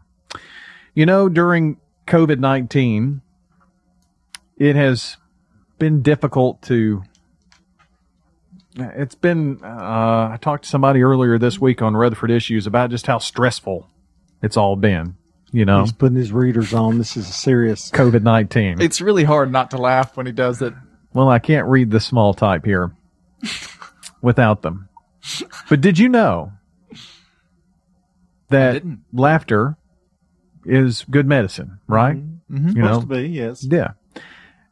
[0.95, 1.77] You know, during
[2.07, 3.21] COVID 19,
[4.57, 5.17] it has
[5.79, 7.03] been difficult to.
[8.77, 9.61] It's been.
[9.63, 13.89] Uh, I talked to somebody earlier this week on Rutherford Issues about just how stressful
[14.43, 15.17] it's all been.
[15.53, 16.99] You know, He's putting his readers on.
[16.99, 18.81] This is a serious COVID 19.
[18.81, 20.73] It's really hard not to laugh when he does it.
[21.13, 22.93] Well, I can't read the small type here
[24.23, 24.89] without them.
[25.69, 26.53] But did you know
[28.49, 29.77] that laughter
[30.65, 32.17] is good medicine, right?
[32.51, 32.77] Mhm.
[32.77, 33.65] You know, to be, yes.
[33.65, 33.93] Yeah.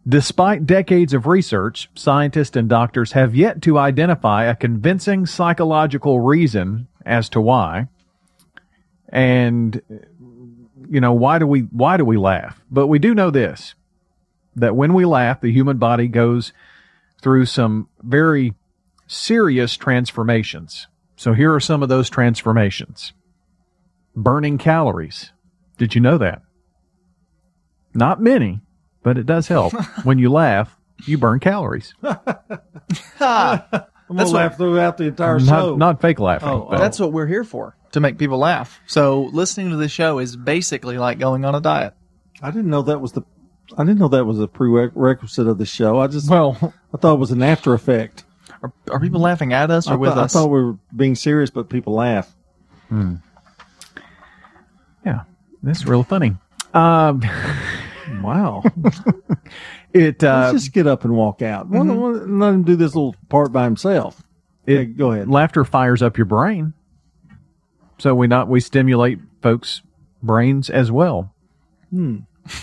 [0.07, 6.89] Despite decades of research, scientists and doctors have yet to identify a convincing psychological reason
[7.05, 7.89] as to why.
[9.11, 9.81] And
[10.90, 12.61] you know, why do we why do we laugh?
[12.70, 13.74] But we do know this
[14.57, 16.53] that when we laugh, the human body goes
[17.23, 18.55] through some very
[19.07, 20.86] serious transformations.
[21.16, 23.12] So here are some of those transformations.
[24.15, 25.32] Burning calories.
[25.77, 26.43] Did you know that?
[27.95, 28.61] Not many,
[29.03, 29.73] but it does help.
[30.05, 30.77] when you laugh,
[31.07, 31.95] you burn calories.
[33.20, 35.77] I'm gonna laugh throughout the entire Not, show.
[35.77, 36.49] not fake laughing.
[36.49, 38.81] Oh, but- that's what we're here for to make people laugh.
[38.86, 41.95] So listening to the show is basically like going on a diet.
[42.43, 43.23] I didn't know that was the.
[43.77, 45.99] I didn't know that was a prerequisite of the show.
[46.01, 46.57] I just well,
[46.95, 48.24] I thought it was an after effect.
[48.62, 50.35] Are, are people laughing at us or I with us?
[50.35, 52.35] I thought we were being serious, but people laugh.
[52.89, 53.16] Hmm.
[55.05, 55.20] Yeah,
[55.62, 56.36] that's real funny.
[56.74, 57.23] Um,
[58.23, 58.62] wow.
[59.93, 60.24] it.
[60.24, 61.70] Uh, Let's just get up and walk out.
[61.70, 64.23] Don't- Let him do this little part by himself.
[64.66, 65.28] It, Okay, go ahead.
[65.28, 66.74] Laughter fires up your brain,
[67.99, 69.82] so we not we stimulate folks'
[70.23, 71.32] brains as well.
[71.90, 72.19] Hmm.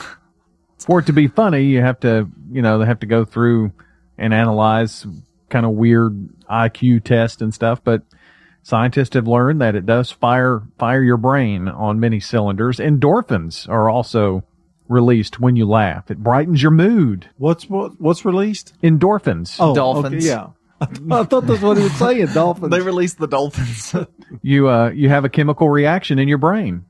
[0.80, 3.72] For it to be funny, you have to you know they have to go through
[4.18, 5.06] and analyze
[5.49, 8.03] kind of weird IQ test and stuff, but
[8.64, 12.77] scientists have learned that it does fire fire your brain on many cylinders.
[12.77, 14.43] Endorphins are also
[14.88, 16.11] released when you laugh.
[16.11, 17.30] It brightens your mood.
[17.38, 17.99] What's what?
[17.99, 18.73] What's released?
[18.84, 19.57] Endorphins.
[19.60, 20.15] Oh, Dolphins.
[20.15, 20.47] okay, yeah.
[20.81, 22.27] I, th- I thought that's what he was saying.
[22.27, 22.69] Dolphins.
[22.69, 23.95] they release the dolphins.
[24.41, 26.85] you uh you have a chemical reaction in your brain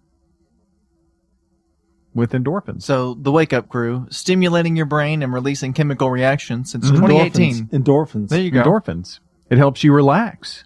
[2.15, 2.81] with endorphins.
[2.83, 6.95] so the Wake Up Crew, stimulating your brain and releasing chemical reactions since Mhm.
[6.95, 7.67] 2018.
[7.73, 8.29] Endorphins.
[8.29, 8.63] There you go.
[8.63, 9.19] Endorphins.
[9.49, 10.63] It helps you relax.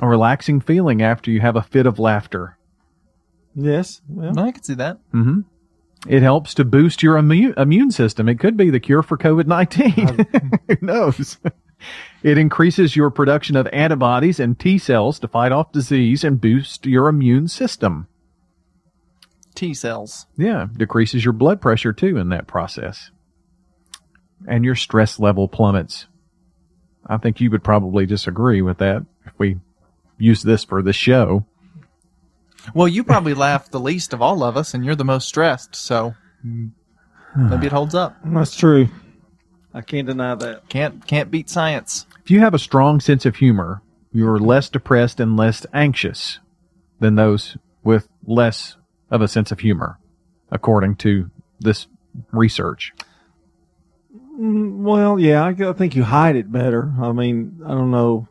[0.00, 2.56] A relaxing feeling after you have a fit of laughter.
[3.54, 4.00] Yes.
[4.08, 4.98] Well, I can see that.
[5.12, 5.40] hmm
[6.06, 8.28] It helps to boost your immune immune system.
[8.28, 10.26] It could be the cure for COVID nineteen.
[10.68, 11.38] Who knows?
[12.22, 16.86] It increases your production of antibodies and T cells to fight off disease and boost
[16.86, 18.06] your immune system.
[19.54, 20.26] T cells.
[20.36, 23.10] Yeah, decreases your blood pressure too in that process.
[24.46, 26.06] And your stress level plummets.
[27.06, 29.58] I think you would probably disagree with that if we
[30.18, 31.44] use this for the show.
[32.74, 35.74] Well, you probably laugh the least of all of us, and you're the most stressed.
[35.74, 36.14] So
[37.34, 38.16] maybe it holds up.
[38.24, 38.88] That's true.
[39.72, 40.68] I can't deny that.
[40.68, 42.06] Can't can't beat science.
[42.24, 43.82] If you have a strong sense of humor,
[44.12, 46.40] you're less depressed and less anxious
[46.98, 48.76] than those with less
[49.10, 49.98] of a sense of humor,
[50.50, 51.86] according to this
[52.32, 52.92] research.
[54.36, 56.92] Well, yeah, I, I think you hide it better.
[57.00, 58.28] I mean, I don't know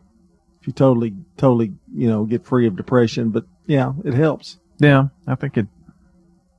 [0.60, 4.58] if you totally, totally, you know, get free of depression, but yeah, it helps.
[4.80, 5.68] Yeah, I think it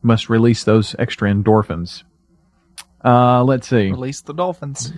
[0.02, 2.05] must release those extra endorphins.
[3.05, 3.90] Uh, let's see.
[3.90, 4.92] Release the dolphins.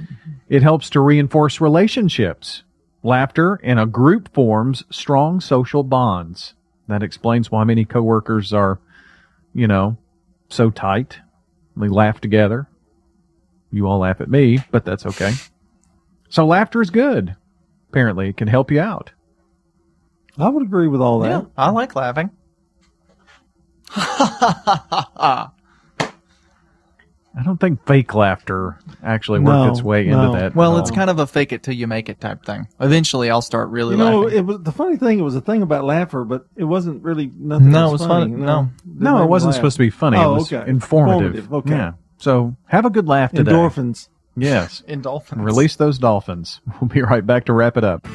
[0.48, 2.64] It helps to reinforce relationships.
[3.02, 6.54] Laughter in a group forms strong social bonds.
[6.88, 8.80] That explains why many coworkers are,
[9.54, 9.96] you know,
[10.48, 11.18] so tight.
[11.76, 12.68] We laugh together.
[13.70, 15.32] You all laugh at me, but that's okay.
[16.28, 17.36] So laughter is good.
[17.88, 19.12] Apparently, it can help you out.
[20.38, 21.28] I would agree with all that.
[21.28, 22.30] Yeah, I like laughing.
[27.38, 30.24] I don't think fake laughter actually worked No, its way no.
[30.26, 30.54] into that.
[30.54, 30.96] Well, at it's all.
[30.96, 32.68] kind of a fake it till you make it type thing.
[32.78, 34.38] Eventually, I'll start really You know, laughing.
[34.38, 35.18] it was the funny thing.
[35.18, 37.70] It was a thing about laughter, but it wasn't really nothing.
[37.70, 38.32] No, it was funny.
[38.32, 38.44] funny.
[38.44, 38.68] No.
[38.84, 40.18] no, it wasn't supposed to be funny.
[40.18, 40.68] Oh, it was okay.
[40.68, 41.34] informative.
[41.36, 41.70] Informative, okay.
[41.70, 41.92] Yeah.
[42.18, 43.50] So have a good laugh today.
[43.50, 44.08] Endorphins.
[44.36, 44.82] Yes.
[44.88, 45.42] Endorphins.
[45.42, 46.60] Release those dolphins.
[46.80, 48.06] We'll be right back to wrap it up.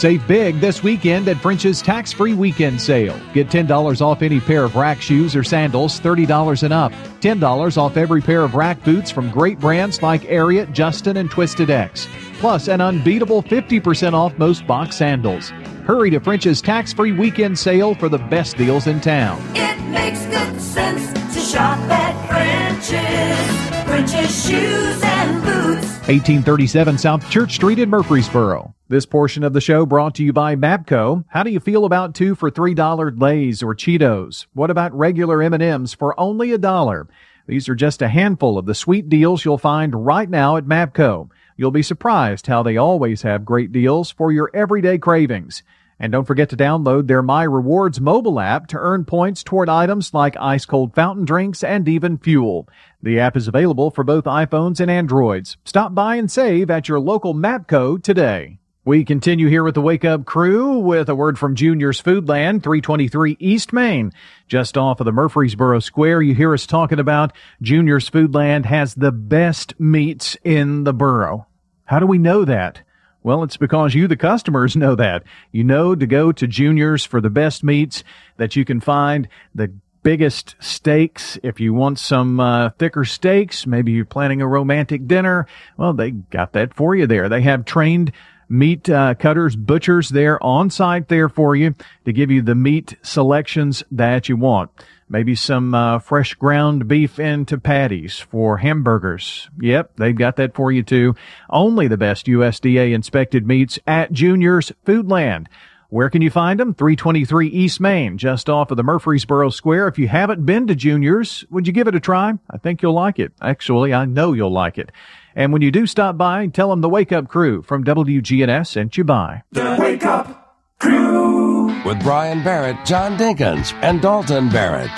[0.00, 3.20] Save big this weekend at French's tax free weekend sale.
[3.34, 6.90] Get $10 off any pair of rack shoes or sandals, $30 and up.
[7.20, 11.68] $10 off every pair of rack boots from great brands like Ariat, Justin, and Twisted
[11.68, 12.08] X.
[12.38, 15.50] Plus, an unbeatable 50% off most box sandals.
[15.84, 19.38] Hurry to French's tax free weekend sale for the best deals in town.
[19.54, 23.86] It makes good sense to shop at French's.
[23.86, 25.88] French's shoes and boots.
[26.08, 28.74] 1837 South Church Street in Murfreesboro.
[28.90, 31.24] This portion of the show brought to you by Mapco.
[31.28, 34.46] How do you feel about two for $3 Lays or Cheetos?
[34.52, 37.06] What about regular M&Ms for only a dollar?
[37.46, 41.30] These are just a handful of the sweet deals you'll find right now at Mapco.
[41.56, 45.62] You'll be surprised how they always have great deals for your everyday cravings.
[46.00, 50.12] And don't forget to download their My Rewards mobile app to earn points toward items
[50.12, 52.68] like ice cold fountain drinks and even fuel.
[53.00, 55.58] The app is available for both iPhones and Androids.
[55.64, 58.59] Stop by and save at your local Mapco today.
[58.82, 63.36] We continue here with the Wake Up Crew with a word from Junior's Foodland, 323
[63.38, 64.10] East Main.
[64.48, 69.12] Just off of the Murfreesboro Square, you hear us talking about Junior's Foodland has the
[69.12, 71.46] best meats in the borough.
[71.84, 72.80] How do we know that?
[73.22, 75.24] Well, it's because you, the customers, know that.
[75.52, 78.02] You know to go to Junior's for the best meats
[78.38, 81.38] that you can find, the biggest steaks.
[81.42, 85.46] If you want some uh, thicker steaks, maybe you're planning a romantic dinner,
[85.76, 87.28] well, they got that for you there.
[87.28, 88.12] They have trained
[88.50, 91.74] meat uh, cutters, butchers there on site there for you
[92.04, 94.70] to give you the meat selections that you want.
[95.08, 99.48] Maybe some uh, fresh ground beef into patties for hamburgers.
[99.60, 101.14] Yep, they've got that for you too.
[101.48, 105.46] Only the best USDA inspected meats at Junior's Foodland.
[105.88, 106.74] Where can you find them?
[106.74, 109.88] 323 East Main, just off of the Murfreesboro Square.
[109.88, 112.34] If you haven't been to Junior's, would you give it a try?
[112.48, 113.32] I think you'll like it.
[113.42, 114.92] Actually, I know you'll like it.
[115.34, 118.96] And when you do stop by, tell them the Wake Up Crew from WGNS sent
[118.96, 119.42] you by.
[119.52, 124.90] The Wake Up Crew with Brian Barrett, John Dinkins, and Dalton Barrett.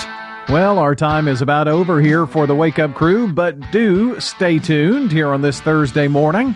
[0.49, 4.59] Well, our time is about over here for the Wake Up Crew, but do stay
[4.59, 6.55] tuned here on this Thursday morning.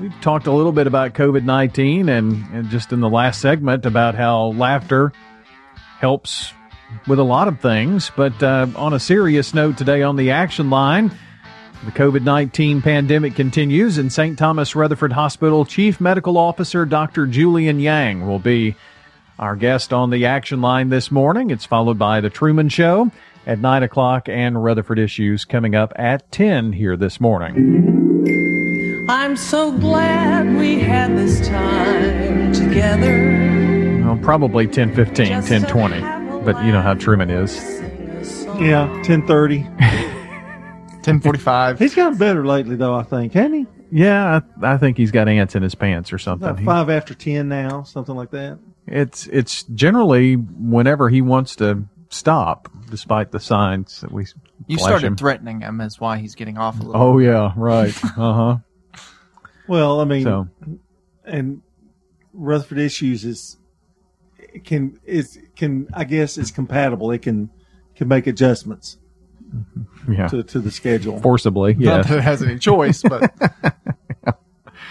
[0.00, 3.86] We've talked a little bit about COVID 19 and, and just in the last segment
[3.86, 5.12] about how laughter
[6.00, 6.52] helps
[7.06, 8.10] with a lot of things.
[8.16, 11.16] But uh, on a serious note today on the action line,
[11.84, 14.38] the COVID 19 pandemic continues, and St.
[14.38, 17.26] Thomas Rutherford Hospital Chief Medical Officer Dr.
[17.26, 18.74] Julian Yang will be
[19.38, 21.50] our guest on the action line this morning.
[21.50, 23.10] It's followed by The Truman Show
[23.46, 29.06] at 9 o'clock and Rutherford Issues coming up at 10 here this morning.
[29.08, 34.02] I'm so glad we had this time together.
[34.06, 37.82] Well, probably 10:15, 10:20, but you know how Truman is.
[38.58, 39.66] Yeah, ten thirty.
[41.04, 41.78] 10:45.
[41.78, 42.94] He's gotten better lately, though.
[42.94, 43.66] I think, hasn't he?
[43.92, 46.48] Yeah, I, I think he's got ants in his pants or something.
[46.48, 48.58] About He- five after ten now, something like that.
[48.86, 54.26] It's it's generally whenever he wants to stop, despite the signs that we
[54.66, 55.16] You flash started him.
[55.16, 57.00] threatening him, is why he's getting off a little.
[57.00, 57.94] Oh yeah, right.
[58.16, 58.56] Uh huh.
[59.68, 60.48] Well, I mean, So-
[61.24, 61.62] and
[62.32, 63.56] Rutherford Issues is
[64.38, 67.10] it can is can I guess is compatible.
[67.12, 67.50] It can
[67.94, 68.98] can make adjustments
[70.10, 70.28] Yeah.
[70.28, 72.08] to to the schedule Forcibly, Not yes.
[72.08, 73.32] that it has any choice, but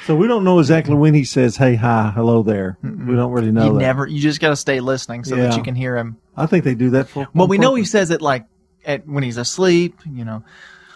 [0.05, 3.51] So we don't know exactly when he says, "Hey, hi, hello there." We don't really
[3.51, 3.79] know you that.
[3.79, 4.05] never.
[4.05, 6.17] You just got to stay listening so that you can hear him.
[6.35, 7.27] I think they do that for.
[7.33, 8.45] Well, on we know he says it like
[8.85, 9.97] at when he's asleep.
[10.05, 10.43] You know,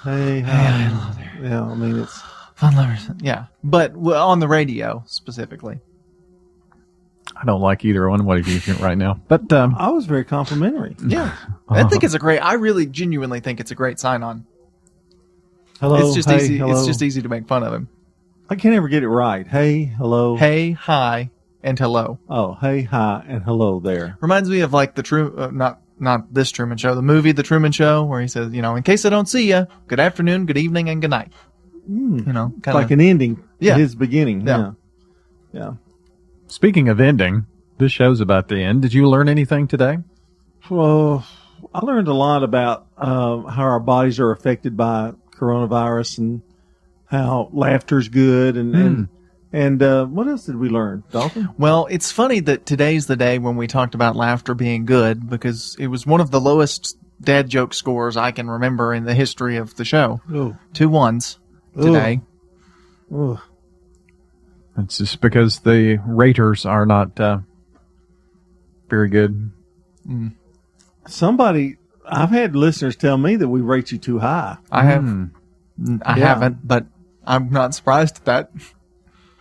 [0.04, 0.52] Hey, hi.
[0.52, 1.50] hello there.
[1.52, 2.22] Yeah, I mean it's.
[2.56, 3.10] fun lovers.
[3.20, 5.80] Yeah, but on the radio specifically.
[7.40, 8.26] I don't like either one.
[8.26, 9.20] What are you doing right now?
[9.28, 10.96] But um, I was very complimentary.
[11.08, 11.36] Yeah,
[11.70, 12.40] I think it's a great.
[12.40, 14.46] I really genuinely think it's a great sign on.
[15.80, 16.58] Hello, it's just hey, easy.
[16.58, 16.78] hello.
[16.78, 17.88] It's just easy to make fun of him.
[18.50, 19.46] I can't ever get it right.
[19.48, 20.36] Hey, hello.
[20.36, 21.30] Hey, hi,
[21.62, 22.20] and hello.
[22.30, 24.18] Oh, hey, hi, and hello there.
[24.22, 27.44] Reminds me of like the true, uh, not not this Truman Show, the movie The
[27.44, 30.46] Truman Show, where he says, you know, in case I don't see you, good afternoon,
[30.46, 31.32] good evening, and good night.
[31.90, 33.44] You know, It's kind like an ending.
[33.60, 33.78] Yeah.
[33.78, 34.46] His beginning.
[34.46, 34.58] Yeah.
[34.58, 34.72] Yeah.
[35.54, 35.72] Yeah.
[36.48, 37.46] Speaking of ending,
[37.78, 38.82] this show's about the end.
[38.82, 39.98] Did you learn anything today?
[40.70, 41.26] Well,
[41.74, 46.42] I learned a lot about um, how our bodies are affected by coronavirus and
[47.06, 48.82] how laughter's good and Hmm.
[48.82, 49.08] and
[49.54, 51.48] and uh, what else did we learn, Dalton?
[51.58, 55.76] Well, it's funny that today's the day when we talked about laughter being good because
[55.80, 59.56] it was one of the lowest dad joke scores I can remember in the history
[59.56, 60.20] of the show.
[60.32, 60.58] Ooh.
[60.74, 61.40] Two ones
[61.80, 62.20] today.
[63.16, 63.40] Ugh.
[64.78, 67.40] It's just because the raters are not uh,
[68.90, 69.52] very good.
[71.08, 74.58] Somebody, I've had listeners tell me that we rate you too high.
[74.72, 75.02] I have.
[75.04, 75.26] Hmm.
[75.86, 76.26] N- I Yeah.
[76.28, 76.86] haven't, but
[77.26, 78.52] I'm not surprised at that.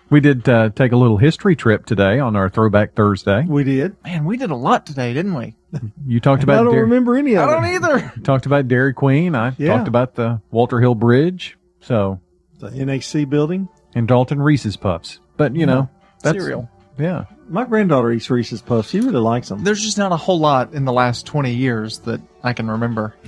[0.09, 3.45] We did uh, take a little history trip today on our Throwback Thursday.
[3.47, 3.97] We did.
[4.05, 5.57] Man, we did a lot today, didn't we?
[6.07, 6.53] You talked about.
[6.53, 7.55] I about don't Dairy- remember any of I it.
[7.55, 7.65] don't
[7.99, 8.13] either.
[8.25, 9.35] talked about Dairy Queen.
[9.35, 9.77] I Yeah.
[9.77, 11.59] talked about the Walter Hill Bridge.
[11.81, 12.21] So
[12.61, 13.69] The NHC building.
[13.95, 15.19] and Dalton Reese's Puffs.
[15.37, 15.89] But you know,
[16.23, 16.69] that's Cereal.
[16.99, 17.27] Yeah.
[17.49, 18.91] My granddaughter eats Reese's Puffs.
[18.91, 19.63] She really likes them.
[19.63, 23.15] There's just not a whole lot in the last 20 years that I can remember.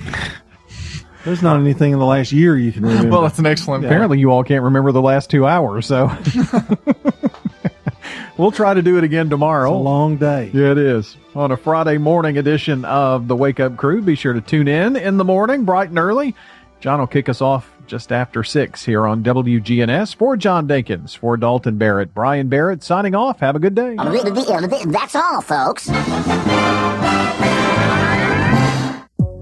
[1.25, 3.11] There's not anything in the last year you can remember.
[3.11, 3.93] Well, that's an excellent point.
[3.93, 5.87] Apparently, you all can't remember the last two hours.
[5.87, 6.09] So
[8.39, 9.71] we'll try to do it again tomorrow.
[9.71, 10.51] It's a long day.
[10.55, 11.17] Yeah, it is.
[11.35, 14.97] On a Friday morning edition of the Wake Up Crew, be sure to tune in
[14.97, 16.35] in the morning, bright and early.
[16.81, 20.15] John will kick us off just after 6 here on WGNS.
[20.15, 23.41] For John Dinkins, for Dalton Barrett, Brian Barrett signing off.
[23.41, 23.97] Have a good day.
[24.93, 25.89] That's all, folks.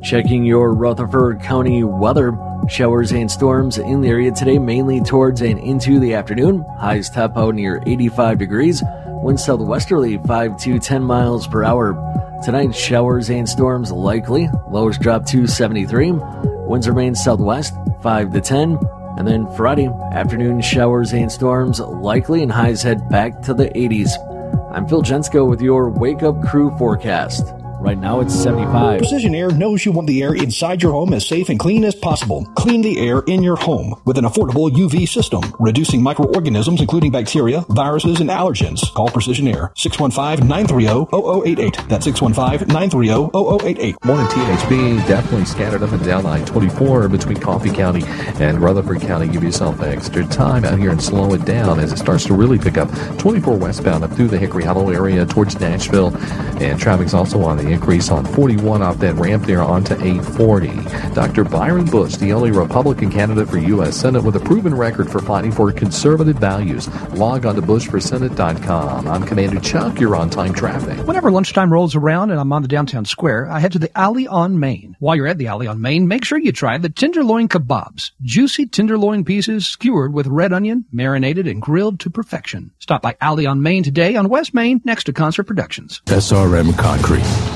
[0.03, 2.33] Checking your Rutherford County weather.
[2.69, 6.65] Showers and storms in the area today, mainly towards and into the afternoon.
[6.79, 8.83] Highs top out near 85 degrees.
[9.07, 11.95] Wind southwesterly 5 to 10 miles per hour.
[12.45, 14.49] Tonight, showers and storms likely.
[14.71, 16.13] Lows drop to 73.
[16.13, 17.73] Winds remain southwest
[18.07, 18.79] 5 to 10.
[19.19, 24.13] And then Friday, afternoon showers and storms likely, and highs head back to the 80s.
[24.73, 27.53] I'm Phil Jensko with your Wake Up Crew forecast.
[27.79, 28.99] Right now it's 75.
[28.99, 31.95] Precision Air knows you want the air inside your home as safe and clean as
[31.95, 32.47] possible.
[32.57, 37.67] Clean the air in your home with an affordable UV system, reducing microorganisms including bacteria,
[37.69, 38.93] viruses, and allergens.
[38.95, 41.89] Call Precision Air 615-930-0088.
[41.89, 44.05] That's 615-930-0088.
[44.05, 48.05] Morning THB, definitely scattered up and down I-24 between Coffee County
[48.41, 49.29] and Rutherford County.
[49.29, 52.59] Give yourself extra time out here and slow it down as it starts to really
[52.59, 52.89] pick up.
[53.19, 56.17] 24 westbound up through the Hickory Hollow area towards Nashville.
[56.63, 61.15] And traffic's also on the increase on 41 off that ramp there onto 840.
[61.15, 61.45] Dr.
[61.45, 63.97] Byron Bush, the only Republican candidate for U.S.
[63.97, 66.89] Senate with a proven record for fighting for conservative values.
[67.15, 69.09] Log on to bushforsenate.com.
[69.09, 70.01] I'm Commander Chuck.
[70.01, 71.07] You're on time traffic.
[71.07, 74.27] Whenever lunchtime rolls around and I'm on the downtown square, I head to the Alley
[74.27, 74.97] on Main.
[74.99, 78.13] While you're at the Alley on Main, make sure you try the tenderloin kebabs.
[78.23, 82.71] Juicy tenderloin pieces skewered with red onion, marinated and grilled to perfection.
[82.79, 86.03] Stop by Alley on Main today on West Main next to Concert Productions.
[86.07, 87.56] SRM Concrete.